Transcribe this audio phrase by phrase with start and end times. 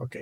[0.00, 0.16] Ok.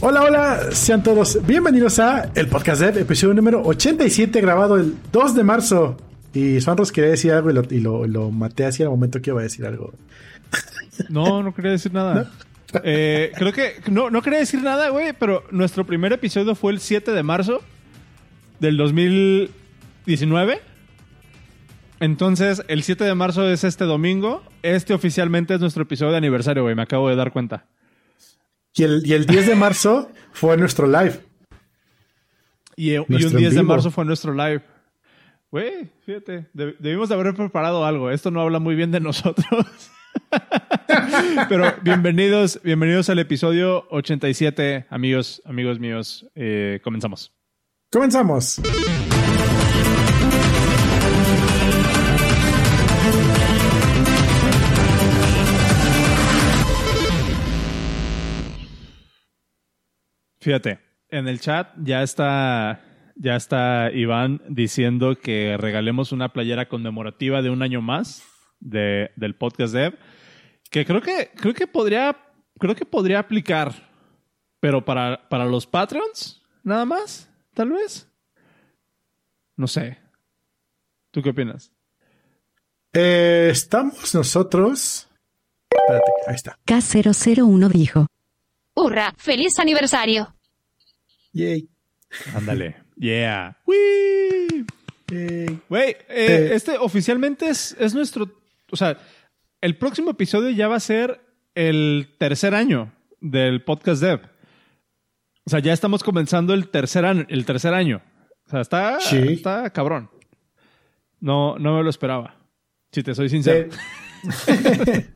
[0.00, 5.34] Hola, hola, sean todos bienvenidos a el podcast Dev, episodio número 87, grabado el 2
[5.36, 5.96] de marzo.
[6.34, 9.64] Y Swanros quería decir algo y lo, maté así al momento que iba a decir
[9.64, 9.94] algo.
[11.08, 12.32] No, no quería decir nada.
[12.82, 16.80] Eh, creo que no, no quería decir nada, güey, pero nuestro primer episodio fue el
[16.80, 17.62] 7 de marzo
[18.58, 20.60] del 2019.
[22.00, 24.42] Entonces, el 7 de marzo es este domingo.
[24.62, 26.74] Este oficialmente es nuestro episodio de aniversario, güey.
[26.74, 27.66] Me acabo de dar cuenta.
[28.74, 31.20] Y el, y el 10 de marzo fue nuestro live.
[32.76, 34.62] Y, y un 10 de marzo fue nuestro live.
[35.50, 38.10] Güey, fíjate, debimos de haber preparado algo.
[38.10, 39.46] Esto no habla muy bien de nosotros.
[41.48, 46.26] Pero bienvenidos, bienvenidos al episodio 87, amigos, amigos míos.
[46.34, 47.32] Eh, comenzamos.
[47.90, 48.60] Comenzamos.
[60.46, 62.80] Fíjate, en el chat ya está,
[63.16, 68.22] ya está Iván diciendo que regalemos una playera conmemorativa de un año más
[68.60, 69.98] de, del podcast Dev,
[70.70, 72.16] que creo que, creo que podría,
[72.60, 73.72] creo que podría aplicar,
[74.60, 78.08] pero para, para los Patreons, nada más, tal vez.
[79.56, 79.98] No sé.
[81.10, 81.72] ¿Tú qué opinas?
[82.92, 85.08] Eh, estamos nosotros.
[85.68, 86.56] Espérate, ahí está.
[86.64, 88.06] K001 dijo.
[88.76, 89.12] ¡Hurra!
[89.16, 90.35] ¡Feliz aniversario!
[91.36, 91.68] Yay.
[92.34, 92.76] Ándale.
[92.98, 93.58] Yeah.
[93.66, 94.64] Wee.
[95.68, 96.50] Güey, eh, eh.
[96.54, 98.40] este oficialmente es, es nuestro.
[98.70, 98.96] O sea,
[99.60, 101.20] el próximo episodio ya va a ser
[101.54, 104.20] el tercer año del podcast Dev.
[105.44, 107.26] O sea, ya estamos comenzando el tercer año.
[107.28, 108.00] El tercer año.
[108.46, 110.08] O sea, está, está cabrón.
[111.20, 112.34] No, no me lo esperaba.
[112.92, 113.68] Si te soy sincero.
[114.48, 115.06] Eh.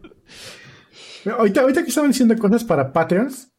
[1.38, 3.49] ahorita, ahorita que estaban diciendo cosas para Patreons,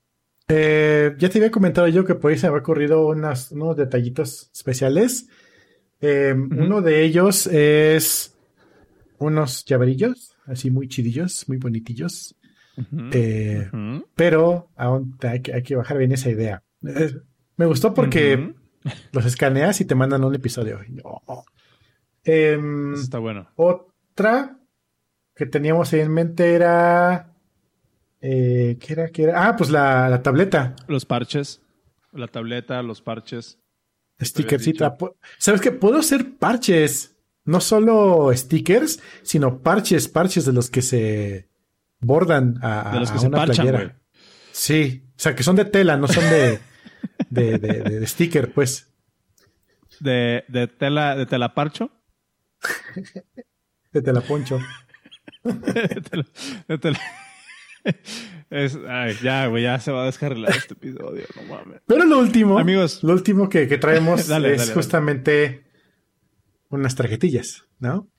[0.54, 5.28] eh, ya te había comentado yo que por ahí se había ocurrido unos detallitos especiales.
[6.02, 8.36] Eh, uno de ellos es
[9.18, 12.36] unos llaverillos, así muy chidillos, muy bonitillos.
[13.12, 13.70] Eh,
[14.16, 16.64] pero aún hay que, bajar bien esa idea.
[16.81, 18.54] me gustó porque
[19.12, 20.80] los escaneas y te mandan un episodio.
[22.24, 23.48] Em, está bueno.
[23.56, 24.58] Otra
[25.36, 27.31] que teníamos ahí en mente era
[28.22, 29.09] eh, ¿Qué era?
[29.09, 29.48] ¿Qué era?
[29.48, 30.76] Ah, pues la, tableta.
[30.88, 31.62] Los parches.
[32.14, 33.58] La tableta, los parches.
[34.22, 34.96] Stickercita.
[35.40, 35.72] ¿Sabes qué?
[35.72, 37.16] Puedo hacer parches.
[37.44, 41.50] No solo stickers, sino parches, parches de los que se
[42.00, 44.00] bordan a, de los que se una playera.
[44.52, 45.04] Sí.
[45.18, 46.60] O sea, que son de tela, no son de,
[47.30, 48.94] de, de, sticker, pues.
[50.00, 51.90] ¿De, de tela, de tela parcho?
[53.92, 54.60] de tela poncho.
[55.44, 57.00] de tela
[58.50, 61.81] es, ay, ya, güey, ya se va a descarrilar este episodio, no mames.
[61.86, 65.64] Pero lo último, amigos, lo último que, traemos es justamente
[66.69, 68.09] unas tarjetillas, ¿no?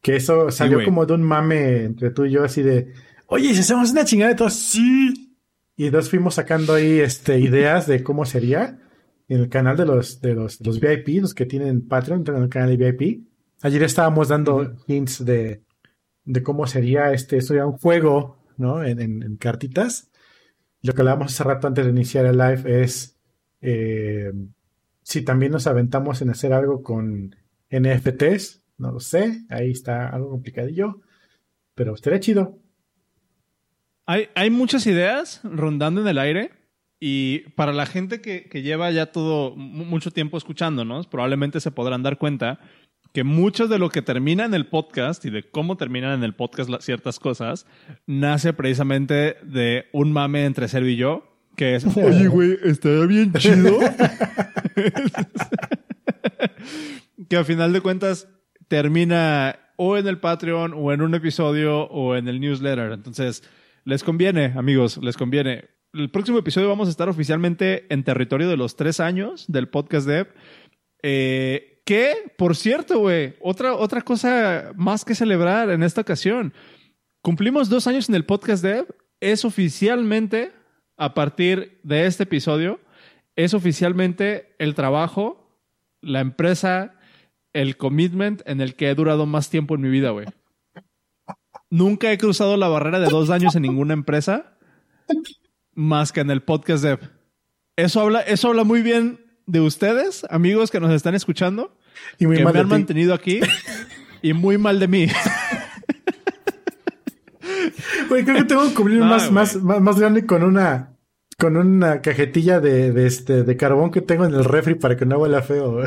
[0.00, 2.92] Que eso salió como de un mame entre tú y yo, así de,
[3.26, 5.36] oye, si hacemos una chingada de todo, sí.
[5.76, 8.80] Y dos fuimos sacando ahí este, ideas de cómo sería
[9.28, 12.48] en el canal de los, de los, los VIP, los que tienen Patreon, en el
[12.48, 13.28] canal de VIP.
[13.62, 15.62] Ayer estábamos dando hints de,
[16.24, 18.84] de cómo sería este, eso ya un juego ¿no?
[18.84, 20.10] En, cartitas.
[20.82, 23.18] Lo que hablábamos hace rato antes de iniciar el live es
[23.60, 24.32] eh,
[25.02, 27.34] si también nos aventamos en hacer algo con
[27.70, 31.00] NFTs, no lo sé, ahí está algo complicadillo,
[31.74, 32.58] pero estaría chido.
[34.06, 36.50] Hay, hay muchas ideas rondando en el aire
[37.00, 42.02] y para la gente que, que lleva ya todo mucho tiempo escuchándonos, probablemente se podrán
[42.02, 42.60] dar cuenta
[43.12, 46.34] que mucho de lo que termina en el podcast y de cómo terminan en el
[46.34, 47.66] podcast ciertas cosas
[48.06, 51.24] nace precisamente de un mame entre Sergio y yo,
[51.56, 53.78] que es, oye, güey, estaría bien chido.
[57.28, 58.28] que al final de cuentas
[58.68, 62.92] termina o en el Patreon o en un episodio o en el newsletter.
[62.92, 63.42] Entonces,
[63.84, 65.64] les conviene, amigos, les conviene.
[65.94, 70.06] El próximo episodio vamos a estar oficialmente en territorio de los tres años del podcast
[70.06, 70.28] Dev.
[71.02, 76.52] Eh, que, por cierto, güey, otra, otra cosa más que celebrar en esta ocasión.
[77.22, 78.94] Cumplimos dos años en el podcast Dev.
[79.20, 80.52] Es oficialmente,
[80.98, 82.78] a partir de este episodio,
[83.36, 85.58] es oficialmente el trabajo,
[86.02, 86.94] la empresa,
[87.54, 90.26] el commitment en el que he durado más tiempo en mi vida, güey.
[91.70, 94.58] Nunca he cruzado la barrera de dos años en ninguna empresa
[95.72, 97.00] más que en el podcast Dev.
[97.76, 101.74] Eso habla, eso habla muy bien de ustedes, amigos que nos están escuchando,
[102.18, 103.40] y muy que me han mantenido aquí
[104.22, 105.08] y muy mal de mí.
[108.08, 110.94] Güey, creo que tengo que cubrir más, más, más, grande con una
[111.38, 115.06] con una cajetilla de, de, este de carbón que tengo en el refri para que
[115.06, 115.82] no huela feo.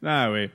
[0.00, 0.50] Nada, güey.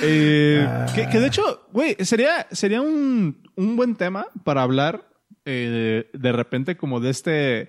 [0.00, 5.06] Eh, que, de hecho, güey, sería, sería un, un, buen tema para hablar
[5.44, 7.68] eh, de, repente como de este,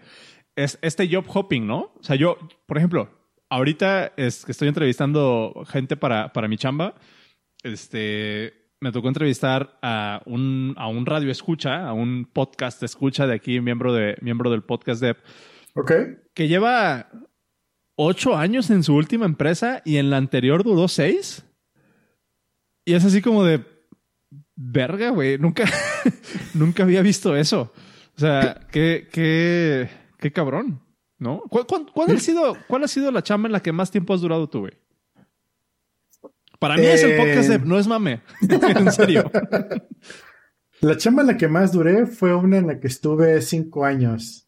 [0.55, 1.91] este job hopping, ¿no?
[1.95, 3.09] O sea, yo, por ejemplo,
[3.49, 6.95] ahorita es que estoy entrevistando gente para, para mi chamba,
[7.63, 13.33] este, me tocó entrevistar a un, a un radio escucha, a un podcast escucha de
[13.33, 15.17] aquí, miembro, de, miembro del podcast Dev.
[15.73, 15.91] Ok.
[16.33, 17.09] Que lleva
[17.95, 21.45] ocho años en su última empresa y en la anterior duró seis.
[22.85, 23.63] Y es así como de
[24.55, 25.37] verga, güey.
[25.37, 25.63] Nunca,
[26.53, 27.71] nunca había visto eso.
[28.15, 29.89] O sea, qué, qué,
[30.23, 30.81] qué cabrón,
[31.19, 31.43] ¿no?
[31.49, 31.65] ¿Cuál,
[32.15, 34.61] ha sido, ¿Cuál ha sido la chamba en la que más tiempo has durado tú,
[34.61, 34.73] güey?
[36.59, 38.21] Para mí es el podcast de eh, No es mame.
[38.41, 39.29] en serio.
[40.79, 44.47] La chamba en la que más duré fue una en la que estuve cinco años.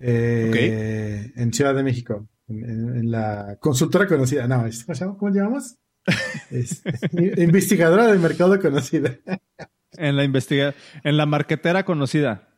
[0.00, 4.48] Eh, en Ciudad de México en, la consultora conocida.
[4.48, 4.68] No,
[5.16, 5.76] ¿cómo llamamos?
[7.36, 9.16] investigadora del mercado conocida.
[9.92, 10.74] en la investiga
[11.04, 12.51] en la marquetera conocida.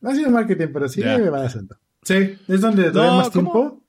[0.00, 3.82] No ha sido marketing, pero sí me va a Sí, es donde doy más tiempo.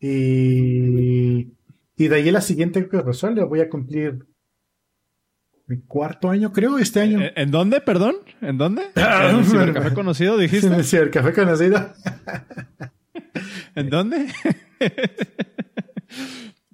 [0.00, 1.52] Y,
[1.96, 4.26] y de ahí la siguiente que resuelve, voy a cumplir
[5.66, 7.20] mi cuarto año, creo, este año.
[7.36, 8.16] ¿En dónde, perdón?
[8.40, 8.82] ¿En dónde?
[8.94, 10.66] ¿En el cibercafé conocido, dijiste?
[10.66, 11.92] En el cibercafé conocido.
[13.74, 14.26] ¿En dónde?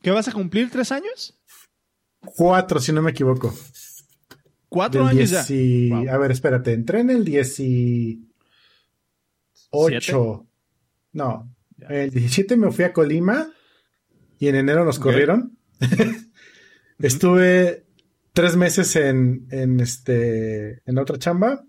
[0.02, 0.70] ¿Qué vas a cumplir?
[0.70, 1.38] ¿Tres años?
[2.20, 3.54] Cuatro, si no me equivoco.
[4.68, 5.40] ¿Cuatro años ya?
[6.12, 6.72] A ver, espérate.
[6.72, 7.24] Entré en el
[9.72, 10.46] 18.
[11.12, 11.54] No.
[11.88, 13.50] El 17 me fui a Colima
[14.38, 15.56] y en enero nos corrieron.
[16.98, 17.86] Estuve
[18.32, 21.64] tres meses en, en, este, en otra chamba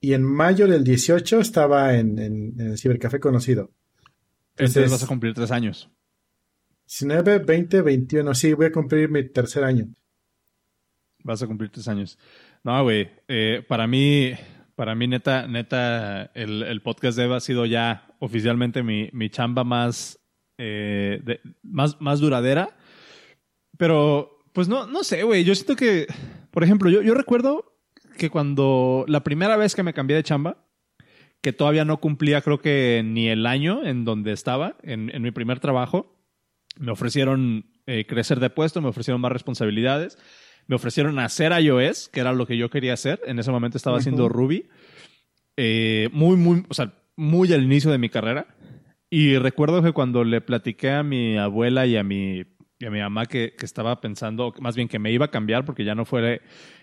[0.00, 3.70] y en mayo del 18 estaba en, en el cibercafé conocido.
[4.56, 5.90] Entonces vas a cumplir tres años.
[6.86, 8.34] 19, 20, 21.
[8.34, 9.86] Sí, voy a cumplir mi tercer año.
[11.24, 12.18] Vas a cumplir tres años.
[12.64, 13.08] No, güey.
[13.28, 14.32] Eh, para mí,
[14.76, 20.18] para mí, neta, neta, el, podcast de Eva ha sido ya oficialmente mi, chamba más,
[20.58, 21.22] eh,
[21.62, 22.76] más, más duradera.
[23.78, 25.44] Pero, pues no, no sé, güey.
[25.44, 26.06] Yo siento que,
[26.50, 27.78] por ejemplo, yo, yo recuerdo
[28.18, 30.58] que cuando la primera vez que me cambié de chamba,
[31.42, 35.60] que todavía no cumplía creo que ni el año en donde estaba, en, mi primer
[35.60, 36.16] trabajo.
[36.78, 40.16] Me ofrecieron eh, crecer de puesto, me ofrecieron más responsabilidades,
[40.66, 43.20] me ofrecieron hacer iOS, que era lo que yo quería hacer.
[43.26, 44.68] En ese momento estaba haciendo Ruby.
[45.56, 48.46] Eh, muy, muy, o sea, muy al inicio de mi carrera.
[49.10, 53.26] Y recuerdo que cuando le platiqué a mi abuela y a mi, a mi mamá
[53.26, 56.40] que, que, estaba pensando, más bien que me iba a cambiar porque ya no fue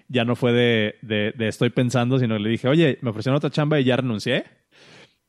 [0.09, 3.51] ya no fue de, de, estoy pensando, sino que le dije, oye, me ofrecieron otra
[3.51, 4.43] chamba y ya renuncié.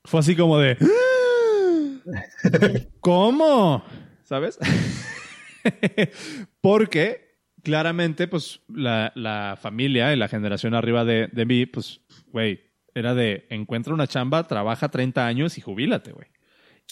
[0.05, 0.79] Fue así como de,
[3.01, 3.85] ¿cómo?
[4.25, 4.59] ¿Sabes?
[6.63, 7.30] Porque
[7.63, 12.61] claramente, pues, la, la, familia y la generación arriba de, de mí, pues, güey,
[12.95, 16.29] era de encuentra una chamba, trabaja 30 años y jubílate, güey.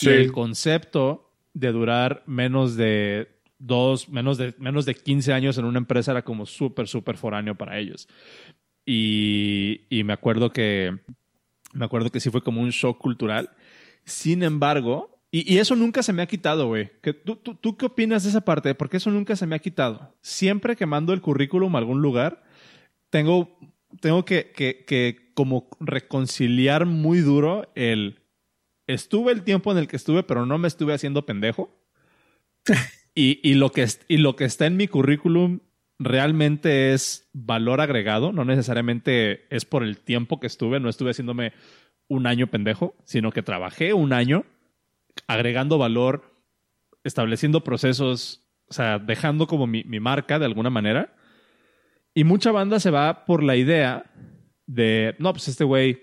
[0.00, 3.28] Y el concepto de durar menos de
[3.58, 7.56] dos, menos de, menos de 15 años en una empresa era como súper, súper foráneo
[7.56, 8.08] para ellos.
[8.86, 10.96] Y, y, me acuerdo que,
[11.72, 13.50] me acuerdo que sí fue como un shock cultural.
[14.04, 16.90] Sin embargo, y, y eso nunca se me ha quitado, güey.
[17.24, 18.74] ¿Tú, tú, ¿Tú qué opinas de esa parte?
[18.74, 20.14] Porque eso nunca se me ha quitado.
[20.22, 22.42] Siempre que mando el currículum a algún lugar,
[23.10, 23.58] tengo,
[24.00, 28.20] tengo que, que, que como reconciliar muy duro el...
[28.86, 31.78] Estuve el tiempo en el que estuve, pero no me estuve haciendo pendejo.
[33.20, 35.58] Y, lo que, y lo que está en mi currículum
[35.98, 41.52] realmente es valor agregado, no necesariamente es por el tiempo que estuve, no estuve haciéndome
[42.06, 44.44] un año pendejo, sino que trabajé un año
[45.28, 46.34] agregando valor,
[47.04, 51.14] estableciendo procesos, o sea, dejando como mi, marca de alguna manera.
[52.14, 54.10] Y mucha banda se va por la idea
[54.66, 56.02] de, no, pues este güey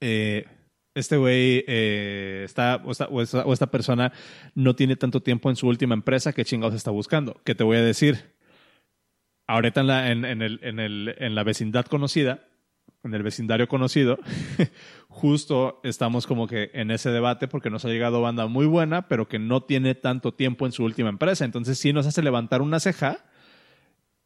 [0.00, 0.46] eh,
[0.94, 3.22] este güey eh, está, o
[3.52, 4.12] esta, persona
[4.54, 7.40] no tiene tanto tiempo en su última empresa, ¿qué chingados está buscando?
[7.44, 8.34] ¿Qué te voy a decir?
[9.46, 12.46] Ahorita en en, el, en, el, en la vecindad conocida,
[13.04, 14.18] en el vecindario conocido,
[15.08, 19.28] justo estamos como que en ese debate porque nos ha llegado banda muy buena, pero
[19.28, 21.44] que no tiene tanto tiempo en su última empresa.
[21.44, 23.24] Entonces sí nos hace levantar una ceja,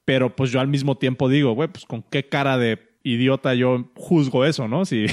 [0.04, 3.90] pero pues yo al mismo tiempo digo, güey, pues con qué cara de idiota yo
[3.94, 4.84] juzgo eso, ¿no?
[4.84, 5.06] Si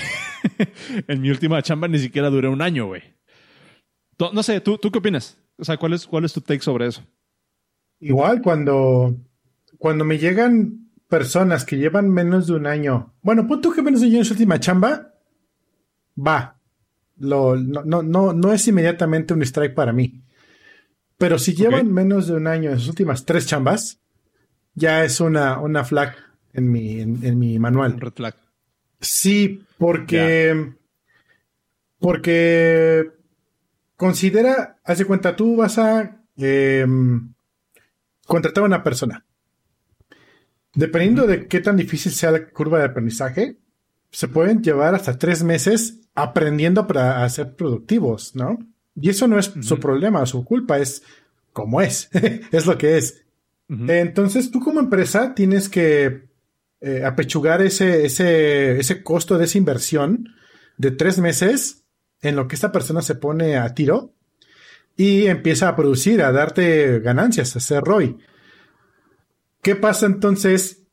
[1.08, 3.04] en mi última chamba ni siquiera duré un año, güey.
[4.34, 5.38] No sé, ¿tú, ¿tú qué opinas?
[5.58, 7.04] O sea, ¿cuál es, ¿cuál es tu take sobre eso?
[8.00, 9.16] Igual, cuando,
[9.78, 10.83] cuando me llegan
[11.14, 14.26] personas que llevan menos de un año, bueno, punto que menos de un año en
[14.26, 15.14] su última chamba,
[16.18, 16.60] va.
[17.20, 20.24] Lo, no, no, no, no es inmediatamente un strike para mí.
[21.20, 24.00] Pero si llevan menos de un año en sus últimas tres chambas,
[24.74, 26.16] ya es una, una flag
[26.52, 28.00] en mi, en, mi manual.
[28.00, 28.36] red flag.
[29.00, 30.74] Sí, porque.
[32.00, 33.12] Porque.
[33.98, 37.32] Considera, haz de cuenta, tú vas a em,
[38.26, 39.24] contratar a una persona.
[40.76, 43.58] Dependiendo de qué tan difícil sea la curva de aprendizaje,
[44.12, 48.60] se pueden llevar hasta tres meses aprendiendo para ser productivos, ¿no?
[48.96, 51.04] Y eso no es su problema, su culpa, es
[51.52, 52.10] como es,
[52.52, 53.24] es lo que es.
[53.70, 56.28] Entonces, tú como empresa tienes que
[56.82, 60.30] eh, apechugar ese, ese, ese costo de esa inversión
[60.78, 61.84] de tres meses
[62.22, 64.14] en lo que esta persona se pone a tiro
[64.96, 68.18] y empieza a producir, a darte ganancias, a hacer ROI.
[69.64, 70.84] ¿Qué pasa entonces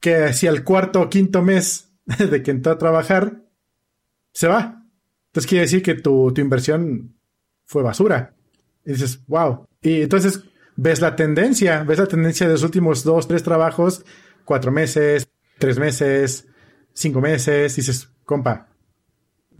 [0.00, 3.42] que si al cuarto o quinto mes de que entró a trabajar,
[4.32, 4.82] se va?
[5.26, 7.16] Entonces quiere decir que tu, tu inversión
[7.64, 8.34] fue basura.
[8.86, 9.66] Y dices, wow.
[9.82, 10.44] Y entonces
[10.76, 14.04] ves la tendencia, ves la tendencia de los últimos dos, tres trabajos,
[14.44, 15.26] cuatro meses,
[15.58, 16.46] tres meses,
[16.92, 18.68] cinco meses, dices, compa,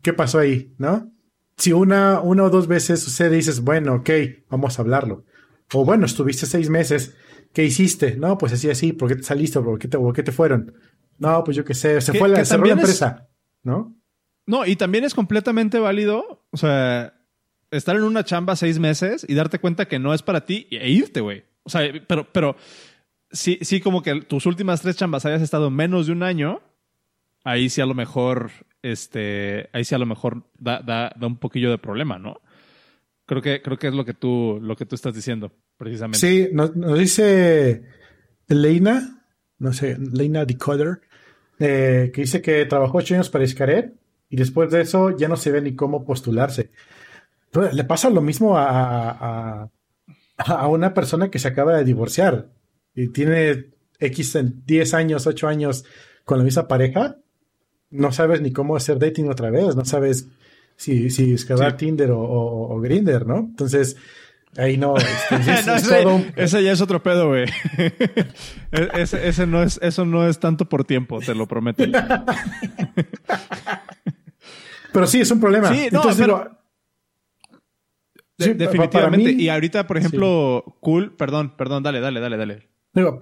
[0.01, 0.73] ¿qué pasó ahí?
[0.79, 1.11] ¿No?
[1.57, 4.11] Si una, una o dos veces sucede, dices, bueno, ok,
[4.49, 5.25] vamos a hablarlo.
[5.73, 7.17] O bueno, estuviste seis meses,
[7.55, 8.17] ¿qué hiciste?
[8.17, 9.61] No, pues así, así, ¿por qué te saliste?
[9.61, 10.75] ¿Por qué te, por qué te fueron?
[11.19, 13.29] No, pues yo qué sé, se fue la, la empresa,
[13.63, 13.97] ¿no?
[14.47, 17.15] No, y también es completamente válido, o sea,
[17.71, 20.91] estar en una chamba seis meses y darte cuenta que no es para ti e
[20.91, 21.45] irte, güey.
[21.63, 22.57] O sea, pero, pero
[23.31, 26.61] sí, sí, como que tus últimas tres chambas hayas estado menos de un año,
[27.45, 28.51] ahí sí a lo mejor,
[28.83, 32.41] este, ahí sí a lo mejor da, da, da un poquillo de problema, ¿no?
[33.27, 36.19] Creo que, creo que es lo que tú, lo que tú estás diciendo, precisamente.
[36.19, 37.85] Sí, nos, dice
[38.49, 39.25] Leina,
[39.59, 41.01] no sé, Leina Decoder,
[41.59, 43.95] eh, que dice que trabajó ocho años para Iscaret
[44.29, 46.71] y después de eso ya no se ve ni cómo postularse.
[47.73, 49.71] Le pasa lo mismo a,
[50.37, 52.49] a, una persona que se acaba de divorciar
[52.95, 53.67] y tiene
[54.01, 55.85] X en 10 años, 8 años
[56.25, 57.19] con la misma pareja.
[57.91, 60.29] No sabes ni cómo hacer dating otra vez, no sabes
[60.77, 63.39] si, si descargar Tinder o, o, Grinder, ¿no?
[63.39, 63.97] Entonces,
[64.57, 64.97] ahí no.
[64.97, 67.47] Este, ese, ya es otro pedo, güey.
[68.73, 71.85] E, ese, no es, eso no es tanto por tiempo, te lo prometo.
[74.93, 75.69] pero sí, es un problema.
[75.69, 76.27] Sí, no, Entonces,
[78.59, 79.31] definitivamente.
[79.31, 82.69] y ahorita, por ejemplo, cool, perdón, perdón, dale, dale, dale, dale.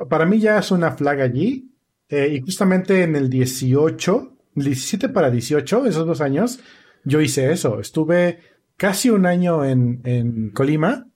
[0.09, 1.69] para mí ya es una flag allí.
[2.09, 6.61] Eh, y justamente en el 18, 17 para 18, esos dos años,
[7.05, 7.81] yo hice eso.
[7.81, 8.39] Estuve
[8.77, 11.07] casi un año en, en Colima,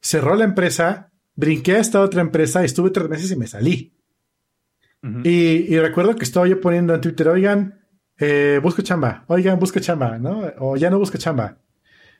[0.00, 3.94] cerró la empresa, brinqué a esta otra empresa, estuve tres meses y me salí.
[5.24, 7.80] y, recuerdo que estaba yo poniendo en Twitter, oigan,
[8.18, 10.52] eh, busco chamba, oigan, busco chamba, ¿no?
[10.58, 11.58] O ya no busco chamba.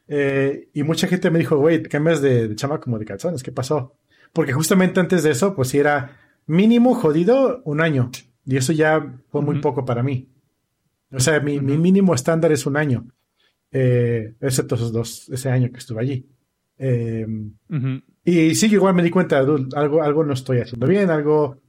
[0.09, 3.53] Eh, y mucha gente me dijo, güey, cambias de, de, chamba como de calzones, ¿qué
[3.53, 3.97] pasó?
[4.33, 8.11] Porque justamente antes de eso, pues era mínimo jodido un año.
[8.45, 10.32] Y eso ya fue muy poco para mí.
[11.13, 13.07] O sea, mi, mínimo estándar es un año.
[13.71, 16.27] Eh, excepto esos dos, ese año que estuve allí.
[16.79, 17.27] Eh,
[18.25, 21.61] y sí, igual me di cuenta, algo, algo no estoy haciendo bien, algo,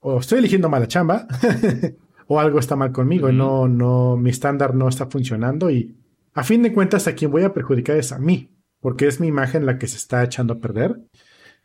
[0.00, 1.26] o estoy eligiendo mala chamba,
[2.26, 5.96] o algo está mal conmigo, no, no, mi estándar no está funcionando y
[6.34, 9.26] a fin de cuentas, a quien voy a perjudicar es a mí, porque es mi
[9.26, 11.00] imagen la que se está echando a perder.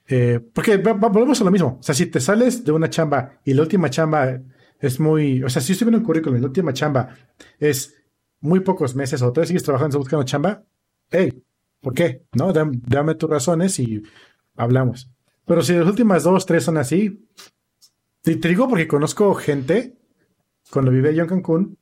[0.08, 1.78] Eh, porque volvemos a lo mismo.
[1.80, 4.40] O sea, si te sales de una chamba y la última chamba
[4.86, 5.44] es muy.
[5.44, 7.16] O sea, si estoy viendo un currículum la última chamba
[7.60, 7.96] es
[8.40, 10.64] muy pocos meses o todavía sigues trabajando buscando chamba,
[11.10, 11.44] hey,
[11.82, 12.24] ¿por qué?
[12.34, 14.02] No, dame, tus razones y
[14.56, 15.10] hablamos.
[15.46, 17.28] Pero si las últimas dos, tres son así,
[18.22, 19.98] te, te digo porque conozco gente
[20.72, 21.78] cuando vivía yo en Cancún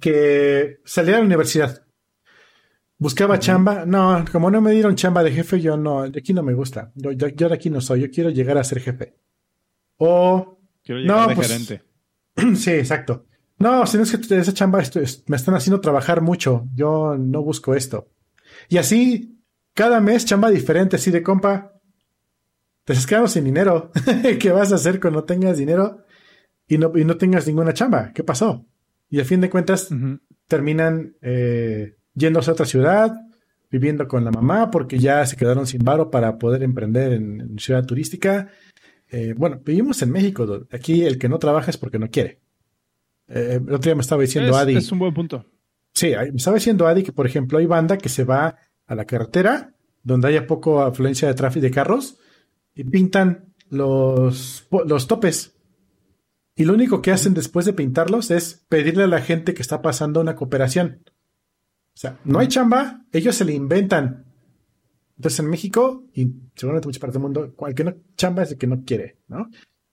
[0.00, 1.84] que salía a la universidad
[3.04, 3.84] Buscaba chamba.
[3.84, 6.90] No, como no me dieron chamba de jefe, yo no, de aquí no me gusta.
[6.94, 8.00] Yo, yo, de aquí no soy.
[8.00, 9.14] Yo quiero llegar a ser jefe.
[9.98, 10.58] O.
[10.82, 11.82] Quiero llegar no, de pues, gerente.
[12.56, 13.26] Sí, exacto.
[13.58, 14.82] No, si no es que esa chamba
[15.26, 16.66] me están haciendo trabajar mucho.
[16.74, 18.08] Yo no busco esto.
[18.68, 19.40] Y así,
[19.74, 21.72] cada mes chamba diferente, así de compa.
[22.84, 23.90] Te estás quedando sin dinero.
[24.40, 26.04] ¿Qué vas a hacer cuando tengas dinero
[26.66, 28.12] y no, y no tengas ninguna chamba?
[28.12, 28.66] ¿Qué pasó?
[29.08, 29.88] Y al fin de cuentas,
[30.48, 33.12] terminan eh, yéndose a otra ciudad,
[33.70, 37.84] viviendo con la mamá porque ya se quedaron sin varo para poder emprender en, ciudad
[37.84, 38.48] turística.
[39.16, 40.66] Eh, bueno, vivimos en México.
[40.72, 42.40] Aquí el que no trabaja es porque no quiere.
[43.28, 44.76] Eh, el otro día me estaba diciendo Adi.
[44.76, 45.46] Es un buen punto.
[45.92, 48.56] Sí, me estaba diciendo Adi que, por ejemplo, hay banda que se va
[48.86, 52.18] a la carretera donde haya poco afluencia de tráfico de carros
[52.74, 55.54] y pintan los, los topes.
[56.56, 59.80] y lo único que hacen después de pintarlos es pedirle a la gente que está
[59.80, 61.04] pasando una cooperación.
[61.94, 64.23] O sea, no hay chamba, ellos se le inventan.
[65.16, 68.84] Entonces en México, y seguramente muchas partes del mundo, cualquier chamba es el que no
[68.84, 69.48] quiere, ¿no?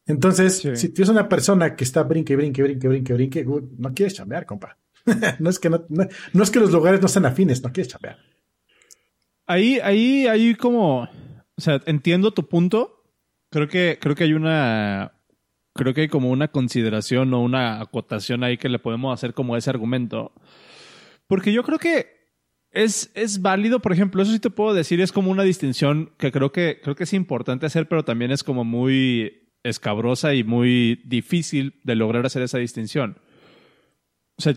[0.08, 3.46] Entonces, si tienes una persona que está brinque, brinque, brinque, brinque, brinque,
[3.78, 4.78] no quieres chambear, compa.
[5.40, 8.18] no, es que no, no, es que los lugares no sean afines, no quieres chambear.
[9.46, 13.04] Ahí, ahí, ahí como, o sea, entiendo tu punto.
[13.50, 15.14] Creo que, creo que hay una,
[15.74, 19.56] creo que hay como una consideración o una acotación ahí que le podemos hacer como
[19.56, 20.34] ese argumento.
[21.28, 22.21] Porque yo creo que
[22.72, 26.32] es, es válido, por ejemplo, eso sí te puedo decir, es como una distinción que
[26.32, 31.02] creo que, creo que es importante hacer, pero también es como muy escabrosa y muy
[31.06, 33.18] difícil de lograr hacer esa distinción.
[34.38, 34.56] O sea,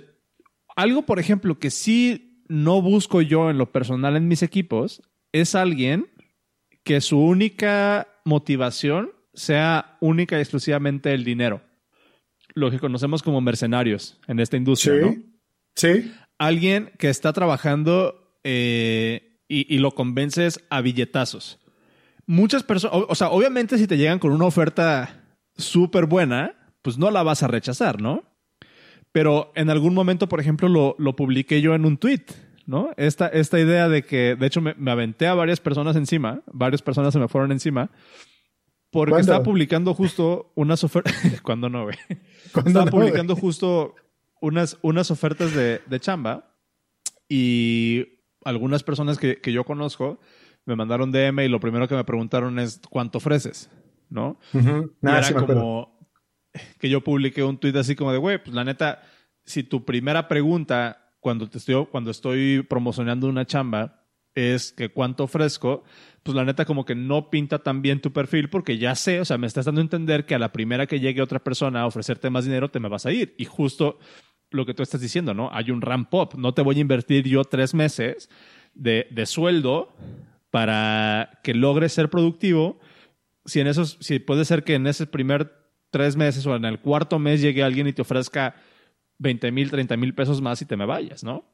[0.77, 5.03] algo, por ejemplo, que sí no busco yo en lo personal en mis equipos
[5.33, 6.09] es alguien
[6.85, 11.63] que su única motivación sea única y exclusivamente el dinero.
[12.55, 15.17] Lo que conocemos como mercenarios en esta industria, ¿no?
[15.75, 16.13] Sí.
[16.39, 21.61] Alguien que está trabajando eh, y, lo convences a billetazos.
[22.27, 25.23] Muchas personas, o, sea, obviamente si te llegan con una oferta
[25.57, 28.25] súper buena, pues no la vas a rechazar, ¿no?
[29.13, 32.25] Pero en algún momento, por ejemplo, lo, lo publiqué yo en un tweet,
[32.67, 32.91] ¿no?
[32.97, 36.83] Esta, esta idea de que, de hecho, me, me aventé a varias personas encima, varias
[36.83, 37.91] personas se me fueron encima,
[38.95, 41.15] porque estaba publicando justo unas ofertas.
[41.43, 41.97] ¿Cuándo no, güey?
[42.65, 43.97] Estaba publicando justo
[44.45, 46.55] unas, unas ofertas de, de, chamba
[47.29, 50.21] y algunas personas que, que, yo conozco
[50.67, 53.71] me mandaron DM y lo primero que me preguntaron es ¿cuánto ofreces?
[54.11, 54.39] ¿No?
[54.53, 54.59] y
[55.09, 55.99] era como
[56.79, 59.03] que yo publiqué un tweet así como de, güey, pues la neta,
[59.45, 65.25] si tu primera pregunta cuando te estoy, cuando estoy promocionando una chamba es que cuánto
[65.25, 65.85] ofrezco,
[66.23, 69.25] pues la neta como que no pinta tan bien tu perfil porque ya sé, o
[69.25, 71.87] sea, me estás dando a entender que a la primera que llegue otra persona a
[71.87, 73.35] ofrecerte más dinero te me vas a ir.
[73.39, 73.99] Y justo
[74.55, 75.51] lo que tú estás diciendo, ¿no?
[75.53, 76.39] Hay un ramp up.
[76.39, 78.31] No te voy a invertir yo tres meses
[78.75, 79.95] de, de sueldo
[80.51, 82.79] para que logres ser productivo.
[83.45, 85.53] Si en esos, si puede ser que en ese primer
[85.91, 88.55] tres meses o en el cuarto mes llegue alguien y te ofrezca
[89.19, 91.45] 20 mil, 30 mil pesos más y te me vayas, ¿no?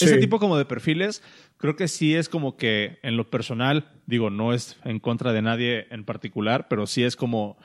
[0.00, 1.22] Ese tipo como de perfiles,
[1.58, 5.42] creo que sí es como que en lo personal, digo, no es en contra de
[5.42, 7.58] nadie en particular, pero sí es como,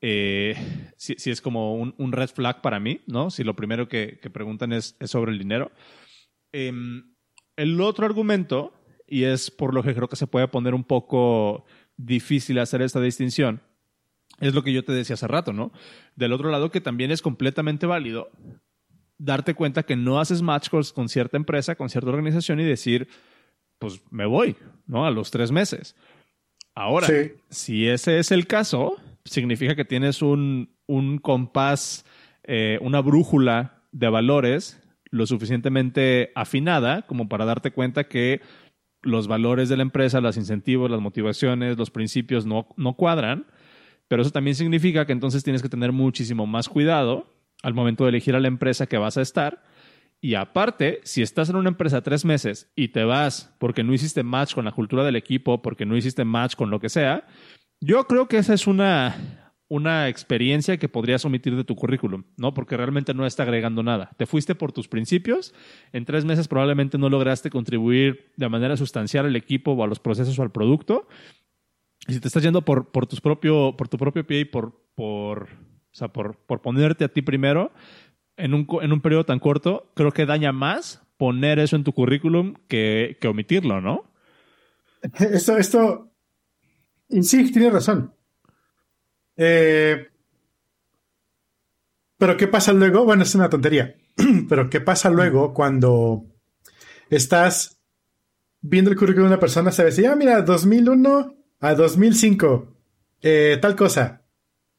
[0.00, 0.54] eh,
[0.96, 3.30] sí, es como un, red flag para mí, ¿no?
[3.30, 5.70] Si lo primero que, preguntan es, sobre el dinero.
[6.52, 7.14] Em,
[7.56, 8.72] el otro argumento,
[9.06, 11.64] y es por lo que creo que se puede poner un poco
[11.96, 13.60] difícil hacer esta distinción,
[14.40, 15.72] es lo que yo te decía hace rato, ¿no?
[16.14, 18.30] Del otro lado, que también es completamente válido
[19.18, 23.08] darte cuenta que no haces match con, cierta empresa, con cierta organización y decir,
[23.78, 24.56] pues me voy,
[24.86, 25.04] ¿no?
[25.04, 25.96] A los tres meses.
[26.74, 27.08] Ahora,
[27.50, 28.96] si ese es el caso,
[29.28, 32.04] significa que tienes un, un compás,
[32.44, 38.40] eh, una brújula de valores lo suficientemente afinada como para darte cuenta que
[39.02, 43.46] los valores de la empresa, los incentivos, las motivaciones, los principios no, no cuadran.
[44.08, 47.26] Pero eso también significa que entonces tienes que tener muchísimo más cuidado
[47.62, 49.62] al momento de elegir a la empresa que vas a estar.
[50.20, 54.22] Y aparte, si estás en una empresa tres meses y te vas porque no hiciste
[54.22, 57.26] match con la cultura del equipo, porque no hiciste match con lo que sea,
[57.80, 62.54] yo creo que esa es una, una experiencia que podrías omitir de tu currículum, ¿no?
[62.54, 64.10] Porque realmente no está agregando nada.
[64.16, 65.54] Te fuiste por tus principios,
[65.92, 70.00] en tres meses probablemente no lograste contribuir de manera sustancial al equipo o a los
[70.00, 71.08] procesos o al producto.
[72.06, 74.80] Y si te estás yendo por, por, tus propio, por tu propio pie y por,
[74.94, 77.72] por o sea, por, por ponerte a ti primero
[78.36, 81.92] en un, en un periodo tan corto, creo que daña más poner eso en tu
[81.92, 84.04] currículum que, que omitirlo, ¿no?
[85.18, 86.07] Esto, esto,
[87.08, 88.14] sí, tienes razón.
[89.36, 90.08] Eh,
[92.16, 93.04] pero ¿qué pasa luego?
[93.04, 93.96] Bueno, es una tontería.
[94.48, 96.26] pero ¿qué pasa luego cuando
[97.10, 97.78] estás
[98.60, 102.76] viendo el currículum de una persona, sabes, ya ah, mira, 2001 a 2005,
[103.22, 104.24] eh, tal cosa.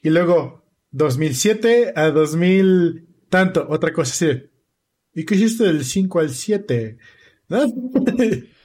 [0.02, 4.44] Y luego, 2007 a 2000 tanto, otra cosa así.
[5.14, 6.98] ¿Y qué hiciste del 5 al 7?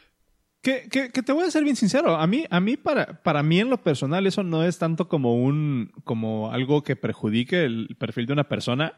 [0.65, 3.61] que, que, te voy a ser bien sincero, a mí, a mí para, para mí
[3.61, 8.27] en lo personal eso no es tanto como un como algo que perjudique el perfil
[8.27, 8.95] de una persona.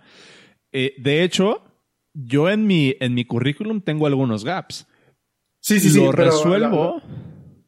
[0.71, 1.65] Eh, de hecho,
[2.15, 4.87] yo en mi, en mi currículum tengo algunos gaps.
[5.61, 5.99] Sí, sí, sí.
[5.99, 7.03] Lo resuelvo.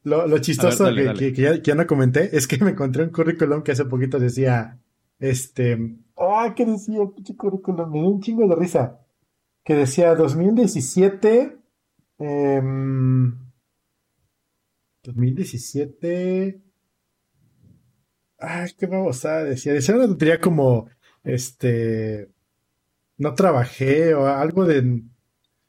[0.03, 3.63] Lo, lo, chistoso que, ya, que, ya, no comenté es que me encontré un currículum
[3.63, 4.79] que hace poquito decía
[5.19, 5.77] este.
[6.17, 6.53] ¡Ah!
[6.55, 6.99] ¿Qué decía?
[7.25, 7.91] ¿Qué currículum?
[7.91, 9.01] Me dio un chingo de risa.
[9.65, 11.57] Que decía 2017.
[15.13, 16.61] 2017.
[18.39, 20.89] Ay, qué a Decía, decía una tontería como
[21.23, 22.29] este,
[23.17, 25.03] no trabajé o algo de,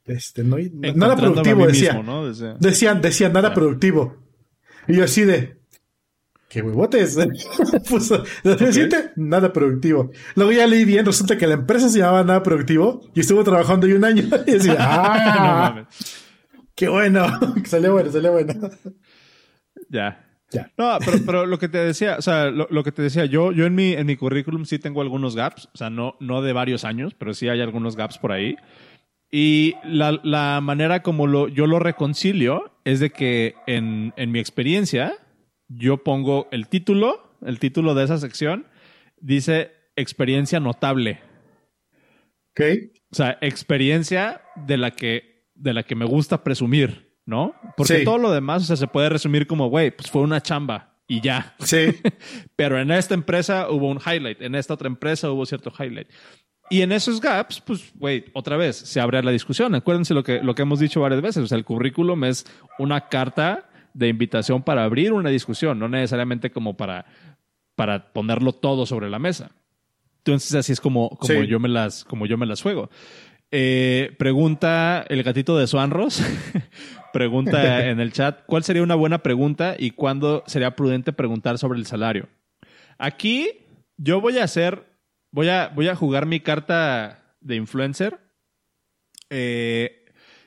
[0.05, 0.57] este, no,
[0.95, 2.01] nada productivo, decía.
[2.59, 4.17] Decían, decían, nada productivo.
[4.87, 5.61] Y yo así de,
[6.49, 7.17] qué huevotes.
[7.89, 8.23] Puso,
[9.15, 10.11] nada productivo.
[10.35, 13.87] Luego ya leí bien, resulta que la empresa se llamaba Nada Productivo y estuvo trabajando
[13.87, 14.23] ahí un año.
[14.47, 15.87] y decía, ¡ah!
[16.75, 17.27] ¡Qué bueno!
[17.65, 18.53] salió bueno, salió bueno.
[19.91, 20.25] Ya.
[20.51, 20.71] Ya.
[20.77, 23.75] No, pero, lo que te decía, o sea, lo, que te decía, yo, yo en
[23.75, 27.13] mi, en mi currículum sí tengo algunos gaps, o sea, no, no de varios años,
[27.13, 28.57] pero sí hay algunos gaps por ahí.
[29.31, 34.39] Y la, la manera como lo, yo lo reconcilio es de que en, en mi
[34.39, 35.13] experiencia,
[35.69, 38.67] yo pongo el título, el título de esa sección,
[39.21, 41.21] dice experiencia notable.
[42.51, 42.61] Ok.
[43.09, 47.55] O sea, experiencia de la que, de la que me gusta presumir, ¿no?
[47.77, 50.95] Porque todo lo demás, o sea, se puede resumir como, güey, pues fue una chamba
[51.07, 51.55] y ya.
[51.59, 51.99] Sí.
[52.55, 56.07] Pero en esta empresa hubo un highlight, en esta otra empresa hubo cierto highlight.
[56.69, 59.75] Y en esos gaps, pues, güey, otra vez se abre la discusión.
[59.75, 61.43] Acuérdense lo que, lo que hemos dicho varias veces.
[61.43, 62.45] O sea, el currículum es
[62.79, 67.05] una carta de invitación para abrir una discusión, no necesariamente como para,
[67.75, 69.51] para ponerlo todo sobre la mesa.
[70.19, 72.89] Entonces así es como, como, yo, me las, como yo me las juego.
[73.51, 76.23] Eh, pregunta el gatito de Swanros.
[77.11, 81.79] pregunta en el chat, ¿cuál sería una buena pregunta y cuándo sería prudente preguntar sobre
[81.79, 82.29] el salario?
[82.97, 83.49] Aquí
[83.97, 84.85] yo voy a hacer,
[85.31, 88.19] voy a, voy a jugar mi carta de influencer
[89.29, 90.05] eh,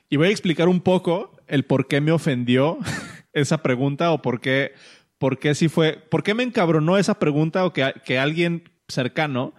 [0.09, 2.79] y voy a explicar un poco el por qué me ofendió
[3.33, 4.73] esa pregunta o por qué,
[5.19, 9.55] por qué sí fue, por qué me encabronó esa pregunta o que, que alguien cercano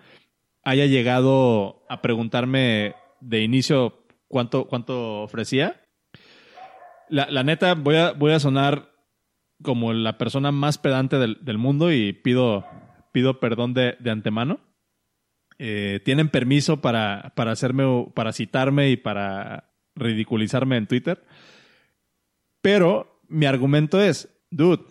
[0.64, 5.82] haya llegado a preguntarme de inicio cuánto, cuánto ofrecía.
[7.10, 8.92] La, la neta, voy a, voy a sonar
[9.62, 12.66] como la persona más pedante del, del mundo y pido,
[13.12, 14.60] pido perdón de, de antemano.
[15.58, 21.24] Eh, tienen permiso para, para hacerme, para citarme y para ridiculizarme en Twitter.
[22.62, 24.84] Pero mi argumento es, dude,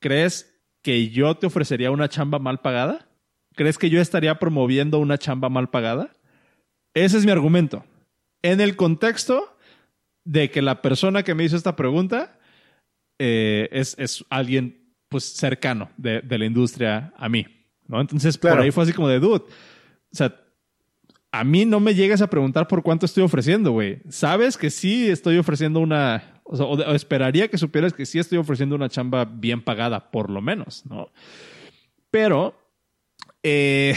[0.00, 3.08] ¿crees que yo te ofrecería una chamba mal pagada?
[3.54, 6.12] ¿Crees que yo estaría promoviendo una chamba mal pagada?
[6.94, 7.84] Ese es mi argumento.
[8.40, 9.57] En el contexto
[10.28, 12.38] de que la persona que me hizo esta pregunta
[13.18, 17.46] eh, es, alguien pues cercano de, la industria a mí.
[17.86, 17.98] ¿no?
[17.98, 19.46] Entonces, por ahí fue así como de, dude, o
[20.12, 20.38] sea,
[21.32, 24.02] a mí no me llegas a preguntar por cuánto estoy ofreciendo, güey.
[24.10, 28.90] Sabes que sí estoy ofreciendo una, o, esperaría que supieras que sí estoy ofreciendo una
[28.90, 31.10] chamba bien pagada, por lo menos, ¿no?
[32.10, 32.54] Pero,
[33.42, 33.94] eh,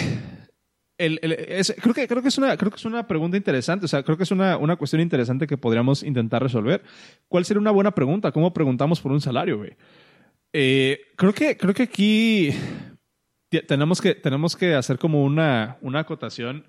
[1.82, 4.18] creo, que, creo, que es una, creo que es una pregunta interesante, o sea, creo
[4.18, 6.84] que es una, una cuestión interesante que podríamos intentar resolver.
[7.28, 8.32] ¿Cuál sería una buena pregunta?
[8.32, 9.76] ¿Cómo preguntamos por un salario, güey?
[10.54, 12.54] Eh, creo, que, creo que aquí
[13.68, 16.66] tenemos que, tenemos que hacer como una, una acotación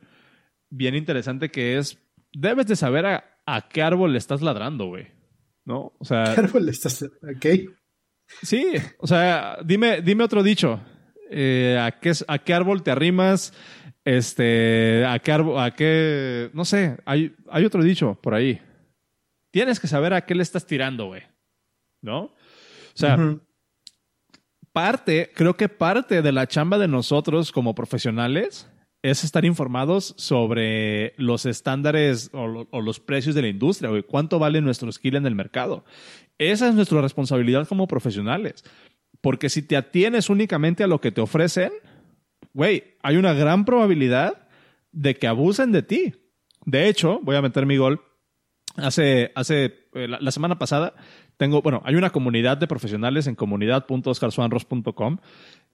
[0.71, 1.99] bien interesante que es,
[2.33, 5.07] debes de saber a, a qué árbol le estás ladrando, güey.
[5.65, 5.93] ¿no?
[5.99, 6.33] O sea.
[6.35, 7.03] ¿Qué árbol estás?
[7.03, 7.47] Ok.
[8.43, 8.67] Sí,
[8.99, 10.81] o sea, dime, dime otro dicho.
[11.31, 13.53] Eh, ¿a, qué, ¿A qué árbol te arrimas?
[14.05, 18.61] Este, ¿a qué a qué, no sé, hay, hay otro dicho por ahí.
[19.51, 21.23] Tienes que saber a qué le estás tirando, güey.
[22.01, 22.23] ¿No?
[22.23, 22.33] O
[22.95, 23.17] sea,
[24.73, 28.69] parte, creo que parte de la chamba de nosotros como profesionales
[29.03, 34.03] es estar informados sobre los estándares o, los precios de la industria, güey.
[34.03, 35.85] ¿Cuánto vale nuestro skill en el mercado?
[36.39, 38.65] Esa es nuestra responsabilidad como profesionales.
[39.21, 41.73] Porque si te atienes únicamente a lo que te ofrecen,
[42.53, 44.49] güey, hay una gran probabilidad
[44.93, 46.15] de que abusen de ti.
[46.65, 48.01] De hecho, voy a meter mi gol.
[48.77, 50.95] Hace, hace eh, la, semana pasada
[51.37, 55.19] tengo, bueno, hay una comunidad de profesionales en comunidad.oscarsuanros.com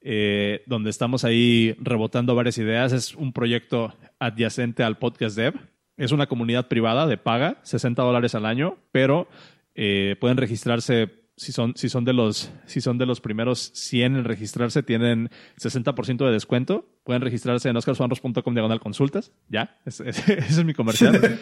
[0.00, 2.92] eh, donde estamos ahí rebotando varias ideas.
[2.92, 5.54] Es un proyecto adyacente al podcast Dev.
[5.96, 9.28] Es una comunidad privada de paga, 60 dólares al año, pero
[9.74, 11.08] eh, pueden registrarse
[11.38, 15.31] si son, si son, de los, si son de los primeros 100 en registrarse, tienen
[15.61, 16.85] 60% de descuento.
[17.05, 19.33] Pueden registrarse en oscarsuanros.com diagonal consultas.
[19.48, 21.38] Ya, ese, ese es mi comercial.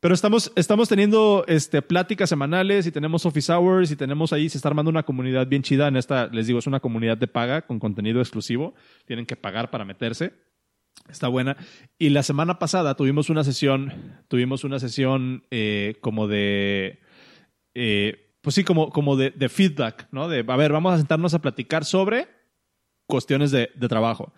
[0.00, 4.58] Pero estamos, estamos teniendo este, pláticas semanales y tenemos office hours y tenemos ahí, se
[4.58, 7.62] está armando una comunidad bien chida en esta, les digo, es una comunidad de paga
[7.62, 8.74] con contenido exclusivo.
[9.06, 10.32] Tienen que pagar para meterse.
[11.08, 11.56] Está buena.
[11.98, 13.92] Y la semana pasada tuvimos una sesión,
[14.28, 17.00] tuvimos una sesión eh, como de,
[17.74, 20.28] eh, pues sí, como, como de, feedback, ¿no?
[20.28, 22.28] De, a ver, vamos a sentarnos a platicar sobre
[23.06, 24.34] cuestiones de, trabajo.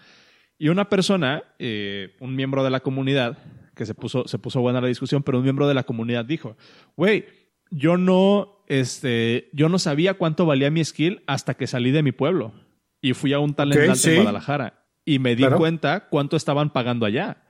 [0.59, 3.37] Y una persona, eh, un miembro de la comunidad,
[3.75, 6.57] que se puso, se puso buena la discusión, pero un miembro de la comunidad dijo,
[6.97, 7.27] güey,
[7.73, 12.12] yo no, este, yo no sabía cuánto valía mi skill hasta que salí de mi
[12.12, 12.53] pueblo
[13.01, 14.85] y fui a un talent en Guadalajara.
[15.05, 17.42] y me di cuenta cuánto estaban pagando allá.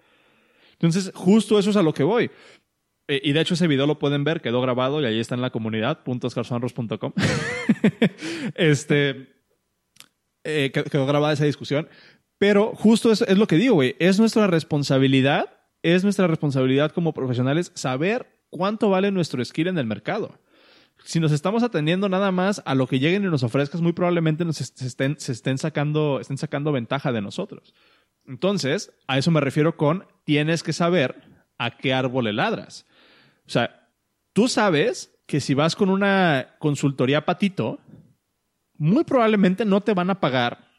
[0.73, 2.31] Entonces, justo eso es a lo que voy.
[3.09, 5.41] Eh, y de hecho ese video lo pueden ver, quedó grabado y ahí está en
[5.41, 6.01] la comunidad,
[8.55, 9.29] este,
[10.45, 11.89] eh, quedó grabada esa discusión.
[12.39, 13.97] Pero justo es, es lo que digo, güey.
[13.99, 15.51] Es nuestra responsabilidad,
[15.83, 20.39] es nuestra responsabilidad como profesionales saber cuánto vale nuestro skill en el mercado.
[21.05, 24.45] Si nos estamos atendiendo nada más a lo que lleguen y nos ofrezcas, muy probablemente
[24.45, 27.75] nos se estén sacando, estén sacando ventaja de nosotros.
[28.27, 31.23] Entonces, a eso me refiero con tienes que saber
[31.59, 32.87] a qué árbol le ladras.
[33.47, 33.89] O sea,
[34.33, 37.79] tú sabes que si vas con una consultoría patito,
[38.79, 40.71] muy probablemente no te van a pagar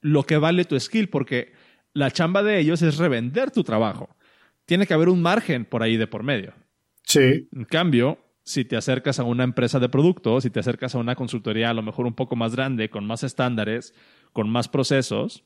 [0.00, 1.52] lo que vale tu skill, porque
[1.92, 4.16] la chamba de ellos es revender tu trabajo.
[4.64, 6.54] Tiene que haber un margen por ahí de por medio.
[7.02, 7.48] Sí.
[7.52, 11.16] En cambio, si te acercas a una empresa de productos, si te acercas a una
[11.16, 13.92] consultoría a lo mejor un poco más grande, con más estándares,
[14.32, 15.44] con más procesos,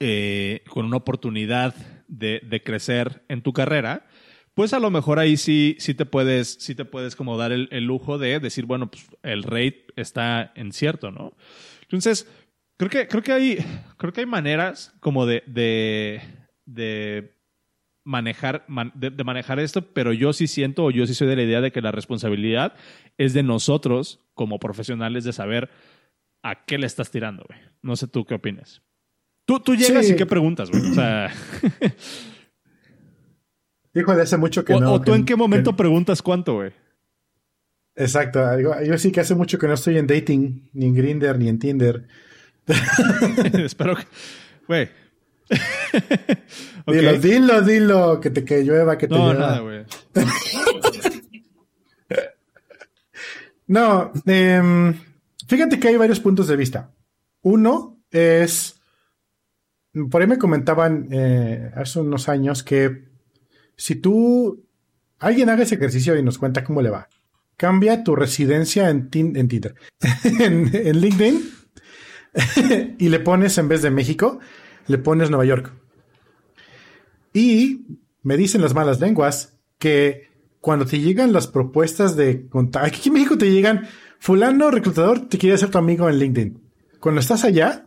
[0.00, 1.74] eh, con una oportunidad
[2.08, 4.07] de, crecer en tu carrera,
[4.58, 7.84] pues a lo mejor ahí sí, sí te puedes, sí te puedes como dar el,
[7.84, 11.32] lujo de decir, bueno, pues el rate está en cierto, ¿no?
[11.82, 12.28] Entonces,
[12.76, 13.58] creo que, creo que hay,
[13.98, 16.20] creo que hay maneras como de, de,
[16.66, 17.36] de
[18.02, 18.66] manejar,
[18.96, 21.70] de, manejar esto, pero yo sí siento o yo sí soy de la idea de
[21.70, 22.74] que la responsabilidad
[23.16, 25.70] es de nosotros como profesionales de saber
[26.42, 27.60] a qué le estás tirando, güey.
[27.80, 28.82] No sé tú qué opinas.
[29.44, 30.90] Tú, tú llegas y qué preguntas, güey.
[30.90, 31.32] O sea.
[34.06, 34.92] hace mucho que o, no.
[34.92, 36.72] ¿O tú en qué momento preguntas cuánto, güey?
[37.94, 38.40] Exacto.
[38.60, 41.58] Yo sí que hace mucho que no estoy en dating, ni en Grinder, ni en
[41.58, 42.06] Tinder.
[43.54, 44.04] Espero que.
[44.66, 44.88] Güey,
[46.86, 49.84] Dilo, dilo, dilo, que te que llueva, que te no, Nada, güey.
[53.66, 54.94] no, em,
[55.46, 56.94] fíjate que hay varios puntos de vista.
[57.42, 58.80] Uno es,
[60.10, 63.07] por ahí me comentaban eh, hace unos años que
[63.78, 64.66] si tú,
[65.18, 67.08] alguien haga ese ejercicio y nos cuenta cómo le va,
[67.56, 69.74] cambia tu residencia en, en Tinder,
[70.24, 71.50] en LinkedIn,
[72.98, 74.38] y le pones en vez de México,
[74.86, 75.72] le pones Nueva York.
[77.32, 77.86] Y
[78.22, 80.28] me dicen las malas lenguas que
[80.60, 83.86] cuando te llegan las propuestas de contacto, aquí en México te llegan,
[84.18, 86.60] fulano reclutador te quiere ser tu amigo en LinkedIn.
[87.00, 87.86] Cuando estás allá,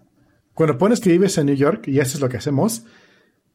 [0.53, 2.85] cuando pones que vives en New York, y eso es lo que hacemos,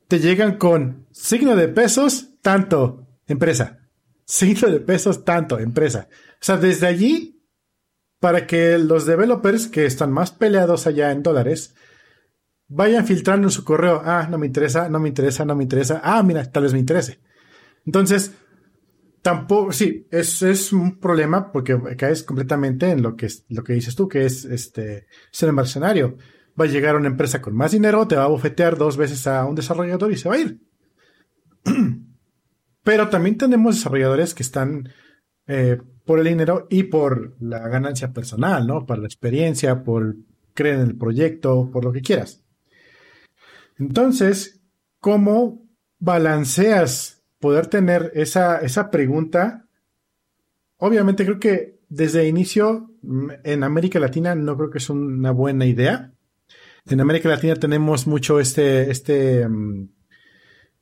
[0.09, 3.81] te llegan con signo de pesos, tanto, empresa.
[4.25, 6.09] Signo de pesos, tanto, empresa.
[6.35, 7.45] O sea, desde allí,
[8.21, 11.75] para que los developers que están más peleados allá en dólares,
[12.69, 14.03] vayan filtrando en su correo.
[14.05, 16.01] Ah, no me interesa, no me interesa, no me interesa.
[16.03, 17.21] Ah, mira, tal vez me interese.
[17.85, 18.33] Entonces,
[19.23, 23.95] tampoco, sí, es, es un problema porque caes completamente en lo que, lo que dices
[23.95, 26.17] tú, que es este, ser mercenario.
[26.59, 29.45] Va a llegar una empresa con más dinero, te va a bofetear dos veces a
[29.45, 30.61] un desarrollador y se va a ir.
[32.83, 34.89] Pero también tenemos desarrolladores que están
[35.47, 38.87] eh, por el dinero y por la ganancia personal, ¿no?
[38.87, 40.17] Por la experiencia, por
[40.55, 42.45] creer en el proyecto, por lo que quieras.
[43.79, 44.61] Entonces,
[45.01, 45.67] ¿cómo
[45.99, 49.67] balanceas poder tener esa, esa pregunta?
[50.79, 55.31] Obviamente creo que desde el inicio mm, en América Latina no creo que es una
[55.31, 56.13] buena idea.
[56.89, 59.89] En América Latina tenemos mucho este, este, mm,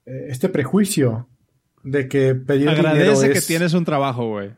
[0.06, 1.28] eh, este prejuicio
[1.82, 3.30] de que pedir dinero es...
[3.30, 4.52] que tienes un trabajo, güey.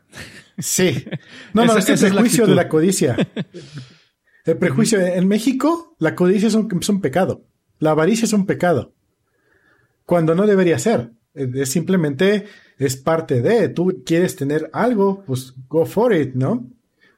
[0.57, 1.05] Sí.
[1.53, 3.15] No, no, este prejuicio de la codicia.
[4.45, 4.99] El prejuicio.
[4.99, 7.45] En México, la codicia es un pecado.
[7.79, 8.93] La avaricia es un pecado.
[10.05, 11.11] Cuando no debería ser.
[11.33, 12.45] Es simplemente
[12.79, 13.69] es parte de.
[13.69, 16.67] Tú quieres tener algo, pues go for it, ¿no?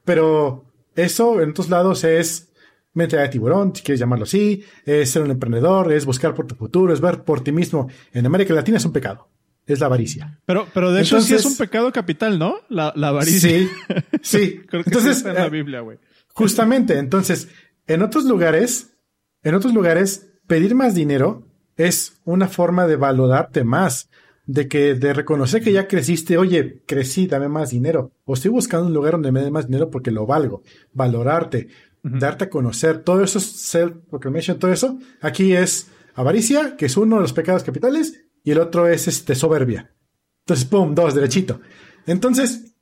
[0.03, 0.65] Pero
[0.95, 2.48] eso en otros lados es
[2.93, 6.55] mentalidad de tiburón, si quieres llamarlo así, es ser un emprendedor, es buscar por tu
[6.55, 7.89] futuro, es ver por ti mismo.
[8.13, 9.29] En América Latina es un pecado.
[9.65, 10.39] Es la avaricia.
[10.45, 12.55] Pero, pero de hecho sí es un pecado capital, ¿no?
[12.69, 13.49] La, avaricia.
[13.49, 13.69] Sí,
[14.21, 14.61] sí.
[14.67, 15.99] Creo que entonces, está en la eh, Biblia, güey.
[16.33, 16.97] Justamente.
[16.97, 17.49] Entonces,
[17.85, 18.97] en otros lugares,
[19.43, 21.45] en otros lugares, pedir más dinero
[21.77, 24.09] es una forma de valorarte más,
[24.45, 28.87] de que de reconocer que ya creciste, oye, crecí, dame más dinero, o estoy buscando
[28.87, 31.67] un lugar donde me dé más dinero porque lo valgo, valorarte,
[32.03, 37.17] darte a conocer, todo eso es self-proclamation, todo eso, aquí es avaricia, que es uno
[37.17, 39.91] de los pecados capitales, y el otro es este soberbia.
[40.41, 41.61] Entonces, pum, dos, derechito.
[42.05, 42.75] Entonces,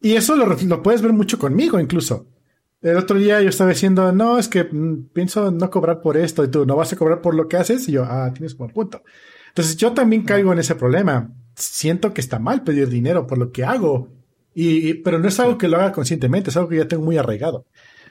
[0.00, 2.28] y eso lo, lo puedes ver mucho conmigo incluso.
[2.80, 6.44] El otro día yo estaba diciendo, no, es que mm, pienso no cobrar por esto
[6.44, 7.88] y tú no vas a cobrar por lo que haces.
[7.88, 9.02] Y yo, ah, tienes un buen punto.
[9.48, 11.32] Entonces yo también caigo en ese problema.
[11.54, 14.08] Siento que está mal pedir dinero por lo que hago.
[14.54, 17.18] Y, pero no es algo que lo haga conscientemente, es algo que ya tengo muy
[17.18, 17.66] arraigado.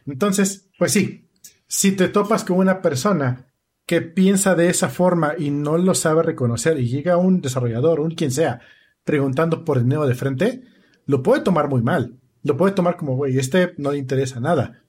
[0.05, 1.29] Entonces, pues sí,
[1.67, 3.47] si te topas con una persona
[3.85, 8.11] que piensa de esa forma y no lo sabe reconocer y llega un desarrollador, un
[8.11, 8.61] quien sea,
[9.03, 10.63] preguntando por dinero de frente,
[11.05, 12.19] lo puede tomar muy mal.
[12.43, 14.83] Lo puede tomar como, güey, este no le interesa nada.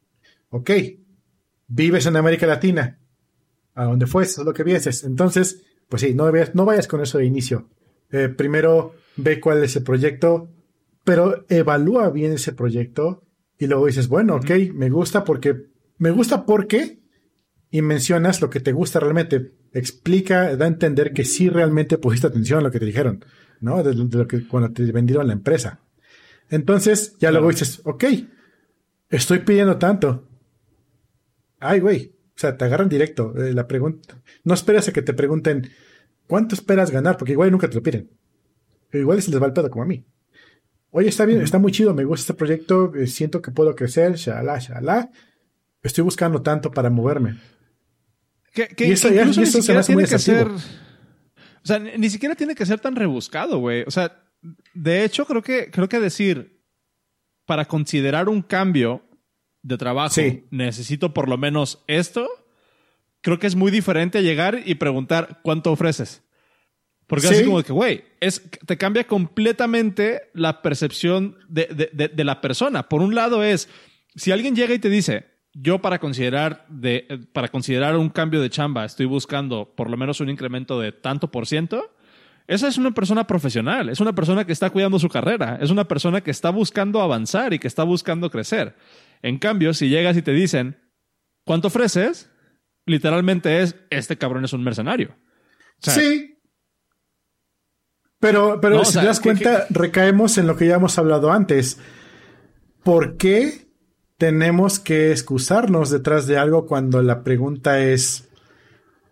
[0.51, 0.71] Ok,
[1.67, 2.99] vives en América Latina,
[3.75, 5.05] a donde fues, es lo que vienes.
[5.05, 7.69] Entonces, pues sí, no, no vayas con eso de inicio.
[8.11, 10.51] Eh, primero ve cuál es el proyecto,
[11.05, 13.26] pero evalúa bien ese proyecto
[13.59, 15.67] y luego dices, bueno, ok, me gusta porque,
[15.99, 17.01] me gusta porque,
[17.71, 19.53] y mencionas lo que te gusta realmente.
[19.73, 23.25] Explica, da a entender que sí realmente pusiste atención a lo que te dijeron,
[23.61, 23.83] ¿no?
[23.83, 25.81] De, lo que cuando te vendieron la empresa.
[26.49, 28.05] Entonces, ya luego dices, ok,
[29.11, 30.29] estoy pidiendo tanto.
[31.59, 32.15] Ay, güey.
[32.37, 33.35] O sea, te agarran directo.
[33.37, 34.23] Eh, la pregunta.
[34.45, 35.71] No esperas a que te pregunten,
[36.27, 37.17] ¿cuánto esperas ganar?
[37.17, 38.11] Porque igual nunca te lo piden.
[38.93, 40.05] igual se les va el pedo como a mí.
[40.97, 44.15] Oye, está bien, está muy chido, me gusta este proyecto, eh, siento que puedo crecer,
[44.15, 45.11] shalá, shalá.
[45.83, 47.37] Estoy buscando tanto para moverme.
[48.51, 50.59] Que, y eso, ya, se me hace muy que ser, O
[51.63, 53.85] sea, ni siquiera tiene que ser tan rebuscado, güey.
[53.87, 54.25] O sea,
[54.73, 56.63] de hecho, creo que, creo que decir,
[57.45, 59.03] para considerar un cambio
[59.61, 62.27] de trabajo, necesito por lo menos esto,
[63.21, 66.23] creo que es muy diferente a llegar y preguntar cuánto ofreces.
[67.07, 68.05] Porque así como que, güey,
[68.67, 72.89] te cambia completamente la percepción de, de, la persona.
[72.89, 73.69] Por un lado es,
[74.17, 78.51] si alguien llega y te dice, yo para considerar, de, para considerar un cambio de
[78.51, 81.95] chamba estoy buscando por lo menos un incremento de tanto por ciento,
[82.49, 85.87] esa es una persona profesional, es una persona que está cuidando su carrera, es una
[85.87, 88.75] persona que está buscando avanzar y que está buscando crecer.
[89.23, 90.77] En cambio, si llegas y te dicen,
[91.45, 92.31] ¿cuánto ofreces?
[92.85, 95.17] Literalmente es, este cabrón es un mercenario.
[95.81, 96.36] sí.
[98.19, 101.79] Pero, pero si te das cuenta, recaemos en lo que ya hemos hablado antes.
[102.83, 103.67] ¿Por qué
[104.19, 108.29] tenemos que excusarnos detrás de algo cuando la pregunta es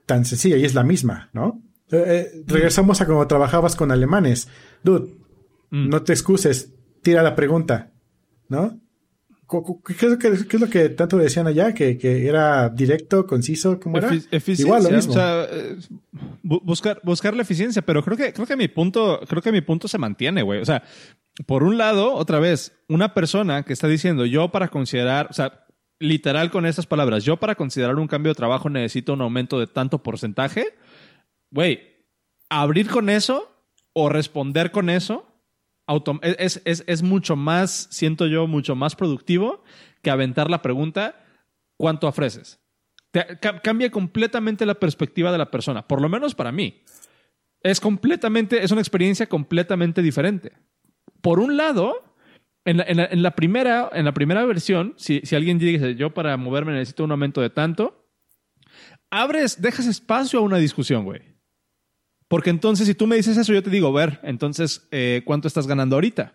[0.07, 1.62] tan sencilla y es la misma, ¿no?
[1.90, 4.49] Eh, eh, regresamos a cuando trabajabas con alemanes.
[4.83, 5.14] Dude,
[5.71, 5.88] mm.
[5.88, 7.93] no te excuses, tira la pregunta,
[8.49, 8.81] ¿no?
[9.48, 11.74] ¿Qué es, lo que, tanto decían allá?
[11.74, 13.78] ¿Que, era directo, conciso?
[13.78, 14.11] ¿Cómo era?
[14.46, 15.12] Igual, lo mismo.
[15.12, 15.76] O sea, eh,
[16.42, 19.87] buscar, buscar la eficiencia, pero creo que, creo que mi punto, creo que mi punto
[19.87, 20.61] se mantiene, güey.
[20.61, 20.83] O sea,
[21.46, 25.66] por un lado, otra vez, una persona que está diciendo, yo para considerar, o sea,
[25.98, 29.66] literal con estas palabras, yo para considerar un cambio de trabajo necesito un aumento de
[29.66, 30.74] tanto porcentaje,
[31.50, 31.80] güey,
[32.48, 33.50] abrir con eso
[33.92, 35.34] o responder con eso
[36.23, 39.62] es, es, mucho más, siento yo, mucho más productivo
[40.03, 41.25] que aventar la pregunta,
[41.77, 42.61] ¿cuánto ofreces?
[43.62, 46.83] cambia completamente la perspectiva de la persona, por lo menos para mí.
[47.61, 50.53] Es completamente, es una experiencia completamente diferente.
[51.20, 52.16] Por un lado,
[52.64, 57.05] en la, primera, en la primera versión, si, si alguien dice, yo para moverme necesito
[57.05, 58.11] un aumento de tanto,
[59.11, 61.34] abres, dejas espacio a una discusión, güey.
[62.28, 65.66] Porque entonces, si tú me dices eso, yo te digo, ver, entonces, eh, ¿cuánto estás
[65.66, 66.34] ganando ahorita?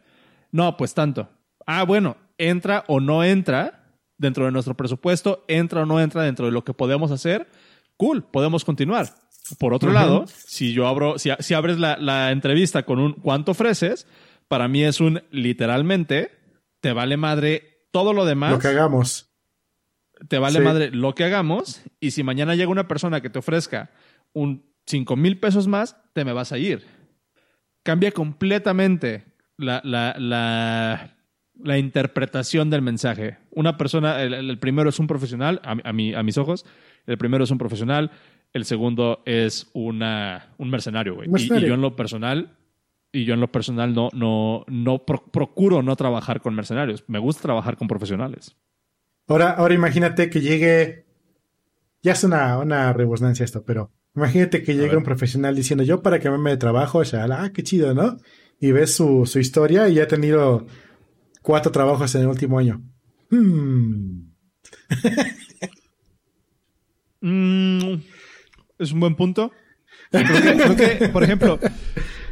[0.51, 1.29] No, pues tanto.
[1.65, 3.83] Ah, bueno, entra o no entra
[4.17, 7.47] dentro de nuestro presupuesto, entra o no entra dentro de lo que podemos hacer.
[7.97, 9.13] Cool, podemos continuar.
[9.57, 13.51] Por otro lado, si yo abro, si, si abres la, la, entrevista con un cuánto
[13.51, 14.05] ofreces,
[14.47, 16.31] para mí es un literalmente,
[16.81, 18.51] te vale madre todo lo demás.
[18.51, 19.29] Lo que hagamos.
[20.27, 21.81] Te vale madre lo que hagamos.
[21.99, 23.89] Y si mañana llega una persona que te ofrezca
[24.33, 26.83] un 5 mil pesos más, te me vas a ir.
[27.83, 29.25] Cambia completamente
[29.57, 30.15] la, la,
[31.55, 33.37] la, interpretación del mensaje.
[33.51, 36.65] Una persona, el, primero es un profesional, a, a, a mis ojos,
[37.05, 38.11] el primero es un profesional,
[38.51, 41.29] el segundo es una, un mercenario, güey.
[41.37, 42.57] Y, yo en lo personal,
[43.11, 47.03] y yo en lo personal no, no, no procuro no trabajar con mercenarios.
[47.07, 48.55] Me gusta trabajar con profesionales.
[49.27, 51.05] Ahora, ahora imagínate que llegue.
[52.01, 52.95] Ya es una, una
[53.39, 57.05] esto, pero Imagínate que llega un profesional diciendo yo para que me de trabajo, o
[57.05, 58.17] sea, ah, qué chido, ¿no?
[58.59, 60.67] Y ves su, historia y ya ha tenido
[61.41, 62.81] cuatro trabajos en el último año.
[63.29, 64.29] Hmm.
[67.21, 68.01] Mm,
[68.77, 69.53] es un buen punto.
[70.11, 71.59] Creo que, por ejemplo,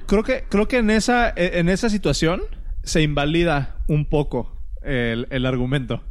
[0.08, 2.42] creo que, creo que en esa, en esa situación
[2.84, 6.04] se invalida un poco el, argumento.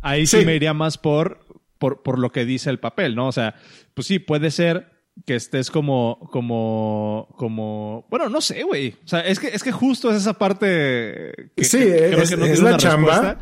[0.00, 0.44] Ahí sí.
[0.44, 1.46] me iría más por,
[1.78, 3.28] por, por lo que dice el papel, ¿no?
[3.28, 3.54] O sea,
[3.94, 8.96] pues sí, puede ser que estés como, como, como, bueno, no sé, güey.
[9.04, 13.38] O sea, es que, es que justo es esa parte que, sí, es, la chamba.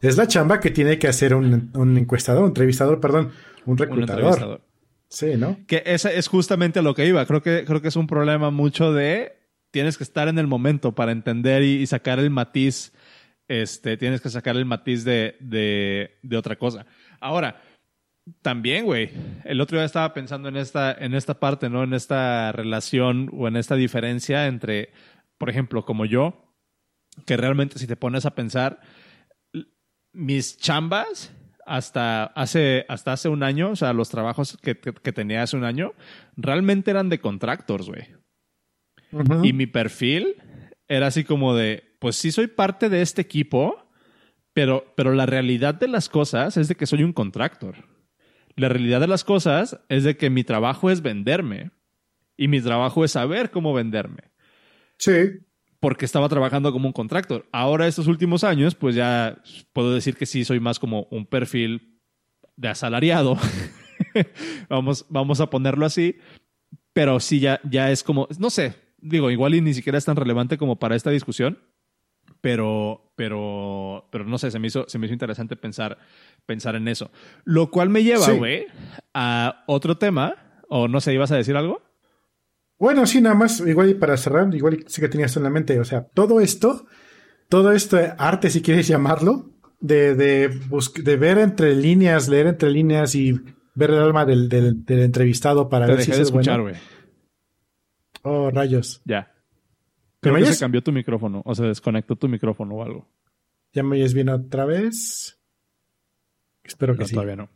[0.00, 3.32] Es la chamba que tiene que hacer un, un encuestador, un entrevistador, perdón,
[3.64, 4.60] un reclutador.
[5.08, 5.58] Sí, ¿no?
[5.66, 7.24] Que esa es justamente lo que iba.
[7.26, 9.36] Creo que, creo que es un problema mucho de
[9.70, 12.92] tienes que estar en el momento para entender y, sacar el matiz.
[13.48, 16.86] Este, tienes que sacar el matiz de, de, de otra cosa.
[17.20, 17.62] Ahora,
[18.42, 19.10] también, güey.
[19.44, 21.84] El otro día estaba pensando en esta, en esta parte, ¿no?
[21.84, 24.90] En esta relación o en esta diferencia entre,
[25.38, 26.54] por ejemplo, como yo,
[27.24, 28.80] que realmente si te pones a pensar,
[30.12, 31.32] mis chambas
[31.64, 35.94] hasta hace, hasta hace un año, o sea, los trabajos que, tenía hace un año,
[36.36, 38.06] realmente eran de contractors, güey.
[39.42, 40.34] Y mi perfil
[40.88, 43.88] era así como de, pues sí soy parte de este equipo,
[44.52, 47.95] pero, pero la realidad de las cosas es de que soy un contractor.
[48.56, 51.70] La realidad de las cosas es de que mi trabajo es venderme
[52.36, 54.24] y mi trabajo es saber cómo venderme.
[54.98, 55.40] Sí
[55.80, 57.46] porque estaba trabajando como un contractor.
[57.52, 59.40] Ahora, estos últimos años, pues ya
[59.72, 62.00] puedo decir que sí soy más como un perfil
[62.56, 63.38] de asalariado.
[64.68, 66.16] vamos, vamos a ponerlo así.
[66.92, 70.16] Pero sí, ya, ya es como, no sé, digo, igual y ni siquiera es tan
[70.16, 71.58] relevante como para esta discusión.
[72.46, 75.98] Pero, pero, pero no sé, se me hizo, se me hizo interesante pensar,
[76.46, 77.10] pensar en eso.
[77.42, 78.66] Lo cual me lleva, güey,
[79.14, 80.36] a otro tema.
[80.68, 81.82] O no sé, ¿ibas a decir algo?
[82.78, 85.80] Bueno, sí, nada más, igual y para cerrar, igual sí que tenías en la mente,
[85.80, 86.86] o sea, todo esto,
[87.48, 90.60] todo este arte, si quieres llamarlo, de, de,
[91.02, 93.32] de ver entre líneas, leer entre líneas y
[93.74, 96.76] ver el alma del, del, entrevistado para ver si de escuchar, güey.
[98.22, 99.02] Oh, rayos.
[99.04, 99.32] Ya.
[100.32, 103.08] Creo que se cambió tu micrófono o se desconectó tu micrófono o algo.
[103.72, 105.38] ¿Ya me oyes bien otra vez?
[106.64, 107.14] Espero que sí.
[107.14, 107.50] Todavía no.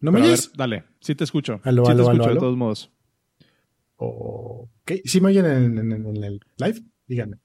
[0.00, 0.50] ¿No me oyes?
[0.54, 1.60] dale, sí te escucho.
[1.62, 2.90] sí te escucho de todos modos.
[3.96, 6.80] Ok, ¿sí me oyen en, el live?
[7.06, 7.36] Díganme.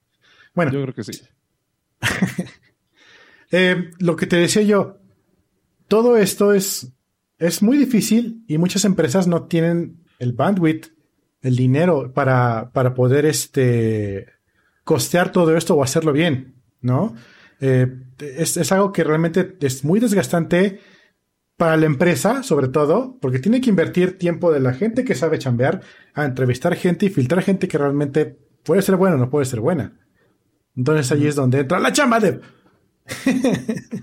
[0.53, 0.71] Bueno.
[0.71, 1.21] Yo creo que sí.
[3.51, 4.97] Eh, lo que te decía yo,
[5.88, 6.91] todo esto es,
[7.38, 10.88] es muy difícil y muchas empresas no tienen el bandwidth,
[11.45, 14.25] el dinero para, para poder este,
[14.83, 17.13] costear todo esto o hacerlo bien, ¿no?
[17.61, 17.85] Eh,
[18.17, 20.79] es, es, algo que realmente es muy desgastante
[21.55, 25.37] para la empresa, sobre todo, porque tiene que invertir tiempo de la gente que sabe
[25.37, 25.81] chambear
[26.15, 29.59] a entrevistar gente y filtrar gente que realmente puede ser buena o no puede ser
[29.59, 29.99] buena.
[30.75, 32.41] Entonces allí es donde entra la chamba de...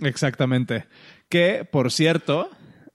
[0.01, 0.87] Exactamente.
[1.29, 2.51] Que, por cierto,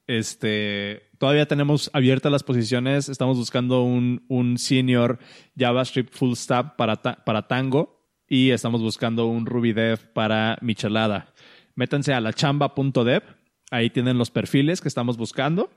[0.07, 3.09] este, todavía tenemos abiertas las posiciones.
[3.09, 5.19] Estamos buscando un, un senior
[5.57, 11.33] JavaScript full stack para, para Tango y estamos buscando un Ruby Dev para Michelada.
[11.75, 13.23] Métanse a la chamba.dev
[13.69, 15.69] Ahí tienen los perfiles que estamos buscando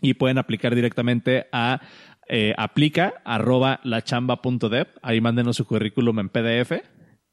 [0.00, 1.80] y pueden aplicar directamente a
[2.28, 4.88] eh, aplica arroba lachamba.dev.
[5.02, 6.72] Ahí mándenos su currículum en PDF.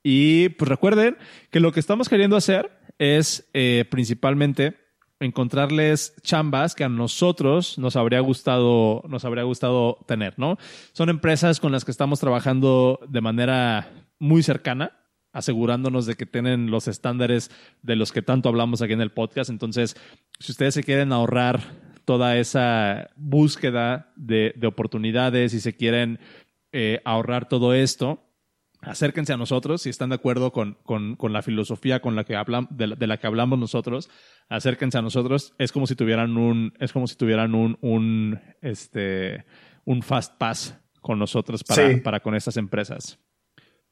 [0.04, 1.18] Y pues recuerden
[1.52, 4.78] que lo que estamos queriendo hacer es eh, principalmente
[5.20, 10.58] encontrarles chambas que a nosotros nos habría gustado, nos habría gustado tener, ¿no?
[10.94, 14.94] Son empresas con las que estamos trabajando de manera muy cercana
[15.32, 17.52] asegurándonos de que tienen los estándares
[17.82, 19.50] de los que tanto hablamos aquí en el podcast.
[19.50, 19.96] Entonces,
[20.40, 21.62] si ustedes se quieren ahorrar
[22.06, 26.20] toda esa búsqueda de, oportunidades y se quieren
[26.72, 28.29] eh, ahorrar todo esto,
[28.82, 30.78] acérquense a nosotros si están de acuerdo con,
[31.22, 32.36] la filosofía con la que
[32.70, 34.10] de, la, que hablamos nosotros,
[34.48, 35.54] acérquense a nosotros.
[35.58, 39.46] Es como si tuvieran un, es como si tuvieran un, un, este,
[39.86, 43.20] un fast pass con nosotros para, para con estas empresas.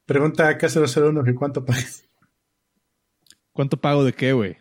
[0.05, 2.05] Pregunta a K001 que cuánto pagas.
[3.51, 4.57] ¿Cuánto pago de qué, güey?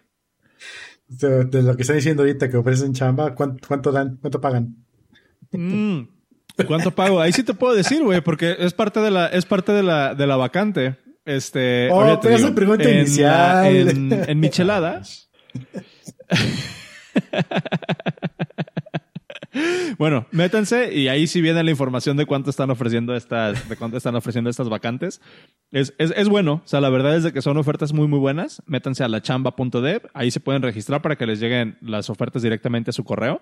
[1.07, 4.16] De, lo que están diciendo ahorita que ofrecen chamba, ¿cuánto, dan?
[4.16, 4.85] ¿Cuánto pagan?
[5.53, 6.09] Mm,
[6.65, 7.21] ¿Cuánto pago?
[7.21, 10.15] Ahí sí te puedo decir, güey, porque es parte de la, es parte de la,
[10.15, 10.97] de la vacante.
[11.25, 13.67] Este, oh, pero esa pregunta inicial.
[13.67, 15.03] en, en Michelada.
[19.99, 23.97] Bueno, métanse y ahí sí viene la información de cuánto están ofreciendo estas, de cuánto
[23.97, 25.21] están ofreciendo estas vacantes.
[25.71, 28.63] Es, es, bueno, o sea, la verdad es de que son ofertas muy, muy buenas.
[28.67, 32.91] Métanse a la chamba.dev, ahí se pueden registrar para que les lleguen las ofertas directamente
[32.91, 33.41] a su correo.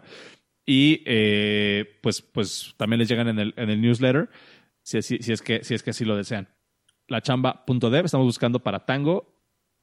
[0.67, 4.31] Y eh, pues, pues también les llegan en el, en el newsletter,
[4.83, 6.49] si, si, si, es que, si es que así lo desean.
[7.09, 9.35] La chamba.dev, estamos buscando para Tango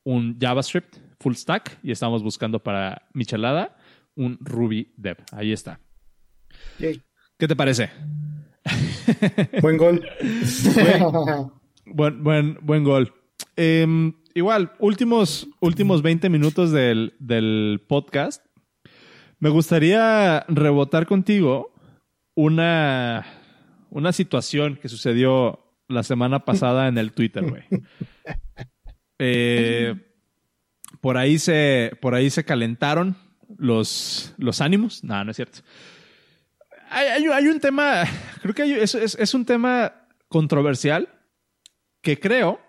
[0.04, 3.78] un JavaScript full stack y estamos buscando para Michelada
[4.16, 5.18] un Ruby Dev.
[5.32, 5.80] Ahí está.
[6.78, 7.90] ¿Qué te parece?
[9.62, 10.06] Buen gol.
[11.86, 13.14] buen, buen, buen gol.
[13.56, 18.46] Em, igual, últimos, últimos 20 minutos del, del podcast.
[19.42, 21.74] Me gustaría rebotar contigo
[22.34, 23.26] una,
[23.90, 27.64] una situación que sucedió la semana pasada en el Twitter, güey.
[29.24, 29.94] Eh,
[31.00, 33.16] por ahí se, por ahí se calentaron
[33.56, 35.04] los, los ánimos.
[35.04, 35.60] No, no es cierto
[36.92, 38.04] hay, un tema,
[38.42, 39.94] creo que es, un tema
[40.28, 41.08] controversial
[42.02, 42.60] que creo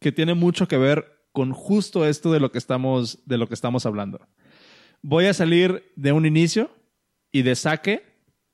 [0.00, 3.54] que tiene mucho que ver con justo esto de lo que estamos, de lo que
[3.54, 4.20] estamos hablando.
[5.02, 6.70] Voy a salir de un inicio
[7.32, 8.04] y de saque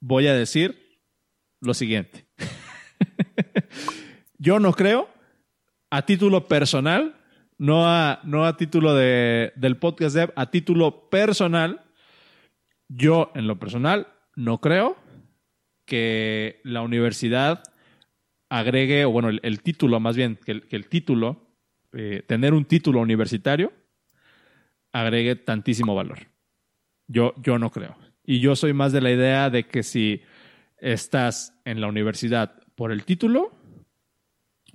[0.00, 0.98] voy a decir
[1.60, 2.26] lo siguiente.
[4.38, 5.08] Yo no creo,
[5.90, 7.16] a título personal,
[7.58, 11.84] no a, no a título de, del podcast dev, a título personal,
[12.88, 14.96] yo en lo personal no creo
[15.84, 17.64] que la universidad
[18.48, 21.48] agregue, o bueno, el, título más bien, que el, título,
[21.92, 23.72] eh, tener un título universitario,
[24.92, 26.27] agregue tantísimo valor.
[27.08, 27.96] Yo, yo no creo.
[28.24, 30.20] Y yo soy más de la idea de que si
[30.76, 33.52] estás en la universidad por el título,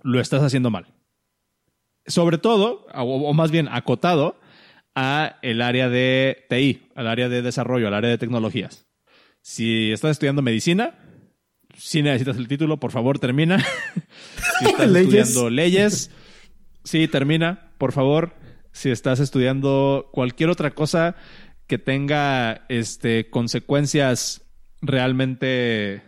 [0.01, 0.87] lo estás haciendo mal.
[2.05, 4.39] Sobre todo, o, más bien acotado,
[4.95, 8.85] a el área de TI, al área de desarrollo, al área de tecnologías.
[9.41, 10.95] Si estás estudiando medicina,
[11.77, 13.59] si necesitas el título, por favor, termina.
[14.59, 16.11] si estás estudiando leyes,
[16.83, 18.33] sí, termina, por favor.
[18.71, 21.15] Si estás estudiando cualquier otra cosa
[21.73, 24.45] que tenga este, consecuencias
[24.79, 26.03] realmente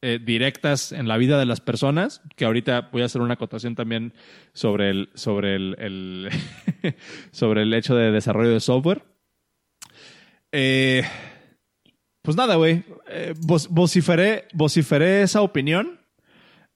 [0.00, 3.74] eh, directas en la vida de las personas, que ahorita voy a hacer una acotación
[3.74, 4.14] también
[4.52, 6.28] sobre el, sobre el,
[7.32, 9.02] sobre el hecho de desarrollo de software.
[10.52, 11.02] Eh,
[12.22, 12.84] pues nada, güey.
[13.08, 15.98] Eh, vociferé, esa opinión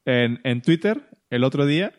[0.05, 1.93] en, en, Twitter el otro día.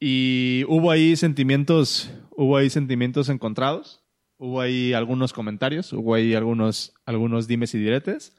[0.00, 4.02] Y hubo ahí sentimientos, hubo ahí sentimientos encontrados.
[4.38, 8.36] Hubo ahí algunos comentarios, hubo ahí algunos, algunos dimes y diretes.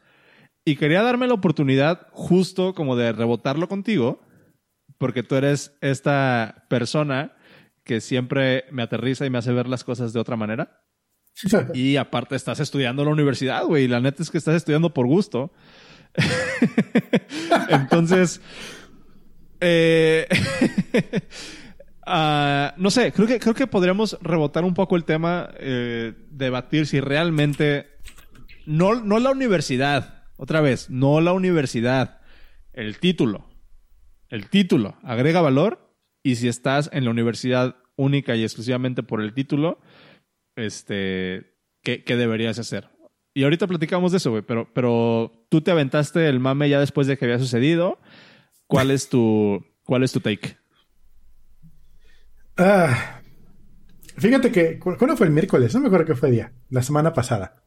[0.66, 4.22] Y quería darme la oportunidad justo como de rebotarlo contigo,
[4.98, 7.36] porque tú eres esta persona
[7.84, 10.82] que siempre me aterriza y me hace ver las cosas de otra manera.
[11.74, 13.88] Y aparte estás estudiando en la universidad, güey.
[13.88, 15.52] La neta es que estás estudiando por gusto.
[17.70, 18.42] Entonces,
[19.60, 20.28] eh,
[22.10, 26.88] ah, no sé, creo que, creo que podríamos rebotar un poco el tema, eh, debatir
[26.88, 27.88] si realmente,
[28.66, 32.22] no, no la universidad, otra vez, no la universidad,
[32.74, 33.48] el título.
[34.30, 39.34] El título agrega valor y si estás en la universidad única y exclusivamente por el
[39.34, 39.80] título,
[40.56, 42.90] este, ¿qué, deberías hacer?
[43.34, 47.08] Y ahorita platicamos de eso, güey, pero, pero tú te aventaste el mame ya después
[47.08, 48.00] de que había sucedido.
[48.68, 50.58] ¿Cuál es tu, cuál es tu take?
[52.62, 53.22] Ah,
[54.18, 55.74] fíjate que, ¿cuándo fue el miércoles?
[55.74, 57.64] No me acuerdo qué fue el día, la semana pasada.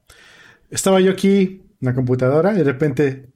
[0.68, 3.30] Estaba yo aquí en la computadora y de repente,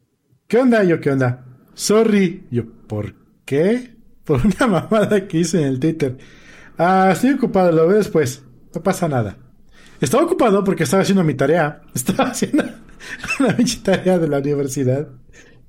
[0.47, 0.85] ¿qué onda?
[0.85, 1.47] Yo, ¿qué onda?
[1.73, 2.47] Sorry.
[2.51, 3.15] Yo, ¿por
[3.47, 3.97] qué?
[4.27, 6.19] Por una mamada que hice en el Twitter.
[6.77, 8.45] Ah, estoy ocupado, lo veo después.
[8.75, 9.39] No pasa nada.
[9.99, 11.81] Estaba ocupado porque estaba haciendo mi tarea.
[11.95, 12.65] Estaba haciendo
[13.39, 15.09] una tarea de la universidad.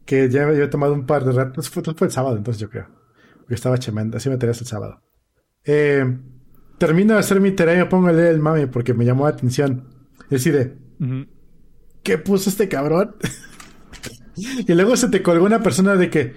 [0.06, 1.70] Que ya había tomado un par de ratos.
[1.70, 2.88] Fue, fue el sábado, entonces yo creo.
[3.38, 5.07] Porque estaba chemando, mi tareas el sábado.
[5.68, 6.18] Eh,
[6.78, 9.26] termino de hacer mi tarea y me pongo a leer el mami porque me llamó
[9.26, 9.84] la atención.
[10.30, 10.76] Decide,
[12.04, 13.16] ¿qué puso este cabrón?
[14.36, 16.34] y luego se te colgó una persona de que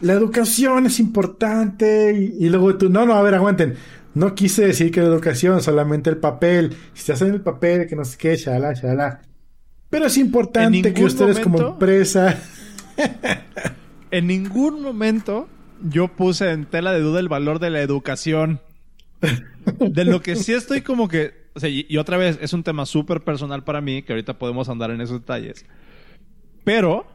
[0.00, 2.12] la educación es importante.
[2.12, 3.74] Y, y, luego tú, no, no, a ver, aguanten.
[4.14, 6.74] No quise decir que la educación, solamente el papel.
[6.94, 9.22] Si te hacen el papel, que no sé qué, shala, shala.
[9.90, 12.38] Pero es importante que ustedes como empresa...
[14.10, 15.48] en ningún momento
[15.82, 18.60] yo puse en tela de duda el valor de la educación.
[19.20, 21.48] De lo que sí estoy como que...
[21.54, 24.68] O sea, y, otra vez, es un tema súper personal para mí, que ahorita podemos
[24.68, 25.66] andar en esos detalles.
[26.62, 27.06] Pero,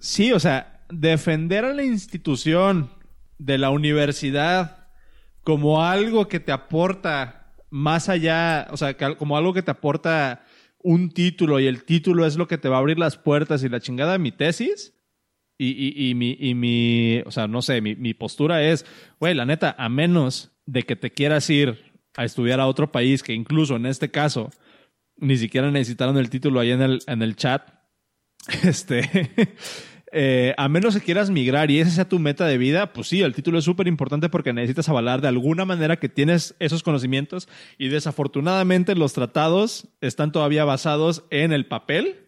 [0.00, 2.90] sí, o sea, defender a la institución
[3.38, 4.88] de la universidad
[5.44, 10.44] como algo que te aporta más allá, o sea, como algo que te aporta
[10.78, 13.68] un título y el título es lo que te va a abrir las puertas y
[13.68, 14.94] la chingada de mi tesis.
[15.60, 18.86] Y, y, y, mi, y mi, o sea, no sé, mi, mi postura es,
[19.18, 21.82] güey, la neta, a menos de que te quieras ir
[22.14, 24.50] a estudiar a otro país, que incluso en este caso
[25.16, 27.72] ni siquiera necesitaron el título ahí en el, en el chat,
[28.64, 29.30] este,
[30.12, 33.22] eh, a menos que quieras migrar y esa sea tu meta de vida, pues sí,
[33.22, 37.48] el título es súper importante porque necesitas avalar de alguna manera que tienes esos conocimientos
[37.78, 42.26] y desafortunadamente los tratados están todavía basados en el papel.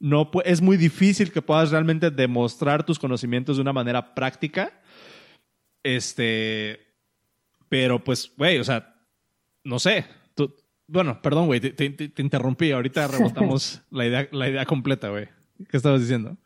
[0.00, 4.82] No, es muy difícil que puedas realmente demostrar tus conocimientos de una manera práctica.
[5.82, 6.89] Este,
[7.70, 8.94] pero pues, güey, o sea,
[9.64, 10.04] no sé.
[10.88, 12.72] bueno, perdón, güey, te, te, interrumpí.
[12.72, 15.28] Ahorita rebotamos la idea, la idea completa, güey.
[15.70, 16.36] ¿Qué estabas diciendo?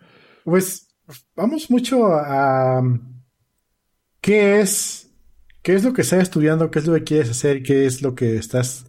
[0.44, 0.94] Pues
[1.34, 2.82] vamos mucho a
[4.20, 5.10] qué es,
[5.62, 8.14] qué es lo que estás estudiando, qué es lo que quieres hacer, qué es lo
[8.14, 8.86] que estás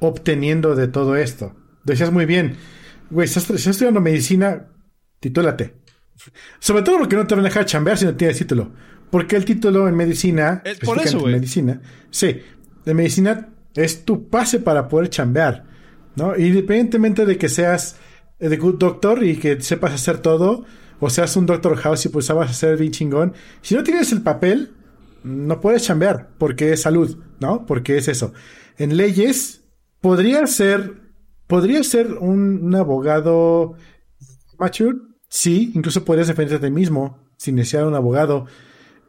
[0.00, 1.56] obteniendo de todo esto.
[1.84, 2.56] Decías muy bien,
[3.08, 4.68] güey, estás, estudiando medicina,
[5.18, 5.76] titúlate.
[6.58, 8.70] Sobre todo porque no te van a dejar chambear si no tienes título.
[9.10, 11.80] Porque el título en medicina, es por eso, En medicina,
[12.10, 12.40] sí,
[12.86, 15.64] en medicina es tu pase para poder chambear.
[16.16, 16.36] ¿no?
[16.36, 17.96] Independientemente de que seas
[18.38, 20.64] de good doctor y que sepas hacer todo,
[21.00, 24.22] o seas un doctor house y pues sabes hacer bien chingón, si no tienes el
[24.22, 24.72] papel,
[25.22, 27.66] no puedes chambear, porque es salud, ¿no?
[27.66, 28.32] Porque es eso.
[28.78, 29.62] En leyes,
[30.00, 30.94] podría ser,
[31.46, 33.74] podría ser un, abogado
[34.58, 34.98] mature,
[35.28, 38.46] sí, incluso podrías defenderte a ti mismo sin necesitar un abogado.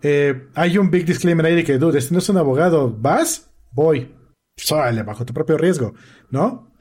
[0.01, 3.51] Eh, hay un big disclaimer ahí de que, dude, este no es un abogado, ¿vas?
[3.71, 4.13] Voy.
[4.57, 5.93] Sale bajo tu propio riesgo,
[6.29, 6.71] ¿no?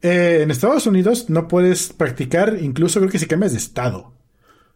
[0.00, 4.12] Eh, en Estados Unidos no puedes practicar, incluso creo que si cambias de estado.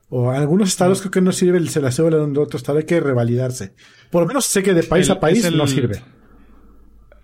[0.08, 2.84] O en algunos estados creo que no sirve se la cédula de otro estado, hay
[2.84, 3.74] que revalidarse.
[4.10, 6.00] Por lo menos sé que de país a país no sirve.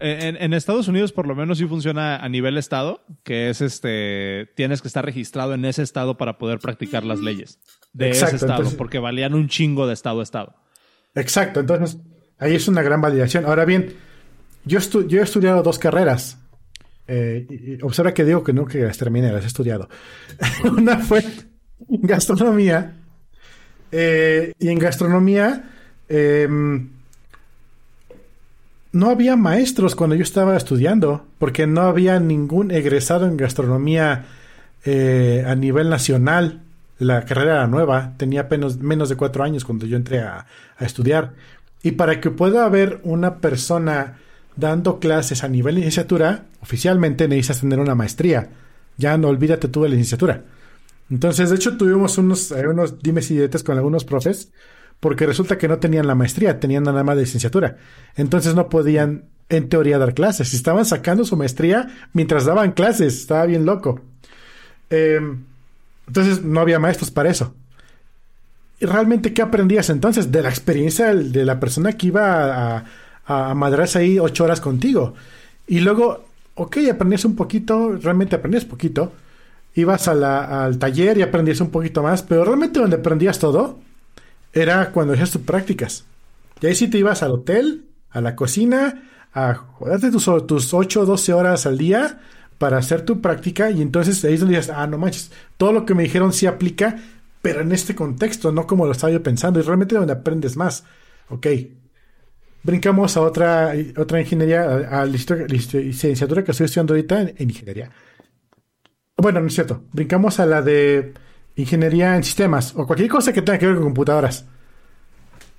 [0.05, 4.83] En, Estados Unidos por lo menos sí funciona a nivel estado, que es este, tienes
[4.83, 7.61] que estar registrado en ese estado para poder practicar las leyes
[7.93, 10.57] de ese estado, porque valían un chingo de estado a estado.
[11.15, 11.99] Exacto, entonces
[12.39, 13.45] ahí es una gran validación.
[13.45, 13.95] Ahora bien,
[14.65, 16.39] yo, yo he estudiado dos carreras.
[17.07, 19.89] Eh, observa que digo que nunca las terminé, las he estudiado.
[20.65, 21.25] una fue
[21.79, 22.97] gastronomía.
[23.91, 25.71] Eh, y en gastronomía
[26.09, 26.92] em,
[28.93, 34.27] no había maestros cuando yo estaba estudiando, porque no había ningún egresado en gastronomía
[34.85, 36.61] eh, a nivel nacional.
[36.99, 38.49] La carrera era nueva, tenía
[38.81, 40.47] menos de cuatro años cuando yo entré a,
[40.79, 41.33] estudiar.
[41.83, 44.19] Y para que pueda haber una persona
[44.57, 48.51] dando clases a nivel licenciatura, oficialmente necesitas tener una maestría.
[48.99, 50.43] Ya no olvídate tú de la licenciatura.
[51.11, 54.51] Entonces, de hecho, tuvimos unos, eh, unos dimes y diretes con algunos profes,
[55.03, 57.77] porque resulta que no tenían la maestría, tenían nada más de licenciatura.
[58.15, 60.55] Entonces no podían, en teoría, dar clases.
[60.55, 63.17] Estaban sacando su maestría mientras daban clases.
[63.17, 64.01] Estaba bien loco.
[64.91, 65.43] Em,
[66.07, 67.53] entonces no había maestros para eso.
[68.79, 70.31] ¿Y realmente qué aprendías entonces?
[70.31, 72.85] De la experiencia de la persona que iba a,
[73.27, 75.15] a, madrarse ahí ocho horas contigo.
[75.67, 79.13] Y luego, ok, aprendías un poquito, realmente aprendías poquito
[79.75, 83.81] ibas al taller y aprendías un poquito más, pero realmente donde aprendías todo
[84.53, 86.05] era cuando hacías tus prácticas.
[86.61, 91.01] Y ahí sí te ibas al hotel, a la cocina, a joderte tus, tus 8
[91.01, 92.21] o 12 horas al día
[92.59, 95.85] para hacer tu práctica y entonces ahí es donde dices, ah, no manches, todo lo
[95.85, 96.97] que me dijeron sí aplica,
[97.41, 100.85] pero en este contexto, no como lo estaba yo pensando, y realmente donde aprendes más.
[101.29, 101.49] Ok.
[102.63, 107.91] Brincamos a otra, otra ingeniería, a, la licenciatura que estoy estudiando ahorita en ingeniería.
[109.17, 109.83] Bueno, no es cierto.
[109.93, 111.15] Brincamos a la de
[111.57, 114.45] ingeniería en sistemas o cualquier cosa que tenga que ver con computadoras.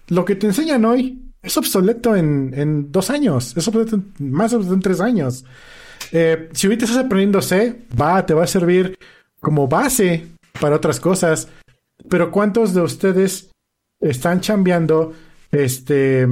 [0.10, 4.74] Lo que te enseñan hoy es obsoleto en, dos años, es obsoleto en, más obsoleto
[4.76, 5.46] en tres años.
[6.12, 8.98] Eh, si ahorita estás aprendiendo C, va, te va a servir
[9.39, 10.28] como base
[10.60, 11.48] para otras cosas.
[12.10, 13.52] Pero ¿cuántos de ustedes
[14.00, 15.14] están chambeando
[15.52, 16.28] este,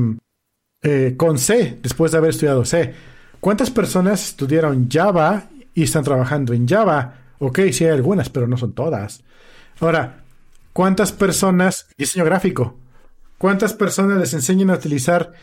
[0.83, 2.93] eh, con C después de haber estudiado C?
[3.39, 7.15] ¿Cuántas personas estudiaron Java y están trabajando en Java.
[7.39, 9.23] Ok, sí hay algunas, pero no son todas.
[9.81, 10.23] Ahora,
[10.73, 12.77] ¿cuántas personas, diseño gráfico,
[13.37, 15.33] cuántas personas les enseñan a utilizar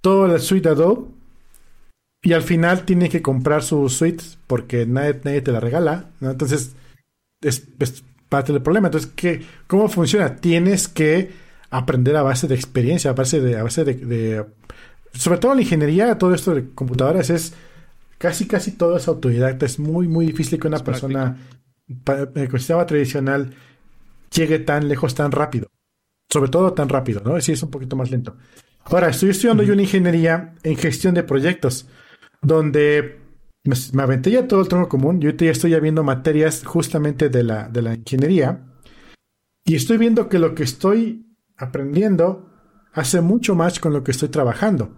[0.00, 1.08] toda la suite Adobe
[2.22, 6.06] y al final tienen que comprar su suite porque nadie, nadie te la regala?
[6.20, 6.74] Entonces,
[7.42, 7.62] es,
[8.28, 8.88] parte del problema.
[8.88, 10.36] Entonces, ¿qué, ¿cómo funciona?
[10.36, 11.30] Tienes que
[11.70, 14.44] aprender a base de experiencia, a base de, a base de
[15.12, 17.54] sobre todo en la ingeniería, todo esto de computadoras es
[18.18, 19.66] casi casi todo es autodidacta.
[19.66, 21.36] Es muy, muy difícil que una persona
[21.88, 23.54] eh, con sistema tradicional
[24.34, 25.68] llegue tan lejos tan rápido.
[26.30, 27.40] Sobre todo tan rápido, ¿no?
[27.40, 28.36] Sí, es un poquito más lento.
[28.84, 31.88] Ahora, estoy estudiando yo una ingeniería en gestión de proyectos,
[32.42, 33.20] donde
[33.64, 35.20] me, aventé ya todo el tronco común.
[35.20, 38.64] Yo ya estoy ya viendo materias justamente de la, de la ingeniería.
[39.64, 41.24] Y estoy viendo que lo que estoy
[41.56, 42.50] aprendiendo
[42.92, 44.94] hace mucho más con lo que estoy trabajando.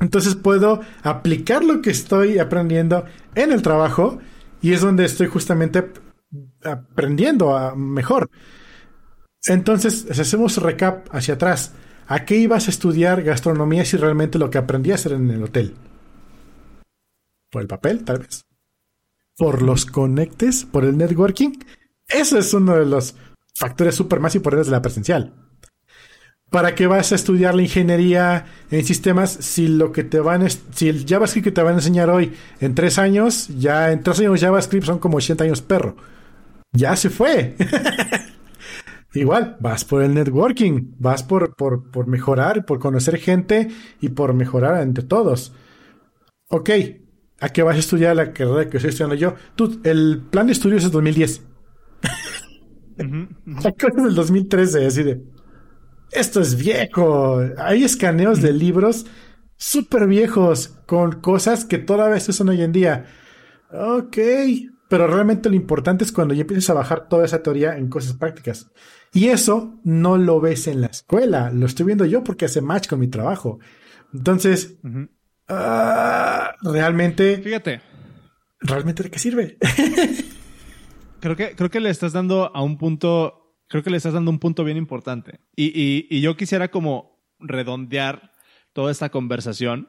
[0.00, 3.04] Entonces puedo aplicar lo que estoy aprendiendo
[3.34, 4.18] en el trabajo
[4.60, 5.90] y es donde estoy justamente
[6.62, 8.30] aprendiendo a mejor.
[9.46, 11.74] Entonces, si hacemos recap hacia atrás,
[12.06, 15.74] ¿a qué ibas a estudiar gastronomía si realmente lo que aprendías era en el hotel?
[17.50, 18.44] ¿Por el papel, tal vez?
[19.36, 20.64] ¿Por los conectes?
[20.64, 21.52] ¿Por el networking?
[22.06, 23.14] Eso es uno de los
[23.54, 25.34] factores súper más importantes de la presencial.
[26.50, 30.88] ¿Para qué vas a estudiar la ingeniería en sistemas si lo que te van si
[30.88, 34.40] el JavaScript que te van a enseñar hoy en tres años, ya en tres años
[34.40, 35.96] JavaScript son como 80 años perro?
[36.72, 37.56] Ya se fue.
[39.14, 43.68] Igual, vas por el networking, vas por, por, por mejorar, por conocer gente
[44.00, 45.52] y por mejorar entre todos.
[46.48, 46.70] Ok,
[47.40, 49.34] ¿a qué vas a estudiar la carrera que estoy estudiando yo?
[49.56, 51.42] Tú, el plan de estudios es 2010.
[52.98, 55.22] Uh -huh, del 2013, así de
[56.10, 57.40] esto es viejo.
[57.58, 59.06] Hay escaneos de libros
[59.56, 63.06] súper viejos con cosas que todavía se usan hoy en día.
[63.70, 64.16] Ok,
[64.88, 68.14] pero realmente lo importante es cuando ya empiezas a bajar toda esa teoría en cosas
[68.14, 68.70] prácticas.
[69.12, 72.88] Y eso no lo ves en la escuela, lo estoy viendo yo porque hace match
[72.88, 73.58] con mi trabajo.
[74.12, 74.78] Entonces,
[75.48, 77.38] ah, realmente...
[77.38, 77.80] Fíjate.
[78.60, 79.58] ¿Realmente de qué sirve?
[81.20, 84.30] creo, que, creo que le estás dando a un punto, creo que le estás dando
[84.30, 85.40] un punto bien importante.
[85.54, 88.32] Y, y yo quisiera como redondear
[88.72, 89.88] toda esta conversación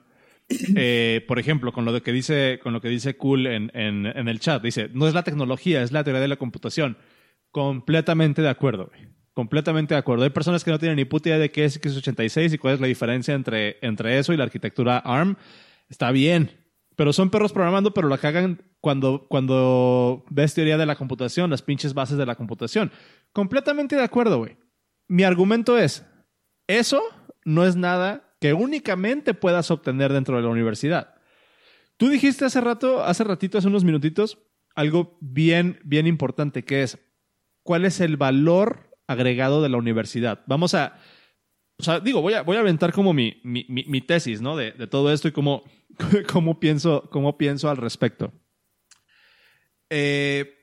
[0.50, 4.64] eh, por ejemplo, con lo que dice, con lo que dice Cool en, el chat,
[4.64, 6.98] dice, no es la tecnología, es la teoría de la computación.
[7.52, 8.92] Completamente de acuerdo,
[9.34, 10.26] Completamente de acuerdo.
[10.26, 12.82] Hay personas que no tienen ni puta idea de qué es x86 y cuál es
[12.82, 15.38] la diferencia entre, entre eso y la arquitectura ARM.
[15.88, 16.52] Está bien,
[16.96, 21.62] pero son perros programando, pero lo cagan cuando, cuando ves teoría de la computación, las
[21.62, 22.92] pinches bases de la computación.
[23.32, 24.58] Completamente de acuerdo, güey.
[25.08, 26.06] Mi argumento es,
[26.68, 27.02] eso
[27.46, 31.16] no es nada que únicamente puedas obtener dentro de la universidad.
[31.98, 34.40] Tú dijiste hace rato, hace ratito, hace unos minutitos,
[34.76, 36.98] algo bien, bien importante, que es
[37.64, 40.44] cuál es el valor agregado de la universidad.
[40.48, 41.00] Vamos a,
[41.78, 44.56] o sea, digo, voy a, voy a aventar como mi, mi, tesis, ¿no?
[44.56, 45.64] De, todo esto y cómo,
[46.32, 48.32] cómo, pienso, cómo pienso al respecto.
[49.90, 50.59] Eh,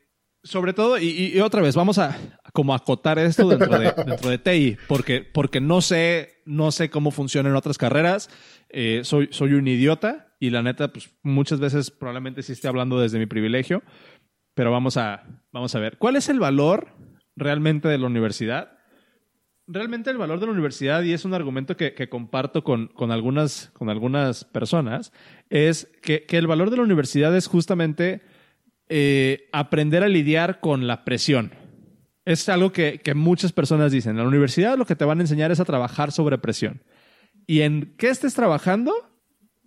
[0.46, 2.16] sobre todo, y, otra vez, vamos a
[2.52, 7.10] como acotar esto dentro de, dentro de TI, porque, porque no sé, no sé cómo
[7.10, 8.30] funciona en otras carreras.
[8.68, 13.00] Eh, soy, soy un idiota y la neta, pues muchas veces probablemente sí esté hablando
[13.00, 13.82] desde mi privilegio,
[14.54, 15.98] pero vamos a, vamos a ver.
[15.98, 16.88] ¿Cuál es el valor
[17.34, 18.78] realmente de la universidad?
[19.66, 23.10] Realmente el valor de la universidad, y es un argumento que, que comparto con, con,
[23.10, 25.12] algunas, con algunas personas,
[25.50, 28.22] es que, que el valor de la universidad es justamente
[28.88, 31.52] eh, aprender a lidiar con la presión.
[32.24, 34.12] Es algo que, muchas personas dicen.
[34.12, 36.82] En la universidad lo que te van a enseñar es a trabajar sobre presión.
[37.46, 38.92] Y en qué estés trabajando,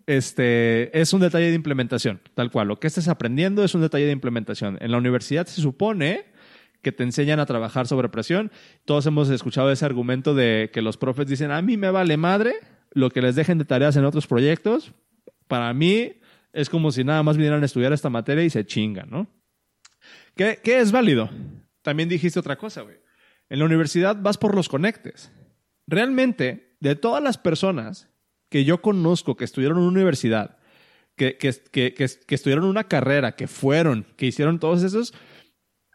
[0.06, 2.68] este, es un detalle de implementación, tal cual.
[2.68, 4.78] Lo que estés aprendiendo es un detalle de implementación.
[4.82, 6.26] En la universidad se supone
[6.82, 8.52] que te enseñan a trabajar sobre presión.
[8.86, 12.56] Todos hemos escuchado ese argumento de que los profes dicen, a mí me vale madre
[12.92, 14.94] lo que les dejen de tareas en otros proyectos.
[15.48, 16.14] Para mí,
[16.54, 19.28] es como si nada más vinieran a estudiar esta materia y se chingan, ¿no?
[20.36, 21.30] ¿Qué, es válido?
[21.82, 22.97] También dijiste otra cosa, güey.
[23.50, 25.32] En la universidad vas por los conectes.
[25.86, 28.10] Realmente, de todas las personas
[28.50, 30.58] que yo conozco que estudiaron en una universidad,
[31.16, 35.14] que, que, que, estudiaron una carrera, que fueron, que hicieron todos esos,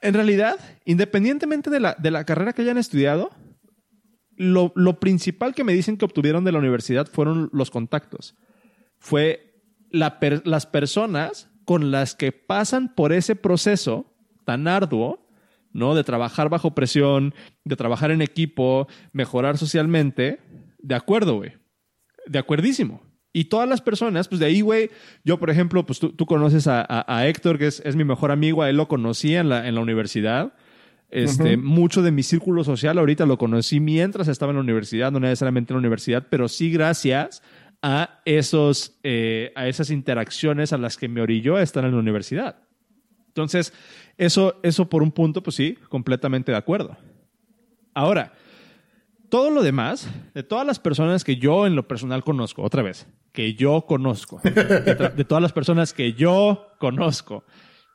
[0.03, 3.31] en realidad, independientemente de la, de la carrera que hayan estudiado,
[4.37, 8.37] lo, lo, principal que me dicen que obtuvieron de la universidad fueron los contactos.
[8.99, 9.54] Fue
[9.95, 14.13] las personas con las que pasan por ese proceso
[14.45, 15.27] tan arduo,
[15.73, 15.95] ¿no?
[15.95, 17.35] De trabajar bajo presión,
[17.65, 20.41] de trabajar en equipo, mejorar socialmente,
[20.79, 21.53] de acuerdo, güey.
[22.27, 23.03] De acuerdísimo.
[23.33, 24.91] Y todas las personas, pues de ahí, güey,
[25.25, 28.77] yo, por ejemplo, pues tú, conoces a, Héctor, que es, mi mejor amigo, a él
[28.77, 30.55] lo conocí en la, en la universidad.
[31.11, 35.21] Este, Mucho de mi círculo social ahorita lo conocí mientras estaba en la universidad, no
[35.21, 37.43] necesariamente en la universidad, pero sí gracias
[37.87, 42.57] a, esos, eh, a esas interacciones a las que me orilló estar en la universidad.
[43.29, 43.75] Entonces,
[44.17, 46.97] eso, eso por un punto, pues sí, completamente de acuerdo.
[47.93, 48.33] Ahora,
[49.29, 53.07] todo lo demás, de todas las personas que yo en lo personal conozco, otra vez,
[53.33, 57.45] que yo conozco, de, todas las personas que yo conozco,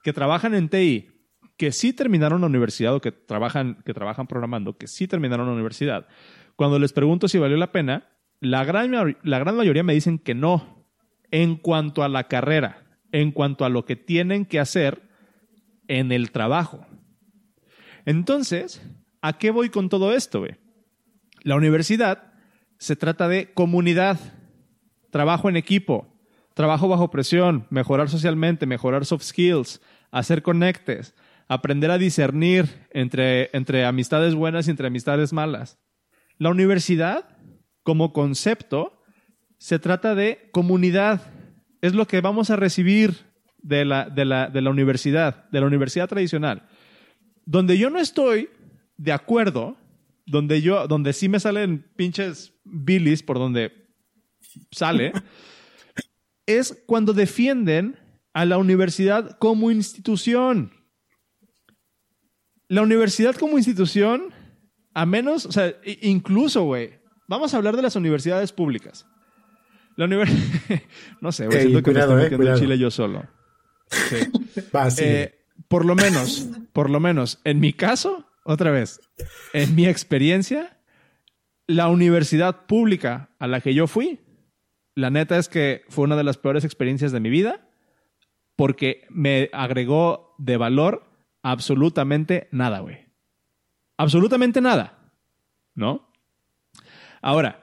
[0.04, 1.10] que trabajan en TI,
[1.58, 5.54] que sí terminaron la universidad o que trabajan, que trabajan programando, que sí terminaron la
[5.54, 6.06] universidad,
[6.56, 8.08] cuando les pregunto si valió la pena,
[8.42, 8.92] la gran,
[9.24, 10.86] la gran mayoría me dicen que no
[11.32, 15.10] en cuanto a la carrera, en cuanto a lo que tienen que hacer
[15.88, 16.86] en el trabajo.
[18.06, 18.82] Entonces,
[19.22, 20.46] ¿a qué voy con todo esto?
[21.44, 22.34] La universidad
[22.78, 24.20] se trata de comunidad,
[25.12, 26.08] trabajo en equipo,
[26.54, 29.82] trabajo bajo presión, mejorar socialmente, mejorar soft skills,
[30.12, 31.16] hacer conectes,
[31.48, 35.80] aprender a discernir entre, entre amistades buenas y entre amistades malas.
[36.38, 37.39] La universidad
[37.84, 39.02] como concepto,
[39.58, 41.22] se trata de comunidad.
[41.82, 43.30] Es lo que vamos a recibir
[43.62, 46.68] de la, de la, de la universidad, de la universidad tradicional.
[47.46, 48.50] Donde yo no estoy
[48.98, 49.78] de acuerdo,
[50.26, 53.72] donde yo, donde sí me salen pinches bilis por donde
[54.72, 55.14] sale,
[56.46, 57.98] es cuando defienden
[58.34, 60.72] a la universidad como institución.
[62.68, 64.32] La universidad como institución,
[64.94, 66.99] a menos, o sea, incluso, güey,
[67.30, 69.06] Vamos a hablar de las universidades públicas.
[69.96, 70.82] La universidad...
[71.22, 73.24] no sé, voy siento que me estoy eh, metiendo en Chile yo solo.
[75.00, 79.02] Eh, por lo menos, por lo menos, en mi caso, otra vez,
[79.54, 80.78] en mi experiencia,
[81.66, 84.20] la universidad pública a la que yo fui,
[84.96, 87.68] la neta es que fue una de las peores experiencias de mi vida
[88.56, 91.04] porque me agregó de valor
[91.42, 93.08] absolutamente nada, güey.
[93.98, 95.14] Absolutamente nada.
[95.74, 96.09] ¿No?
[97.22, 97.61] Ahora,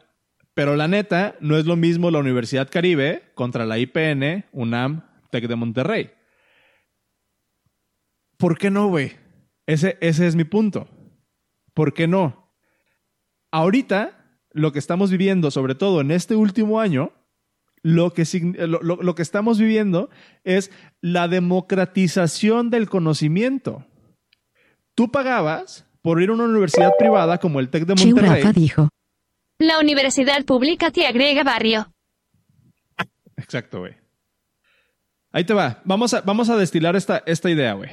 [0.55, 5.49] pero la neta, no es lo mismo la Universidad Caribe contra la IPN, UNAM, TEC
[5.49, 6.11] de Monterrey.
[8.39, 9.13] ¿Por qué no, güey?
[9.67, 10.89] Ese, ese es mi punto.
[11.75, 12.51] ¿Por qué no?
[13.51, 17.13] Ahorita, lo que estamos viviendo, sobre todo en este último año,
[17.83, 18.25] lo que,
[18.67, 20.11] lo, que estamos viviendo
[20.43, 23.85] es la democratización del conocimiento.
[24.95, 28.53] Tú pagabas por ir a una universidad privada como el TEC de Monterrey.
[28.55, 28.89] dijo.
[29.59, 31.91] La universidad pública te agrega barrio.
[33.37, 33.95] Exacto, güey.
[35.33, 35.81] Ahí te va.
[35.85, 37.91] Vamos a, vamos a destilar esta, esta idea, güey.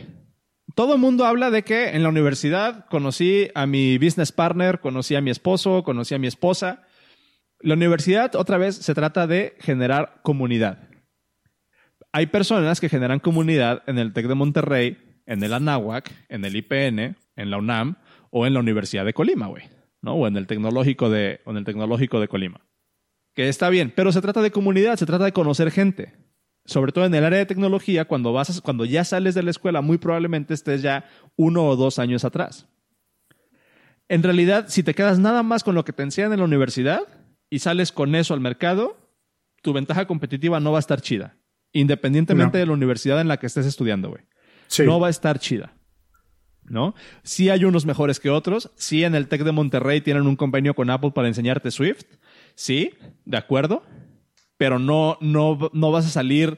[0.75, 5.15] Todo el mundo habla de que en la universidad conocí a mi business partner, conocí
[5.15, 6.83] a mi esposo, conocí a mi esposa.
[7.59, 10.89] La universidad, otra vez, se trata de generar comunidad.
[12.11, 16.55] Hay personas que generan comunidad en el TEC de Monterrey, en el Anáhuac, en el
[16.55, 17.95] IPN, en la UNAM
[18.31, 19.63] o en la Universidad de Colima, güey,
[20.03, 20.13] ¿no?
[20.13, 22.61] O en el tecnológico de, en el tecnológico de Colima.
[23.33, 26.13] Que está bien, pero se trata de comunidad, se trata de conocer gente.
[26.65, 29.81] Sobre todo en el área de tecnología, cuando, vas cuando ya sales de la escuela,
[29.81, 32.67] muy probablemente estés ya uno o dos años atrás.
[34.07, 37.01] En realidad, si te quedas nada más con lo que te enseñan en la universidad,
[37.49, 38.97] y sales con eso al mercado,
[39.61, 41.37] tu ventaja competitiva no va a estar chida.
[41.71, 44.23] Independientemente de la universidad en la que estés estudiando, güey.
[44.85, 45.73] No va a estar chida.
[46.65, 46.95] ¿No?
[47.23, 48.71] Sí hay unos mejores que otros.
[48.75, 52.05] Sí en el TEC de Monterrey tienen un convenio con Apple para enseñarte Swift.
[52.55, 52.93] Sí,
[53.25, 53.83] de acuerdo.
[54.57, 56.57] Pero no, no, no vas a salir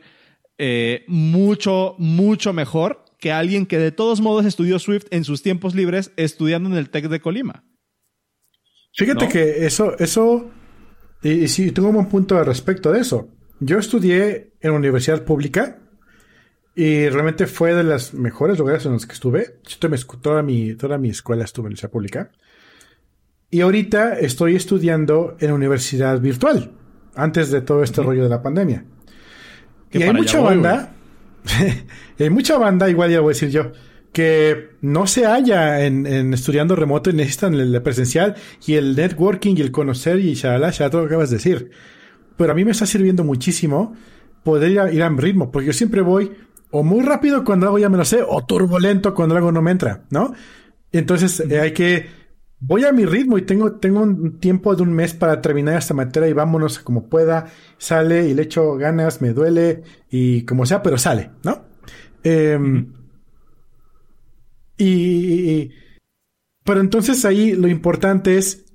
[0.57, 5.73] eh, mucho, mucho mejor que alguien que de todos modos estudió Swift en sus tiempos
[5.73, 7.63] libres estudiando en el TEC de Colima.
[8.93, 10.51] Fíjate que eso, eso
[11.25, 13.29] y, sí, tengo un buen punto al respecto de eso.
[13.59, 15.79] Yo estudié en la universidad pública
[16.76, 19.59] y realmente fue de las mejores lugares en los que estuve.
[20.21, 22.32] Toda mi, toda mi escuela estuve en la pública.
[23.49, 26.73] Y ahorita estoy estudiando en universidad virtual,
[27.15, 28.84] antes de todo este rollo de la pandemia.
[29.91, 30.93] Y hay mucha banda,
[32.19, 33.71] hay mucha banda, igual ya voy a decir yo,
[34.11, 39.61] que no se halla en, estudiando remoto y necesitan el presencial y el networking y
[39.61, 41.71] el conocer y shalala, ya todo lo que acabas de decir.
[42.36, 43.95] Pero a mí me está sirviendo muchísimo
[44.43, 46.32] poder ir a, ir a mi ritmo, porque yo siempre voy
[46.76, 49.71] o muy rápido cuando algo ya me lo sé, o turbulento cuando algo no me
[49.71, 50.34] entra, ¿no?
[50.91, 52.07] Entonces eh, hay que,
[52.59, 55.93] voy a mi ritmo y tengo, tengo un tiempo de un mes para terminar esta
[55.93, 57.47] materia y vámonos como pueda,
[57.78, 61.63] sale y le echo ganas, me duele y como sea, pero sale, ¿no?
[62.26, 62.59] Eh,
[64.78, 65.71] y,
[66.65, 68.65] pero entonces ahí lo importante es,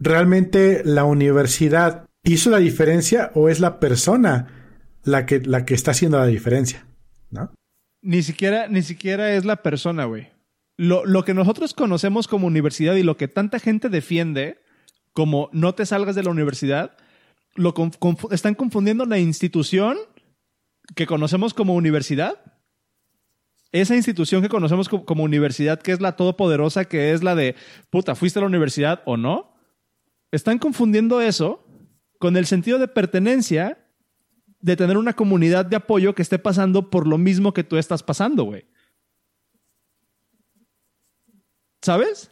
[0.00, 4.59] ¿realmente la universidad hizo la diferencia o es la persona
[5.04, 6.86] la que, la que está haciendo la diferencia?
[7.30, 7.52] ¿No?
[8.02, 10.28] Ni siquiera, ni siquiera es la persona, güey.
[10.76, 14.62] Lo, lo que nosotros conocemos como universidad y lo que tanta gente defiende
[15.12, 16.96] como no te salgas de la universidad,
[17.54, 17.74] lo
[18.30, 19.98] están confundiendo la institución
[20.94, 22.38] que conocemos como universidad
[23.72, 27.54] esa institución que conocemos como, universidad, que es la todopoderosa, que es la de,
[27.90, 29.54] puta, ¿fuiste a la universidad o no?
[30.32, 31.64] Están confundiendo eso
[32.18, 33.78] con el sentido de pertenencia
[34.60, 38.02] de tener una comunidad de apoyo que esté pasando por lo mismo que tú estás
[38.02, 38.66] pasando, güey.
[41.82, 42.30] ¿Sabes?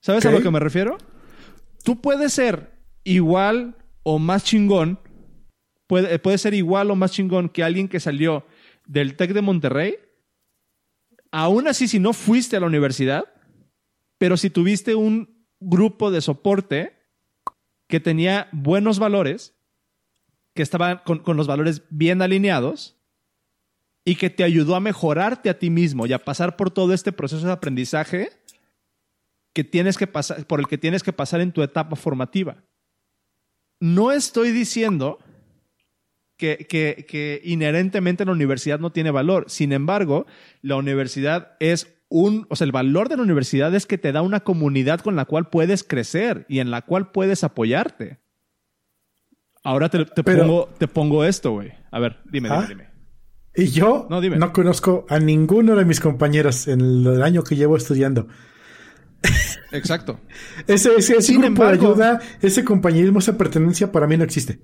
[0.00, 0.98] ¿Sabes a lo que me refiero?
[1.82, 2.70] Tú puedes ser
[3.04, 4.98] igual o más chingón,
[5.86, 8.44] puede, puede ser igual o más chingón que alguien que salió
[8.86, 9.96] del TEC de Monterrey
[11.32, 13.24] aún así si no fuiste a la universidad,
[14.18, 16.92] pero si tuviste un grupo de soporte
[17.88, 19.56] que tenía buenos valores,
[20.54, 22.96] que estaba con, los valores bien alineados
[24.04, 27.12] y que te ayudó a mejorarte a ti mismo y a pasar por todo este
[27.12, 28.30] proceso de aprendizaje
[29.52, 32.62] que tienes que pasar, por el que tienes que pasar en tu etapa formativa.
[33.80, 35.18] No estoy diciendo
[36.36, 39.44] que, inherentemente la universidad no tiene valor.
[39.48, 40.26] Sin embargo,
[40.60, 44.22] la universidad es un, o sea, el valor de la universidad es que te da
[44.22, 48.21] una comunidad con la cual puedes crecer y en la cual puedes apoyarte.
[49.64, 51.72] Ahora te, pongo, te pongo esto, güey.
[51.90, 52.66] A ver, dime, dime, ¿Ah?
[52.68, 52.92] dime.
[53.54, 57.76] Y yo no, no, conozco a ninguno de mis compañeros en el año que llevo
[57.76, 58.26] estudiando.
[59.72, 60.20] Exacto.
[60.66, 64.60] ese, ese, grupo de ayuda, ese compañerismo, esa pertenencia para mí no existe.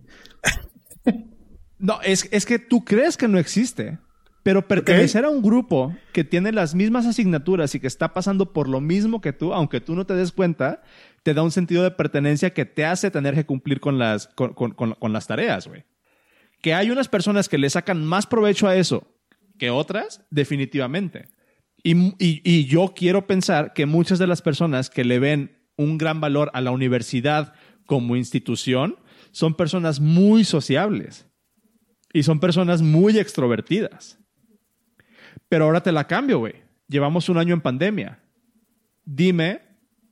[1.79, 3.99] No, es, es que tú crees que no existe.
[4.43, 8.67] Pero pertenecer a un grupo que tiene las mismas asignaturas y que está pasando por
[8.67, 10.81] lo mismo que tú, aunque tú no te des cuenta,
[11.29, 14.55] te da un sentido de pertenencia que te hace tener que cumplir con las, con,
[14.55, 15.85] con, con, las tareas, güey.
[16.63, 19.15] Que hay unas personas que le sacan más provecho a eso
[19.59, 21.29] que otras, definitivamente.
[21.83, 26.51] Y, yo quiero pensar que muchas de las personas que le ven un gran valor
[26.55, 27.53] a la universidad
[27.85, 28.97] como institución
[29.31, 31.27] son personas muy sociables
[32.15, 34.19] y son personas muy extrovertidas.
[35.51, 36.55] Pero ahora te la cambio, güey.
[36.87, 38.19] Llevamos un año en pandemia.
[39.05, 39.68] Dime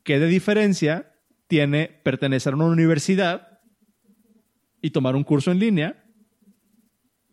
[0.06, 1.12] qué de diferencia
[1.48, 3.60] tiene pertenecer a una universidad
[4.80, 6.02] y tomar un curso en línea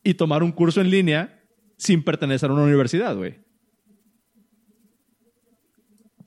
[0.04, 1.42] y tomar un curso en línea
[1.78, 3.40] sin pertenecer a una universidad, güey.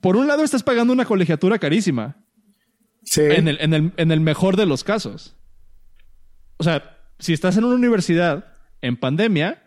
[0.01, 2.23] Por un lado, estás pagando una colegiatura carísima.
[3.03, 3.21] Sí.
[3.21, 3.59] En el,
[3.95, 5.35] en el mejor de los casos.
[6.57, 9.63] O sea, si estás en una universidad en pandemia,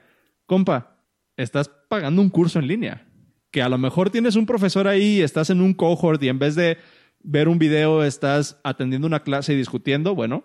[0.46, 1.04] compa,
[1.36, 3.09] estás pagando un curso en línea.
[3.50, 6.54] Que a lo mejor tienes un profesor ahí, estás en un cohort y en vez
[6.54, 6.78] de
[7.22, 10.44] ver un video estás atendiendo una clase y discutiendo, bueno,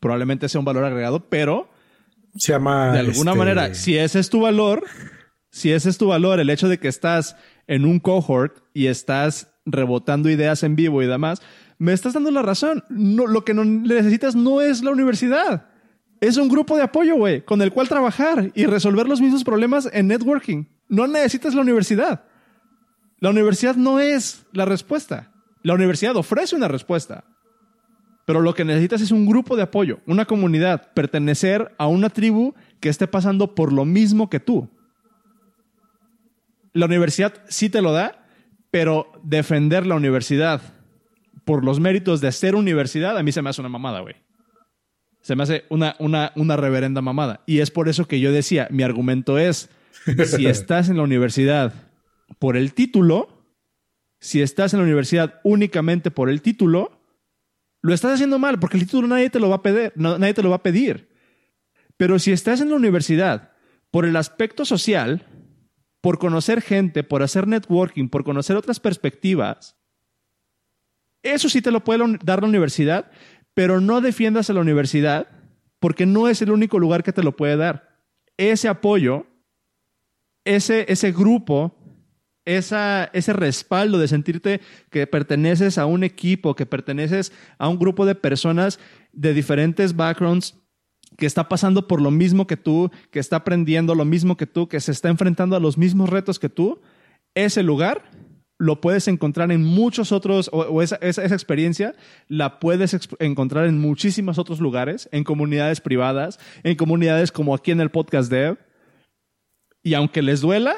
[0.00, 1.68] probablemente sea un valor agregado, pero
[2.36, 2.92] se llama.
[2.92, 4.84] De alguna este, manera, si ese es tu valor,
[5.50, 9.52] si ese es tu valor, el hecho de que estás en un cohort y estás
[9.64, 11.42] rebotando ideas en vivo y demás,
[11.78, 12.84] me estás dando la razón.
[12.88, 15.68] No, lo que no necesitas no es la universidad.
[16.20, 19.88] Es un grupo de apoyo, güey, con el cual trabajar y resolver los mismos problemas
[19.92, 20.64] en networking.
[20.92, 22.22] No necesitas la universidad.
[23.18, 25.32] La universidad no es la respuesta.
[25.62, 27.24] La universidad ofrece una respuesta.
[28.26, 32.52] Pero lo que necesitas es un grupo de apoyo, una comunidad, pertenecer a una tribu
[32.78, 34.68] que esté pasando por lo mismo que tú.
[36.74, 38.26] La universidad sí te lo da,
[38.70, 40.60] pero defender la universidad
[41.46, 44.16] por los méritos de ser universidad, a mí se me hace una mamada, güey.
[45.22, 47.40] Se me hace una, una, una reverenda mamada.
[47.46, 49.70] Y es por eso que yo decía, mi argumento es,
[50.26, 51.74] si estás en la universidad
[52.38, 53.46] por el título,
[54.20, 57.00] si estás en la universidad únicamente por el título,
[57.82, 60.42] lo estás haciendo mal porque el título nadie te lo va a pedir, nadie te
[60.42, 61.10] lo va a pedir.
[61.96, 63.52] Pero si estás en la universidad
[63.90, 65.26] por el aspecto social,
[66.00, 69.76] por conocer gente, por hacer networking, por conocer otras perspectivas,
[71.22, 73.10] eso sí te lo puede dar la universidad,
[73.54, 75.28] pero no defiendas a la universidad
[75.78, 78.00] porque no es el único lugar que te lo puede dar.
[78.36, 79.26] Ese apoyo,
[80.44, 81.76] ese, ese grupo
[82.44, 88.06] esa, ese respaldo de sentirte que perteneces a un equipo, que perteneces a un grupo
[88.06, 88.78] de personas
[89.12, 90.56] de diferentes backgrounds
[91.18, 94.68] que está pasando por lo mismo que tú, que está aprendiendo lo mismo que tú,
[94.68, 96.80] que se está enfrentando a los mismos retos que tú,
[97.34, 98.10] ese lugar
[98.58, 101.94] lo puedes encontrar en muchos otros, o, esa, esa, experiencia
[102.28, 107.80] la puedes encontrar en muchísimos otros lugares, en comunidades privadas, en comunidades como aquí en
[107.80, 108.58] el podcast Dev.
[109.82, 110.76] Y aunque les duela,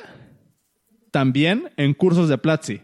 [1.11, 2.81] también en cursos de Platzi.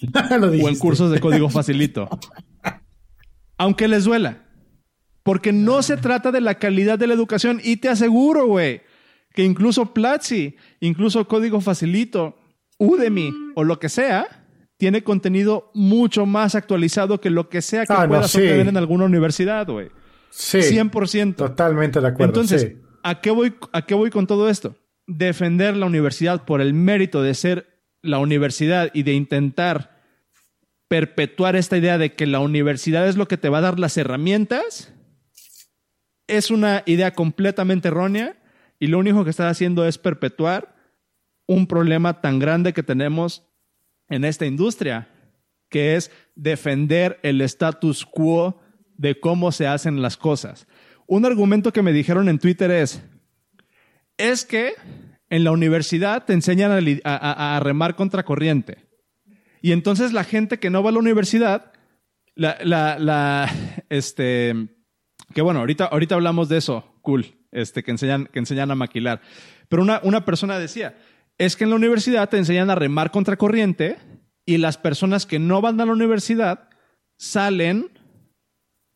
[0.62, 2.08] o en cursos de código facilito.
[3.56, 4.44] Aunque les duela.
[5.22, 7.60] Porque no se trata de la calidad de la educación.
[7.62, 8.82] Y te aseguro, güey,
[9.34, 12.36] que incluso Platzi, incluso código facilito,
[12.78, 14.26] Udemy o lo que sea,
[14.78, 19.04] tiene contenido mucho más actualizado que lo que sea que ah, puedas obtener en alguna
[19.04, 19.90] universidad, güey.
[20.30, 20.58] Sí.
[20.58, 21.34] 100%.
[21.34, 22.32] Totalmente de acuerdo.
[22.32, 24.76] Entonces, ¿a, qué voy, ¿a qué voy con todo esto?
[25.08, 29.98] defender la universidad por el mérito de ser la universidad y de intentar
[30.86, 33.96] perpetuar esta idea de que la universidad es lo que te va a dar las
[33.96, 34.94] herramientas,
[36.26, 38.36] es una idea completamente errónea
[38.78, 40.76] y lo único que está haciendo es perpetuar
[41.46, 43.46] un problema tan grande que tenemos
[44.10, 45.08] en esta industria,
[45.70, 48.60] que es defender el status quo
[48.96, 50.66] de cómo se hacen las cosas.
[51.08, 53.02] Un argumento que me dijeron en Twitter es,
[54.18, 54.74] es que
[55.30, 56.70] en la universidad te enseñan
[57.02, 58.86] a, remar contra corriente.
[59.62, 61.72] Y entonces la gente que no va a la universidad,
[62.34, 63.50] la, la,
[63.88, 64.54] este,
[65.32, 69.22] que bueno, ahorita, ahorita hablamos de eso, cool, este, que enseñan, que enseñan a maquilar.
[69.70, 70.98] Pero una, una persona decía,
[71.38, 73.96] es que en la universidad te enseñan a remar contra corriente
[74.44, 76.68] y las personas que no van a la universidad
[77.16, 77.97] salen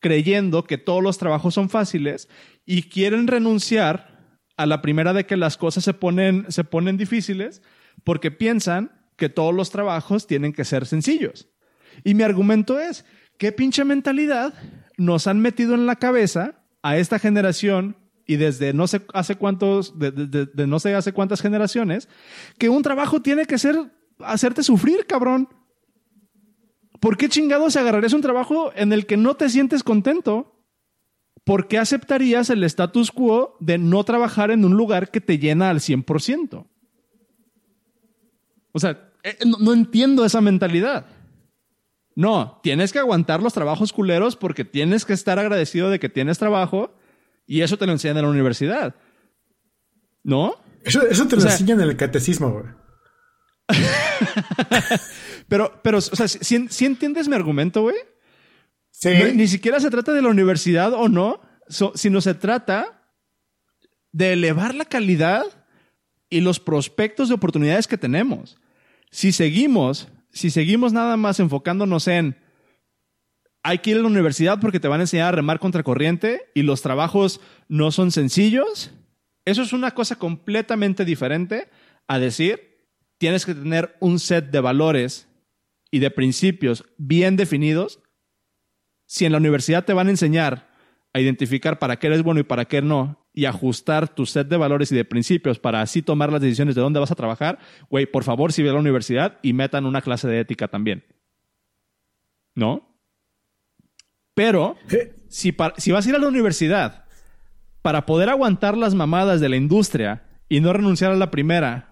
[0.03, 2.28] creyendo que todos los trabajos son fáciles
[2.66, 7.62] y quieren renunciar a la primera de que las cosas se ponen, se ponen difíciles
[8.05, 11.48] porque piensan que todos los trabajos tienen que ser sencillos.
[12.05, 13.07] Y mi argumento es,
[13.38, 14.53] ¿qué pinche mentalidad
[14.98, 17.96] nos han metido en la cabeza a esta generación
[18.26, 22.09] y desde no sé hace cuántos, de, no sé hace cuántas generaciones,
[22.59, 23.76] que un trabajo tiene que ser
[24.18, 25.48] hacerte sufrir, cabrón?
[27.03, 30.53] ¿Por qué chingados agarrarías un trabajo en el que no te sientes contento?
[31.44, 35.70] ¿por qué aceptarías el status quo de no trabajar en un lugar que te llena
[35.70, 36.66] al 100%?
[38.72, 41.07] O sea, eh, no, entiendo esa mentalidad.
[42.14, 46.38] No, tienes que aguantar los trabajos culeros porque tienes que estar agradecido de que tienes
[46.38, 46.94] trabajo
[47.46, 48.94] Y eso te lo enseñan en la universidad.
[50.22, 50.57] ¿No?
[50.84, 52.64] Eso, eso te lo enseñan en el catecismo, güey.
[55.48, 57.96] pero, pero, o sea, si, entiendes mi argumento, güey.
[58.90, 59.10] Sí.
[59.34, 61.40] ni siquiera se trata de la universidad o no,
[61.94, 63.08] sino se trata
[64.12, 65.44] de elevar la calidad
[66.30, 68.58] y los prospectos de oportunidades que tenemos.
[69.10, 72.36] Si seguimos, si seguimos nada más enfocándonos en
[73.62, 76.50] hay que ir a la universidad porque te van a enseñar a remar contra corriente
[76.54, 78.92] y los trabajos no son sencillos,
[79.44, 81.68] eso es una cosa completamente diferente
[82.08, 82.71] a decir
[83.22, 85.28] tienes que tener un set de valores
[85.92, 88.00] y de principios bien definidos.
[89.06, 90.68] Si en la universidad te van a enseñar
[91.12, 94.56] a identificar para qué eres bueno y para qué no, y ajustar tu set de
[94.56, 98.06] valores y de principios para así tomar las decisiones de dónde vas a trabajar, güey,
[98.06, 101.04] por favor, si ve a la universidad y metan una clase de ética también.
[102.56, 102.98] ¿No?
[104.34, 104.74] Pero,
[105.28, 107.04] si, si vas a ir a la universidad
[107.82, 111.91] para poder aguantar las mamadas de la industria y no renunciar a la primera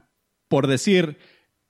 [0.51, 1.16] por decir,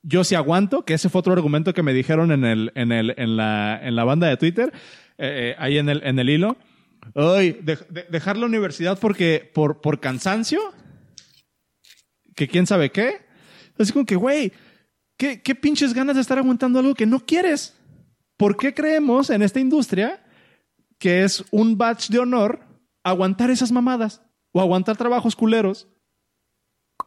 [0.03, 3.14] yo sí aguanto, que ese fue otro argumento que me dijeron en, el, en, el,
[3.18, 4.72] en, la, en la banda de Twitter,
[5.18, 6.57] eh, eh, ahí en el, en el hilo.
[7.14, 7.61] Ay,
[8.09, 10.61] dejar la universidad porque, por, por cansancio,
[12.35, 13.18] que quién sabe qué.
[13.78, 14.51] Así como que, güey,
[15.18, 17.76] ¿qué, ¿qué pinches ganas de estar aguantando algo que no quieres?
[18.39, 20.24] ¿Por qué creemos en esta industria
[20.99, 22.61] que es un badge de honor
[23.05, 24.22] aguantar esas mamadas?
[24.53, 25.87] O aguantar trabajos culeros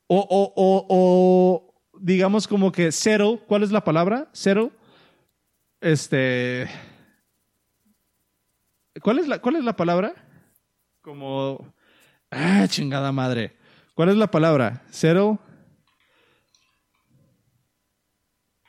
[0.07, 4.29] o, o, o, o, digamos como que settle, ¿cuál es la palabra?
[4.33, 4.71] Settle.
[5.81, 6.69] Este.
[9.01, 10.13] ¿Cuál es la, cuál es la palabra?
[11.01, 11.73] Como.
[12.31, 13.55] Ah, chingada madre.
[13.93, 14.83] ¿Cuál es la palabra?
[14.89, 15.37] Settle.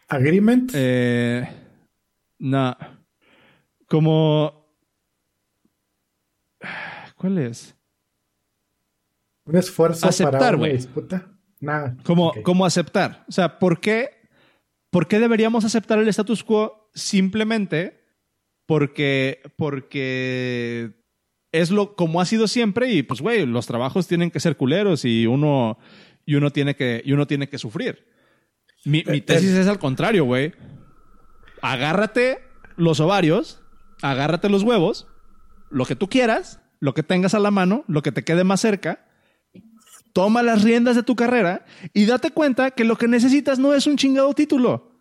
[0.08, 0.70] Agreement.
[0.74, 1.48] Eh,
[2.38, 2.76] no.
[3.88, 4.66] Como.
[7.16, 7.74] ¿Cuál es?
[9.46, 11.30] Un esfuerzo para una disputa.
[11.60, 11.96] Nada.
[12.04, 13.24] Como, como aceptar.
[13.28, 14.10] O sea, ¿por qué,
[14.90, 18.04] ¿por qué deberíamos aceptar el status quo simplemente
[18.66, 20.92] porque, porque
[21.52, 25.04] es lo como ha sido siempre y pues güey, los trabajos tienen que ser culeros
[25.04, 25.78] y uno
[26.26, 28.06] y uno tiene que y uno tiene que sufrir.
[28.84, 30.52] Mi, mi eh, tesis es al contrario, güey.
[31.62, 32.38] Agárrate
[32.76, 33.62] los ovarios,
[34.02, 35.06] agárrate los huevos,
[35.70, 38.60] lo que tú quieras, lo que tengas a la mano, lo que te quede más
[38.60, 39.06] cerca
[40.14, 43.86] toma las riendas de tu carrera y date cuenta que lo que necesitas no es
[43.86, 44.92] un chingado título.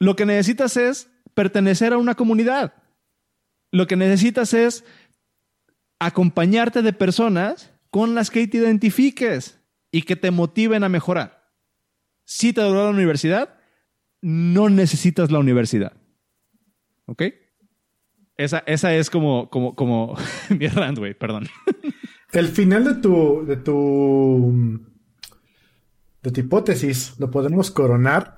[0.00, 2.74] Lo que necesitas es pertenecer a una comunidad.
[3.70, 4.84] Lo que necesitas es
[6.00, 9.60] acompañarte de personas con las que te identifiques
[9.92, 11.52] y que te motiven a mejorar.
[12.24, 13.58] Si te duró la universidad,
[14.20, 15.92] no necesitas la universidad.
[17.06, 17.22] ¿Ok?
[18.36, 20.16] Esa, esa es como, como, como
[20.50, 21.46] mi rant, perdón.
[22.32, 24.80] El final de tu, de tu,
[26.22, 28.36] de tu hipótesis lo podemos coronar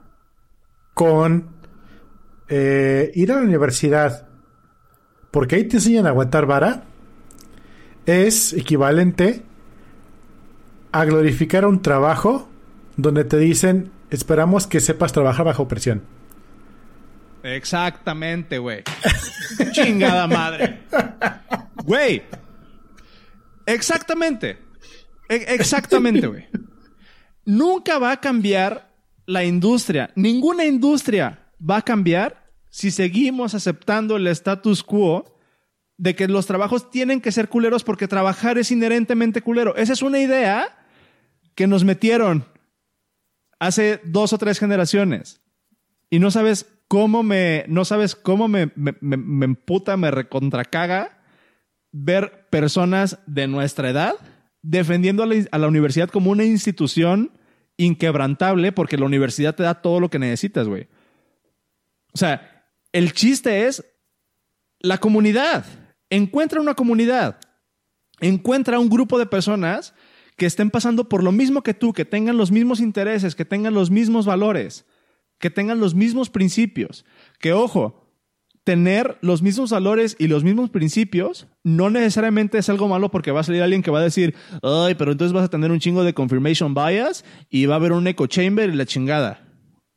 [0.94, 1.48] con
[2.48, 4.28] eh, ir a la universidad,
[5.30, 6.84] porque ahí te enseñan a aguantar vara,
[8.06, 9.42] es equivalente
[10.92, 12.48] a glorificar un trabajo
[12.96, 16.02] donde te dicen, esperamos que sepas trabajar bajo presión.
[17.42, 18.82] Exactamente, güey.
[19.72, 20.80] Chingada madre.
[21.84, 22.22] Güey,
[23.72, 24.58] Exactamente.
[25.28, 26.46] E, exactamente, güey.
[27.44, 28.94] Nunca va a cambiar
[29.26, 30.10] la industria.
[30.16, 35.36] Ninguna industria va a cambiar si seguimos aceptando el status quo
[35.96, 39.76] de que los trabajos tienen que ser culeros porque trabajar es inherentemente culero.
[39.76, 40.78] Esa es una idea
[41.54, 42.46] que nos metieron
[43.58, 45.42] hace dos o tres generaciones.
[46.08, 51.19] Y no sabes cómo me, no sabes cómo me, me, me, me emputa, me recontracaga
[51.92, 54.14] ver personas de nuestra edad
[54.62, 57.32] defendiendo a la, universidad como una institución
[57.76, 60.88] inquebrantable porque la universidad te da todo lo que necesitas, güey.
[62.12, 63.84] O sea, el chiste es
[64.80, 65.64] la comunidad.
[66.10, 67.38] Encuentra una comunidad.
[68.20, 69.94] Encuentra un grupo de personas
[70.36, 73.74] que estén pasando por lo mismo que tú, que tengan los mismos intereses, que tengan
[73.74, 74.84] los mismos valores,
[75.38, 77.06] que tengan los mismos principios.
[77.38, 78.10] Que ojo,
[78.64, 83.40] tener los mismos valores y los mismos principios no necesariamente es algo malo porque va
[83.40, 86.04] a salir alguien que va a decir, ay, pero entonces vas a tener un chingo
[86.04, 89.46] de confirmation bias y va a haber un echo chamber y la chingada.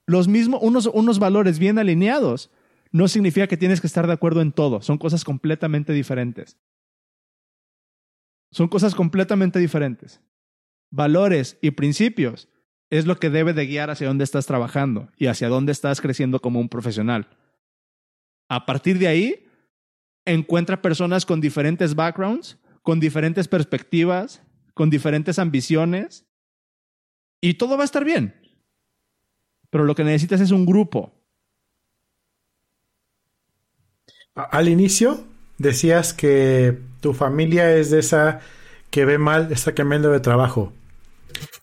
[0.05, 2.51] Los mismos, unos, unos valores bien alineados
[2.91, 4.81] no significa que tienes que estar de acuerdo en todo.
[4.81, 6.57] Son cosas completamente diferentes.
[8.51, 10.21] Son cosas completamente diferentes.
[10.91, 12.49] Valores y principios
[12.91, 16.39] es lo que debe de guiar hacia dónde estás trabajando y hacia dónde estás creciendo
[16.39, 17.29] como un profesional.
[18.49, 19.47] A partir de ahí,
[20.25, 24.41] encuentra personas con diferentes backgrounds, con diferentes perspectivas,
[24.73, 26.25] con diferentes ambiciones,
[27.41, 28.35] y todo va a estar bien.
[29.69, 31.11] Pero lo que necesitas es un grupo.
[34.35, 35.23] Al inicio
[35.57, 38.39] decías que tu familia es de esa
[38.89, 40.71] que ve mal, está cambiando de trabajo.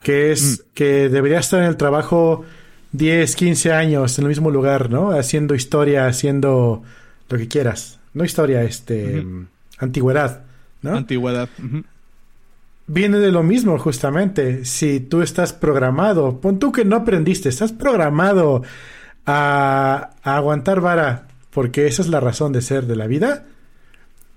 [0.02, 0.74] Que es mm.
[0.74, 2.44] que debería estar en el trabajo
[2.92, 5.12] 10, 15 años en el mismo lugar, ¿no?
[5.12, 6.82] Haciendo historia, haciendo
[7.28, 7.99] lo que quieras.
[8.12, 9.24] No historia, este,
[9.78, 10.42] antigüedad,
[10.82, 10.96] ¿no?
[10.96, 11.48] Antigüedad.
[12.86, 14.64] Viene de lo mismo, justamente.
[14.64, 18.62] Si tú estás programado, pon tú que no aprendiste, estás programado
[19.26, 23.46] a, aguantar vara, porque esa es la razón de ser de la vida.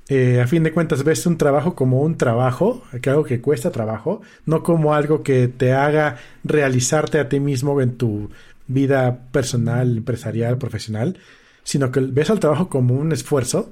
[0.08, 3.72] Eh, a fin de cuentas, ves un trabajo como un trabajo, que algo que cuesta
[3.72, 8.30] trabajo, no como algo que te haga realizarte a ti mismo en tu
[8.68, 11.18] vida personal, empresarial, profesional,
[11.64, 13.72] sino que ves al trabajo como un esfuerzo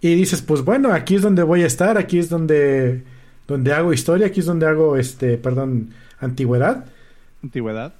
[0.00, 3.02] y dices, pues bueno, aquí es donde voy a estar, aquí es donde,
[3.48, 5.90] donde hago historia, aquí es donde hago, este, perdón,
[6.20, 6.86] antigüedad.
[7.42, 7.94] Antigüedad.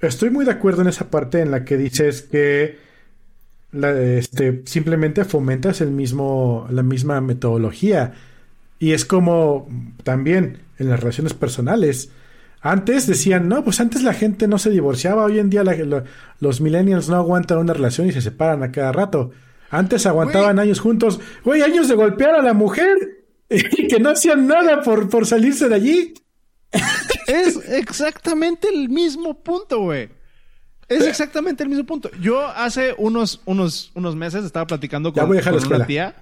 [0.00, 2.78] Estoy muy de acuerdo en esa parte en la que dices que
[3.72, 8.14] este, simplemente fomentas el mismo, la misma metodología.
[8.78, 9.68] Y es como
[10.02, 12.10] también en las relaciones personales.
[12.66, 15.62] Antes decían, no, pues antes la gente no se divorciaba, hoy en día
[16.40, 19.30] los millennials no aguantan una relación y se separan a cada rato.
[19.70, 24.48] Antes aguantaban años juntos, güey, años de golpear a la mujer y que no hacían
[24.48, 26.14] nada por, por salirse de allí.
[27.28, 30.08] Es exactamente el mismo punto, güey.
[30.88, 32.10] Es exactamente el mismo punto.
[32.20, 36.16] Yo hace unos, unos, unos meses estaba platicando con, una tía.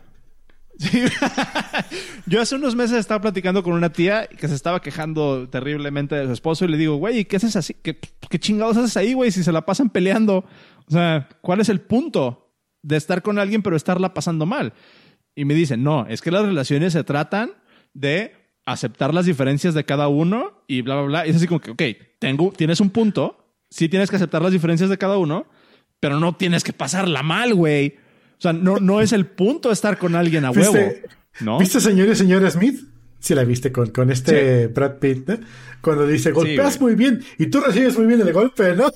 [2.26, 6.26] Yo hace unos meses estaba platicando con una tía que se estaba quejando terriblemente de
[6.26, 7.74] su esposo y le digo, güey, ¿qué haces así?
[7.74, 7.98] ¿Qué,
[8.28, 9.30] ¿Qué, chingados haces ahí, güey?
[9.30, 10.44] Si se la pasan peleando.
[10.86, 12.52] O sea, ¿cuál es el punto
[12.82, 14.72] de estar con alguien pero estarla pasando mal?
[15.34, 17.52] Y me dice, no, es que las relaciones se tratan
[17.92, 18.32] de
[18.66, 21.26] aceptar las diferencias de cada uno y bla, bla, bla.
[21.26, 21.82] Y es así como que, ok,
[22.18, 25.46] tengo, tienes un punto, sí tienes que aceptar las diferencias de cada uno,
[26.00, 27.96] pero no tienes que pasarla mal, güey.
[28.44, 30.76] O sea, no, no es el punto estar con alguien a huevo.
[31.40, 31.58] ¿no?
[31.58, 32.78] ¿Viste señor y señora Smith?
[33.18, 35.38] Sí la viste con, con este Brad Pitt, ¿no?
[35.80, 38.90] Cuando dice, golpeas muy bien y tú recibes muy bien el golpe, ¿no?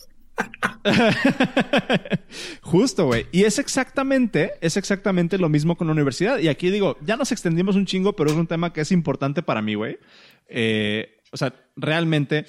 [2.61, 3.25] Justo, güey.
[3.33, 6.39] Y es exactamente, es exactamente lo mismo con la universidad.
[6.41, 9.43] Y aquí digo, ya nos extendimos un chingo, pero es un tema que es importante
[9.43, 9.99] para mí, güey.
[10.47, 12.45] Eh, o sea, realmente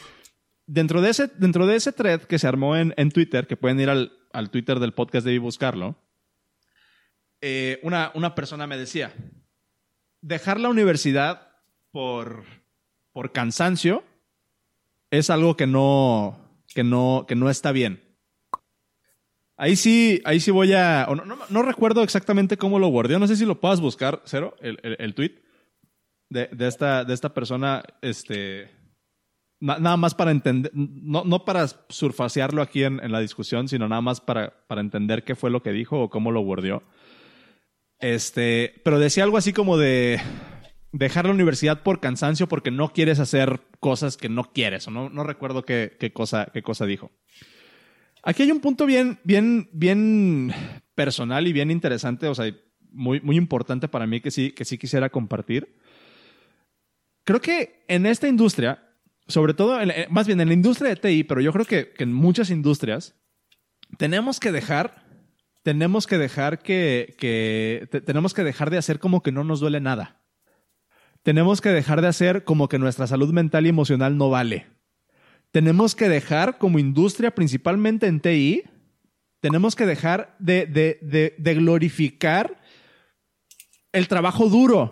[0.68, 3.80] dentro de ese, dentro de ese thread que se armó en, en Twitter, que pueden
[3.80, 5.98] ir al, al, Twitter del podcast de y buscarlo,
[7.42, 9.14] eh, una, una persona me decía,
[10.22, 11.48] dejar la universidad
[11.92, 12.44] por,
[13.12, 14.04] por cansancio
[15.12, 18.04] es algo que no, que no, que no está bien.
[19.58, 21.06] Ahí sí, ahí sí voy a.
[21.26, 23.20] No, no, recuerdo exactamente cómo lo guardé.
[23.20, 25.42] No sé si lo puedas buscar, Cero, el, el, tweet
[26.30, 27.84] de, de, esta, de esta persona.
[28.02, 28.70] Este
[29.60, 34.02] nada más para entender, no, no para surfacearlo aquí en, en, la discusión, sino nada
[34.02, 36.82] más para, para entender qué fue lo que dijo o cómo lo bordeó.
[38.00, 40.22] Este, pero decía algo así como de
[40.92, 45.10] dejar la universidad por cansancio porque no quieres hacer cosas que no quieres, o no,
[45.10, 47.12] no recuerdo qué, qué, cosa, qué cosa dijo.
[48.24, 50.54] Aquí hay un punto bien, bien, bien
[50.96, 52.54] personal y bien interesante, o sea,
[52.92, 55.78] muy, muy importante para mí que sí, que sí quisiera compartir.
[57.24, 58.84] Creo que en esta industria,
[59.28, 62.50] sobre todo, más bien en la industria de TI, pero yo creo que, en muchas
[62.50, 63.16] industrias,
[63.98, 65.06] tenemos que dejar,
[65.64, 69.80] tenemos que dejar que, que tenemos que dejar de hacer como que no nos duele
[69.80, 70.22] nada.
[71.24, 74.68] Tenemos que dejar de hacer como que nuestra salud mental y emocional no vale.
[75.52, 78.64] Tenemos que dejar como industria, principalmente en TI,
[79.40, 82.62] tenemos que dejar de, de, de glorificar
[83.92, 84.92] el trabajo duro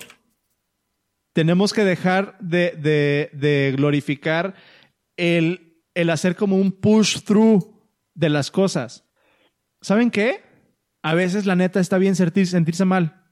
[1.38, 4.56] tenemos que dejar de, glorificar
[5.18, 7.80] el, el hacer como un push through
[8.16, 9.06] de las cosas.
[9.80, 10.42] ¿Saben qué?
[11.02, 13.28] A veces la neta está bien sentirse mal.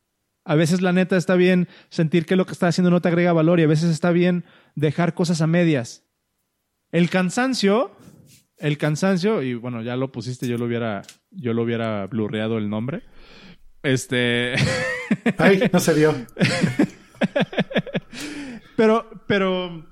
[0.46, 3.34] A veces la neta está bien sentir que lo que está haciendo no te agrega
[3.34, 6.04] valor y a veces está bien dejar cosas a medias.
[6.92, 7.98] El cansancio,
[8.58, 11.02] el cansancio, y bueno, ya lo pusiste, yo lo hubiera,
[11.32, 13.04] yo lo hubiera blurreado el nombre.
[13.82, 14.54] Este.
[15.38, 16.14] Ay, no se vio.
[18.78, 19.88] pero, pero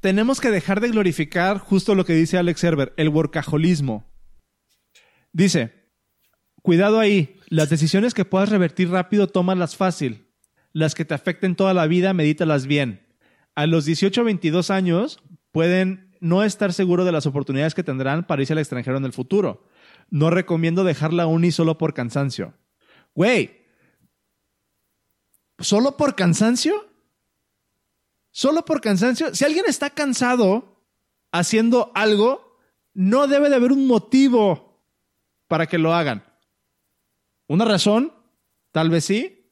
[0.00, 4.10] tenemos que dejar de glorificar justo lo que dice Alex Herber, el workaholismo.
[5.32, 5.79] Dice,
[6.62, 10.26] cuidado ahí, las decisiones que puedas revertir rápido, tómalas fácil.
[10.72, 13.06] Las que te afecten toda la vida, medítalas bien.
[13.54, 15.22] A los 18 o 22 años
[15.52, 19.12] pueden no estar seguros de las oportunidades que tendrán para irse al extranjero en el
[19.12, 19.66] futuro.
[20.10, 22.54] No recomiendo dejar la uni solo por cansancio.
[23.14, 23.60] Güey,
[25.60, 26.88] ¿Solo por cansancio?
[28.30, 29.34] ¿Solo por cansancio?
[29.34, 30.82] Si alguien está cansado
[31.32, 32.58] haciendo algo,
[32.94, 34.82] no debe de haber un motivo
[35.48, 36.24] para que lo hagan.
[37.50, 38.12] ¿Una razón?
[38.70, 39.50] Tal vez sí.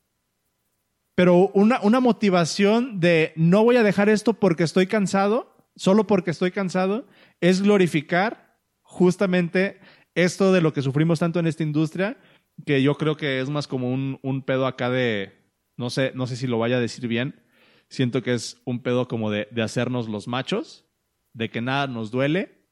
[1.16, 6.30] Pero una, una motivación de no voy a dejar esto porque estoy cansado, solo porque
[6.30, 7.08] estoy cansado,
[7.40, 9.80] es glorificar justamente
[10.14, 12.20] esto de lo que sufrimos tanto en esta industria,
[12.64, 15.32] que yo creo que es más como un, un pedo acá de,
[15.76, 17.42] no sé, no sé si lo vaya a decir bien,
[17.88, 20.86] siento que es un pedo como de, de hacernos los machos,
[21.32, 22.64] de que nada nos duele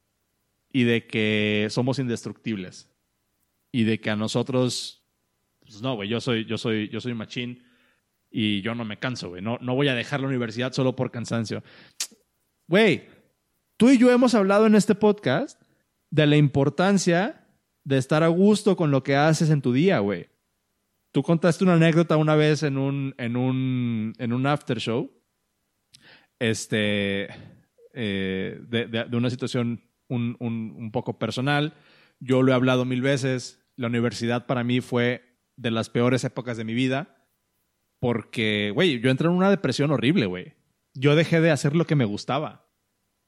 [0.71, 2.93] y de que somos indestructibles.
[3.73, 4.96] Y de que a nosotros,
[5.67, 7.63] pues no, güey, yo soy, yo soy, yo soy machín
[8.31, 9.43] y yo no me canso, güey.
[9.43, 11.63] No, no voy a dejar la universidad solo por cansancio.
[12.69, 13.09] Güey,
[13.77, 15.61] tú y yo hemos hablado en este podcast
[16.11, 17.47] de la importancia
[17.85, 20.29] de estar a gusto con lo que haces en tu día, güey.
[21.13, 25.11] Tú contaste una anécdota una vez en un, en un, en un after show,
[26.39, 27.29] este,
[27.95, 31.75] eh, de, una situación un, un, poco personal.
[32.21, 33.65] Yo lo he hablado mil veces.
[33.77, 35.26] La universidad para mí fue
[35.57, 37.17] de las peores épocas de mi vida
[37.99, 40.55] porque, güey, yo entré en una depresión horrible, güey.
[40.95, 42.69] Yo dejé de hacer lo que me gustaba.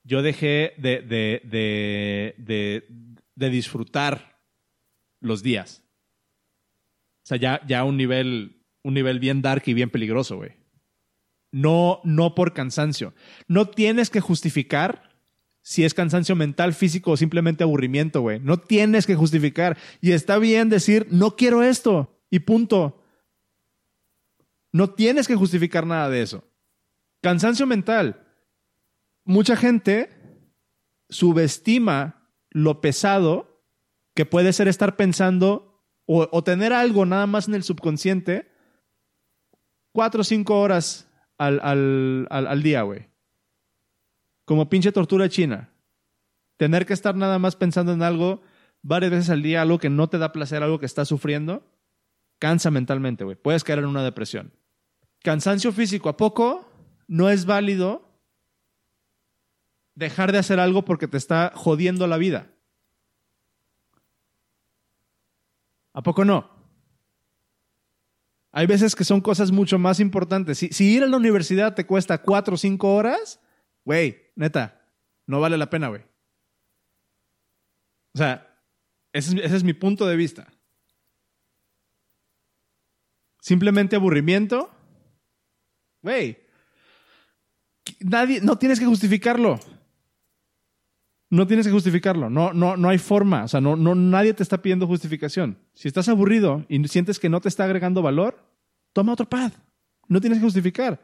[0.04, 2.86] Yo dejé de, de, de,
[3.34, 4.40] de disfrutar
[5.20, 5.82] los días.
[7.24, 10.52] O sea, ya, ya un nivel, un nivel bien dark y bien peligroso, güey.
[11.50, 13.14] No, no por cansancio.
[13.48, 15.08] No tienes que justificar
[15.62, 18.38] si es cansancio mental, físico o simplemente aburrimiento, güey.
[18.40, 19.76] No tienes que justificar.
[20.00, 22.17] Y está bien decir, no quiero esto.
[22.30, 23.02] Y punto.
[24.72, 26.44] No tienes que justificar nada de eso.
[27.22, 28.26] Cansancio mental.
[29.24, 30.10] Mucha gente
[31.08, 33.64] subestima lo pesado
[34.14, 38.50] que puede ser estar pensando o, tener algo nada más en el subconsciente
[39.92, 41.06] cuatro o cinco horas
[41.36, 43.10] al, al día, güey.
[44.46, 45.70] Como pinche tortura china.
[46.56, 48.40] Tener que estar nada más pensando en algo
[48.82, 51.62] varias veces al día, algo que no te da placer, algo que estás sufriendo,
[52.38, 53.36] cansa mentalmente, güey.
[53.36, 54.52] Puedes caer en una depresión.
[55.22, 56.70] Cansancio físico, ¿a poco
[57.06, 58.08] no es válido
[59.94, 62.52] dejar de hacer algo porque te está jodiendo la vida?
[65.92, 66.58] ¿A poco no?
[68.52, 70.58] Hay veces que son cosas mucho más importantes.
[70.58, 73.40] Si, ir a la universidad te cuesta cuatro o cinco horas,
[73.84, 74.84] güey, neta,
[75.26, 76.02] no vale la pena, güey.
[78.14, 78.62] O sea,
[79.12, 80.48] ese es, mi punto de vista.
[83.40, 84.70] Simplemente aburrimiento.
[86.02, 86.38] Güey,
[88.00, 89.58] nadie, no tienes que justificarlo.
[91.30, 94.42] No tienes que justificarlo, no, no, no hay forma, o sea, no, no, nadie te
[94.42, 95.58] está pidiendo justificación.
[95.74, 98.42] Si estás aburrido y sientes que no te está agregando valor,
[98.94, 99.52] toma otro pad.
[100.08, 101.02] No tienes que justificar.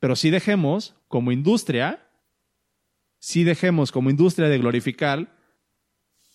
[0.00, 2.04] Pero sí dejemos, como industria,
[3.20, 5.36] sí dejemos como industria de glorificar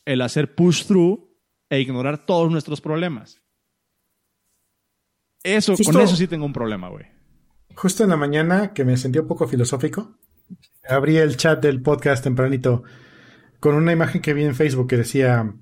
[0.06, 1.28] el hacer push through
[1.70, 3.42] e ignorar todos nuestros problemas.
[5.46, 7.06] Eso, con eso sí tengo un problema, güey.
[7.76, 10.18] Justo en la mañana, que me sentí un poco filosófico,
[10.90, 12.84] abrí el chat del podcast tempranito
[13.60, 15.54] con una imagen que vi en Facebook que decía,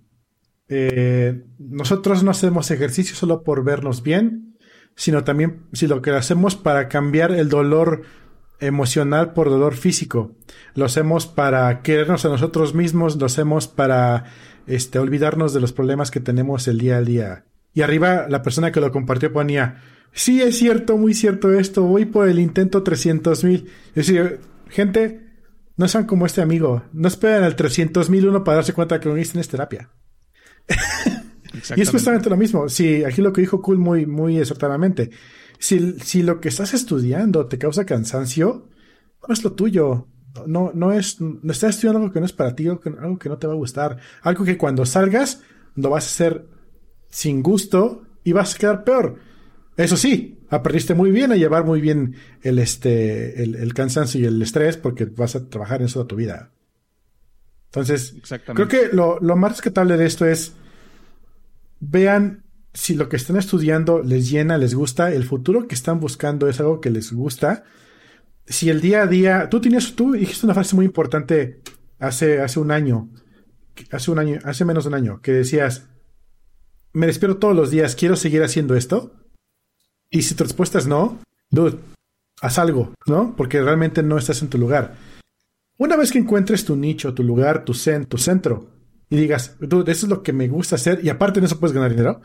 [0.69, 4.57] eh, nosotros no hacemos ejercicio solo por vernos bien,
[4.95, 8.03] sino también si lo que hacemos para cambiar el dolor
[8.61, 10.37] emocional por dolor físico.
[10.75, 14.25] Lo hacemos para querernos a nosotros mismos, lo hacemos para
[14.65, 17.45] este, olvidarnos de los problemas que tenemos el día a día.
[17.73, 19.81] Y arriba la persona que lo compartió ponía,
[20.11, 23.69] sí es cierto, muy cierto esto, voy por el intento 300 mil.
[23.95, 24.39] Es decir,
[24.69, 25.23] gente,
[25.75, 26.83] no sean como este amigo.
[26.93, 29.89] No esperan al 300.001 para darse cuenta que lo necesitan es terapia.
[31.75, 32.69] y es justamente lo mismo.
[32.69, 35.09] Sí, aquí lo que dijo Cool muy, muy exactamente.
[35.57, 38.69] Si, si lo que estás estudiando te causa cansancio,
[39.27, 40.07] no es lo tuyo.
[40.47, 43.17] No, no es, no estás estudiando algo que no es para ti, algo que, algo
[43.17, 43.97] que no te va a gustar.
[44.21, 45.41] Algo que cuando salgas
[45.75, 46.47] lo vas a hacer
[47.13, 49.19] sin gusto y vas a quedar peor.
[49.77, 54.41] Eso sí, aprendiste muy bien a llevar muy bien el, este, el, cansancio y el
[54.41, 56.49] estrés porque vas a trabajar en eso toda tu vida.
[57.65, 58.15] Entonces,
[58.55, 60.53] creo que lo, lo más rescatable de esto es
[61.79, 66.47] vean si lo que están estudiando les llena, les gusta, el futuro que están buscando
[66.47, 67.63] es algo que les gusta.
[68.47, 71.61] Si el día a día, tú tienes, tú dijiste una frase muy importante
[71.99, 73.09] hace, hace un año,
[73.91, 75.89] hace un año, hace menos de un año, que decías,
[76.93, 79.11] me despierto todos los días, quiero seguir haciendo esto.
[80.09, 81.77] Y si tu respuesta es no, dude,
[82.41, 83.35] haz algo, ¿no?
[83.35, 84.95] Porque realmente no estás en tu lugar.
[85.77, 88.69] Una vez que encuentres tu nicho, tu lugar, tu, cen tu centro,
[89.09, 91.73] y digas, dude, eso es lo que me gusta hacer, y aparte de eso puedes
[91.73, 92.21] ganar dinero,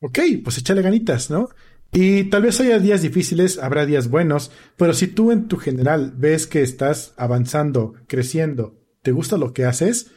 [0.00, 1.48] ok, pues échale ganitas, ¿no?
[1.92, 6.12] Y tal vez haya días difíciles, habrá días buenos, pero si tú en tu general
[6.16, 10.10] ves que estás avanzando, creciendo, te gusta lo que haces,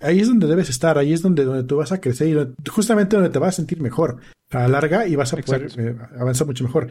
[0.00, 3.16] ahí es donde debes estar, ahí es donde, donde tú vas a crecer y justamente
[3.16, 4.18] donde te vas a sentir mejor
[4.50, 6.88] a la larga y vas a poder eh, avanzar mucho mejor.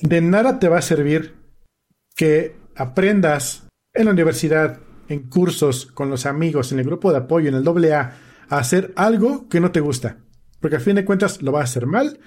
[0.00, 1.34] De nada te va a servir
[2.16, 7.48] que aprendas en la universidad, en cursos, con los amigos, en el grupo de apoyo,
[7.48, 8.16] en el AA,
[8.48, 10.18] a hacer algo que no te gusta.
[10.60, 12.18] Porque al fin de cuentas lo vas a hacer mal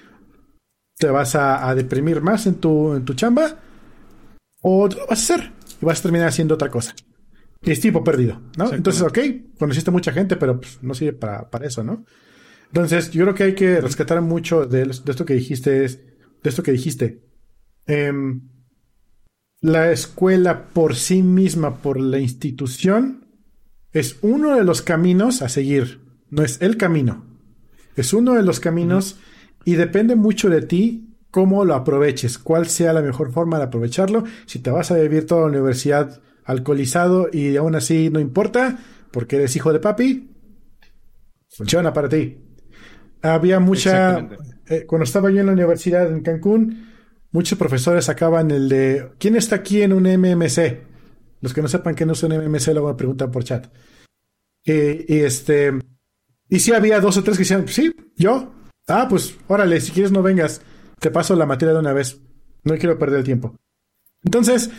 [0.98, 3.56] te vas a, deprimir más en tu, en tu chamba
[4.60, 6.94] o lo vas a hacer y vas a terminar haciendo otra cosa.
[7.62, 8.72] Es tiempo perdido, ¿no?
[8.72, 9.18] Entonces, ok,
[9.58, 12.04] conociste mucha gente, pero pues, no sirve para, para, eso, ¿no?
[12.66, 15.98] Entonces, yo creo que hay que rescatar mucho de, esto que dijiste, de
[16.44, 17.24] esto que dijiste.
[17.86, 18.48] Em,
[19.60, 23.26] la escuela por sí misma, por la institución,
[23.92, 27.26] es uno de los caminos a seguir, no es el camino.
[27.96, 29.18] Es uno de los caminos
[29.64, 34.24] y depende mucho de ti cómo lo aproveches, cuál sea la mejor forma de aprovecharlo.
[34.46, 38.78] Si te vas a vivir toda la universidad alcoholizado y aún así no importa,
[39.12, 40.30] porque eres hijo de papi,
[41.48, 42.38] funciona para ti.
[43.22, 44.28] Había mucha...
[44.66, 46.92] Eh, cuando estaba yo en la universidad en Cancún,
[47.30, 50.86] muchos profesores sacaban el de ¿quién está aquí en un MMC?
[51.40, 53.66] Los que no sepan que no es un MMC luego me preguntan por chat.
[54.64, 55.78] y este...
[56.50, 58.52] Y si había dos o tres que decían, sí, yo,
[58.88, 60.62] Ah, pues órale, si quieres no vengas.
[60.98, 62.20] Te paso la materia de una vez.
[62.64, 63.54] No quiero perder el tiempo.
[64.24, 64.70] Entonces,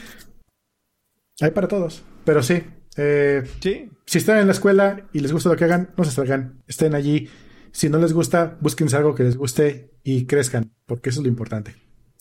[1.41, 2.03] hay para todos.
[2.25, 2.63] Pero sí,
[2.97, 3.89] eh, sí.
[4.05, 6.63] Si están en la escuela y les gusta lo que hagan, no se salgan.
[6.67, 7.29] Estén allí.
[7.71, 11.29] Si no les gusta, búsquense algo que les guste y crezcan, porque eso es lo
[11.29, 11.75] importante.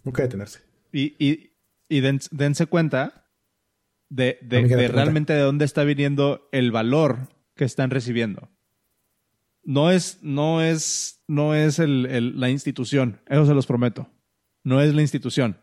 [0.04, 0.60] Nunca detenerse.
[0.92, 1.54] Y, y,
[1.88, 3.30] y dense cuenta
[4.10, 8.50] de, de realmente de dónde está viniendo el valor que están recibiendo
[9.68, 14.10] no es, no es, no es el, la institución, eso se los prometo.
[14.64, 15.60] No es la institución,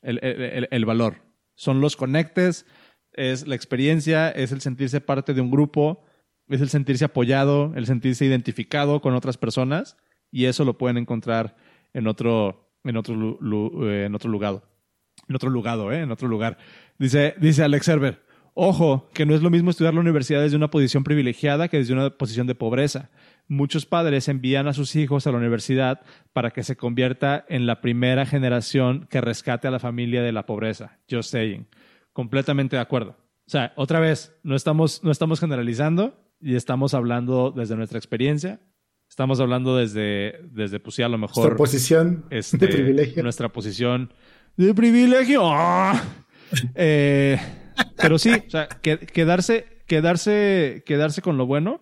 [0.00, 0.18] el,
[0.70, 1.21] el, valor.
[1.54, 2.66] Son los conectes,
[3.12, 6.04] es la experiencia, es el sentirse parte de un grupo,
[6.48, 9.96] es el sentirse apoyado, el sentirse identificado con otras personas,
[10.30, 11.56] y eso lo pueden encontrar
[11.92, 13.38] en otro, en otro,
[13.86, 14.62] eh, en otro lugar.
[15.28, 16.00] En otro lugar, ¿eh?
[16.00, 16.58] En otro lugar.
[16.98, 18.22] Dice, dice Alex Server.
[18.54, 21.94] Ojo, que no es lo mismo estudiar la universidad desde una posición privilegiada que desde
[21.94, 23.10] una posición de pobreza.
[23.48, 26.02] Muchos padres envían a sus hijos a la universidad
[26.34, 30.44] para que se convierta en la primera generación que rescate a la familia de la
[30.44, 30.98] pobreza.
[31.10, 31.66] Just saying.
[32.12, 33.16] Completamente de acuerdo.
[33.46, 38.60] O sea, otra vez, no estamos, no estamos generalizando y estamos hablando desde nuestra experiencia.
[39.08, 41.36] Estamos hablando desde, desde pues sí, a lo mejor.
[41.36, 43.22] Nuestra posición de este, privilegio.
[43.22, 44.12] Nuestra posición
[44.56, 45.42] de privilegio.
[45.44, 46.02] ¡Ah!
[46.74, 47.38] eh,
[47.96, 51.80] pero sí, o sea, quedarse, quedarse, quedarse con lo bueno.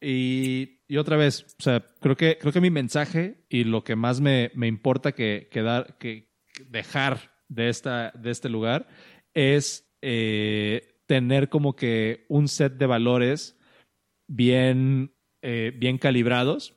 [0.00, 3.94] Y, y, otra vez, o sea, creo que, creo que mi mensaje y lo que
[3.94, 6.32] más me, me importa que, quedar, que
[6.68, 8.88] dejar de, esta, de este lugar
[9.34, 13.58] es eh, tener como que un set de valores
[14.26, 16.76] bien, eh, bien calibrados.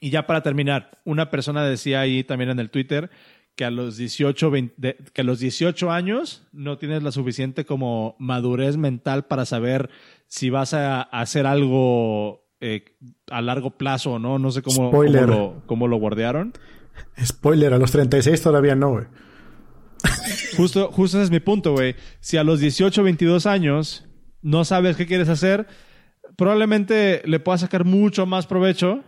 [0.00, 3.10] Y ya para terminar, una persona decía ahí también en el Twitter
[3.60, 4.52] que a los 18,
[5.12, 9.90] que a los 18 años no tienes la suficiente como madurez mental para saber
[10.28, 12.96] si vas a, hacer algo eh,
[13.30, 14.38] a largo plazo o no.
[14.38, 16.54] No sé cómo, cómo, lo, cómo lo guardearon.
[17.22, 19.04] Spoiler, a los 36 todavía no, güey.
[20.56, 21.96] Justo, justo ese es mi punto, güey.
[22.20, 24.06] Si a los 18, 22 años
[24.40, 25.66] no sabes qué quieres hacer,
[26.38, 29.04] probablemente le puedas sacar mucho más provecho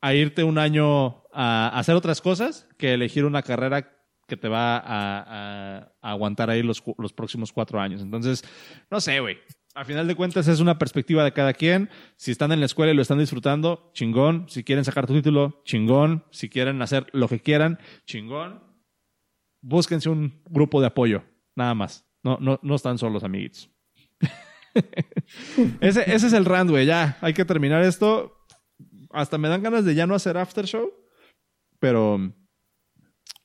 [0.00, 4.00] a irte un año a hacer otras cosas que elegir una carrera
[4.30, 8.00] que te va a, aguantar ahí los, los, próximos cuatro años.
[8.00, 8.44] Entonces,
[8.90, 9.38] no sé, güey.
[9.74, 11.90] A final de cuentas es una perspectiva de cada quien.
[12.16, 14.46] Si están en la escuela y lo están disfrutando, chingón.
[14.48, 16.24] Si quieren sacar tu título, chingón.
[16.30, 18.62] Si quieren hacer lo que quieran, chingón.
[19.60, 21.24] Búsquense un grupo de apoyo,
[21.54, 22.06] nada más.
[22.22, 23.70] No, no, no están solos, amiguitos.
[25.80, 26.86] ese, ese es el rand, güey.
[26.86, 28.46] Ya, hay que terminar esto.
[29.10, 30.92] Hasta me dan ganas de ya no hacer after show.
[31.80, 32.32] Pero.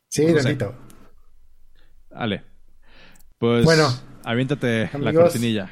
[0.10, 0.76] Sí, no
[2.10, 2.44] Dale.
[3.40, 3.66] Pues.
[3.66, 3.88] Bueno.
[4.24, 5.72] Aviéntate la cortinilla.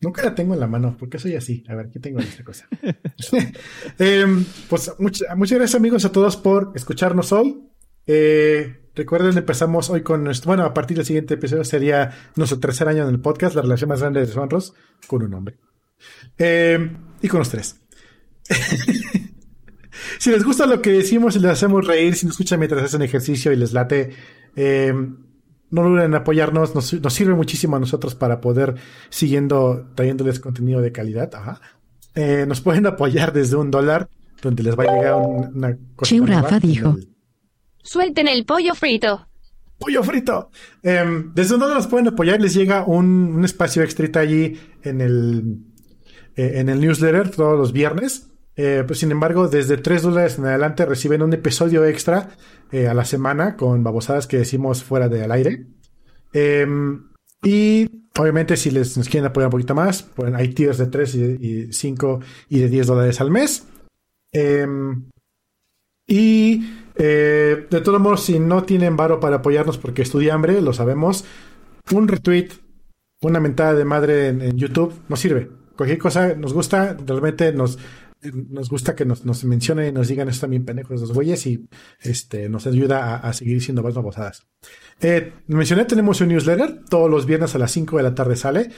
[0.00, 1.64] Nunca la tengo en la mano, porque soy así.
[1.68, 2.68] A ver, aquí tengo esta cosa.
[3.98, 7.64] Em, pues muchas gracias amigos a todos por escucharnos hoy.
[8.06, 12.88] Eh, recuerden, empezamos hoy con nuestro, bueno, a partir del siguiente episodio sería nuestro tercer
[12.88, 14.74] año en el podcast, la relación más grande de Swanros,
[15.08, 15.58] con un hombre.
[16.36, 17.80] Em, y con los tres.
[20.18, 23.02] si les gusta lo que decimos y les hacemos reír, si nos escuchan mientras hacen
[23.02, 24.10] ejercicio y les late,
[24.56, 24.92] eh,
[25.70, 28.76] no duden apoyarnos, nos, sirve muchísimo a nosotros para poder
[29.10, 31.30] siguiendo trayéndoles contenido de calidad.
[32.14, 34.08] Eh, nos pueden apoyar desde un dólar,
[34.42, 36.14] donde les va a llegar una cosa.
[36.24, 36.96] Rafa dijo.
[37.82, 39.26] Suelten el pollo frito.
[39.78, 40.50] Pollo frito.
[40.82, 45.58] Em, desde donde nos pueden apoyar, les llega un, espacio extra allí en el,
[46.34, 48.27] eh, en el newsletter todos los viernes.
[48.60, 52.30] Eh, pues sin embargo, desde 3 dólares en adelante reciben un episodio extra
[52.72, 55.68] eh, a la semana con babosadas que decimos fuera del aire.
[56.32, 57.08] Em,
[57.40, 61.72] y obviamente, si les quieren apoyar un poquito más, pues hay tiers de 3 y,
[61.72, 63.64] 5 y de 10 dólares al mes.
[64.32, 65.08] Em,
[66.08, 70.72] y eh, de todos modos, si no tienen varo para apoyarnos porque estudia hambre, lo
[70.72, 71.24] sabemos,
[71.92, 72.48] un retweet,
[73.20, 75.48] una mentada de madre en, YouTube nos sirve.
[75.76, 77.78] Cualquier cosa nos gusta, realmente nos,
[78.22, 81.68] nos gusta que nos, nos mencionen y nos digan esto también pendejos los güeyes y
[82.00, 84.46] este, nos ayuda a, seguir siendo más babosadas.
[85.00, 88.70] Eh, mencioné, tenemos un newsletter, todos los viernes a las 5 de la tarde sale.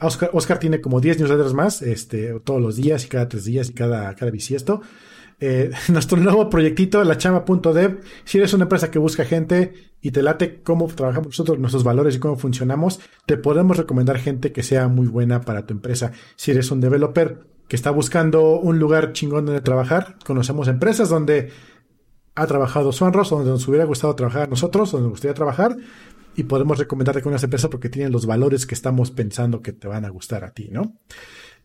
[0.00, 3.74] Oscar, tiene como 10 newsletters más, este, todos los días y cada tres días y
[3.74, 4.82] cada, cada bisiesto.
[5.38, 8.00] Eh, nuestro nuevo proyectito, la chama.dev.
[8.24, 12.16] Si eres una empresa que busca gente y te late cómo trabajamos nosotros, nuestros valores
[12.16, 16.12] y cómo funcionamos, te podemos recomendar gente que sea muy buena para tu empresa.
[16.36, 21.50] Si eres un developer que está buscando un lugar chingón donde trabajar, conocemos empresas donde
[22.34, 25.76] ha trabajado Swanros, donde nos hubiera gustado trabajar nosotros, donde nos gustaría trabajar,
[26.36, 29.88] y podemos recomendarte con unas empresas porque tienen los valores que estamos pensando que te
[29.88, 30.98] van a gustar a ti, ¿no?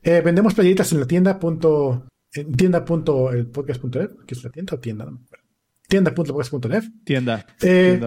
[0.02, 1.38] Eh, vendemos playitas en la tienda.
[1.40, 5.46] Punto, en tienda.elpodcast.net, que es la tienda o tienda, no me acuerdo.
[5.88, 6.84] Tienda.podcast.net.
[7.04, 7.46] Tienda.
[7.62, 8.00] Eh,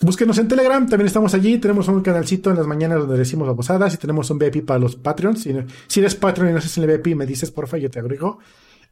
[0.00, 1.58] Búsquenos en Telegram, también estamos allí.
[1.58, 4.96] Tenemos un canalcito en las mañanas donde decimos babosadas y tenemos un VIP para los
[4.96, 5.42] Patreons.
[5.42, 5.54] Si,
[5.86, 8.38] si eres Patreon y no en el VIP, me dices porfa, yo te agrego.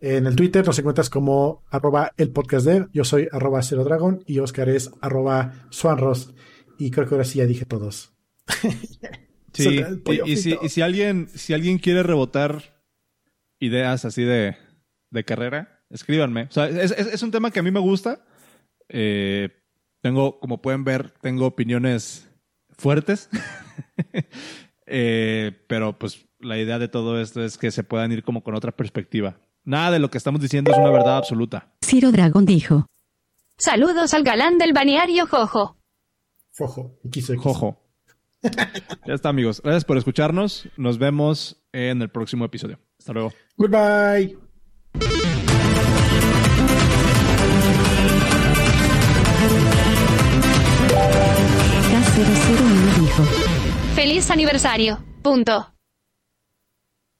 [0.01, 2.87] En el Twitter nos encuentras como arroba el podcast de.
[2.93, 6.35] Yo soy arroba cero dragon y Oscar es arroba swanros.
[6.79, 8.13] Y creo que ahora sí ya dije todos.
[9.53, 9.81] sí,
[10.25, 12.83] y, si, alguien, si alguien quiere rebotar
[13.61, 14.57] ideas así de,
[15.25, 16.45] carrera, escríbanme.
[16.45, 18.25] O sea, es, un tema que a mí me gusta.
[18.89, 19.51] Eh,
[20.03, 22.29] tengo, como pueden ver, tengo opiniones
[22.77, 23.31] fuertes.
[24.95, 28.55] Eh, pero pues la idea de todo esto es que se puedan ir como con
[28.55, 29.39] otra perspectiva.
[29.65, 31.73] Nada de lo que estamos diciendo es una verdad absoluta.
[31.83, 32.85] Ciro Dragón dijo.
[33.57, 35.79] Saludos al galán del baniario Jojo.
[36.59, 36.99] Jojo.
[37.39, 37.81] Jojo.
[39.07, 39.63] ya está, amigos.
[39.63, 40.69] Gracias por escucharnos.
[40.77, 42.79] Nos vemos en el próximo episodio.
[42.99, 43.33] Hasta luego.
[43.57, 44.42] Goodbye.
[53.95, 54.99] Feliz aniversario.
[55.23, 55.72] Punto.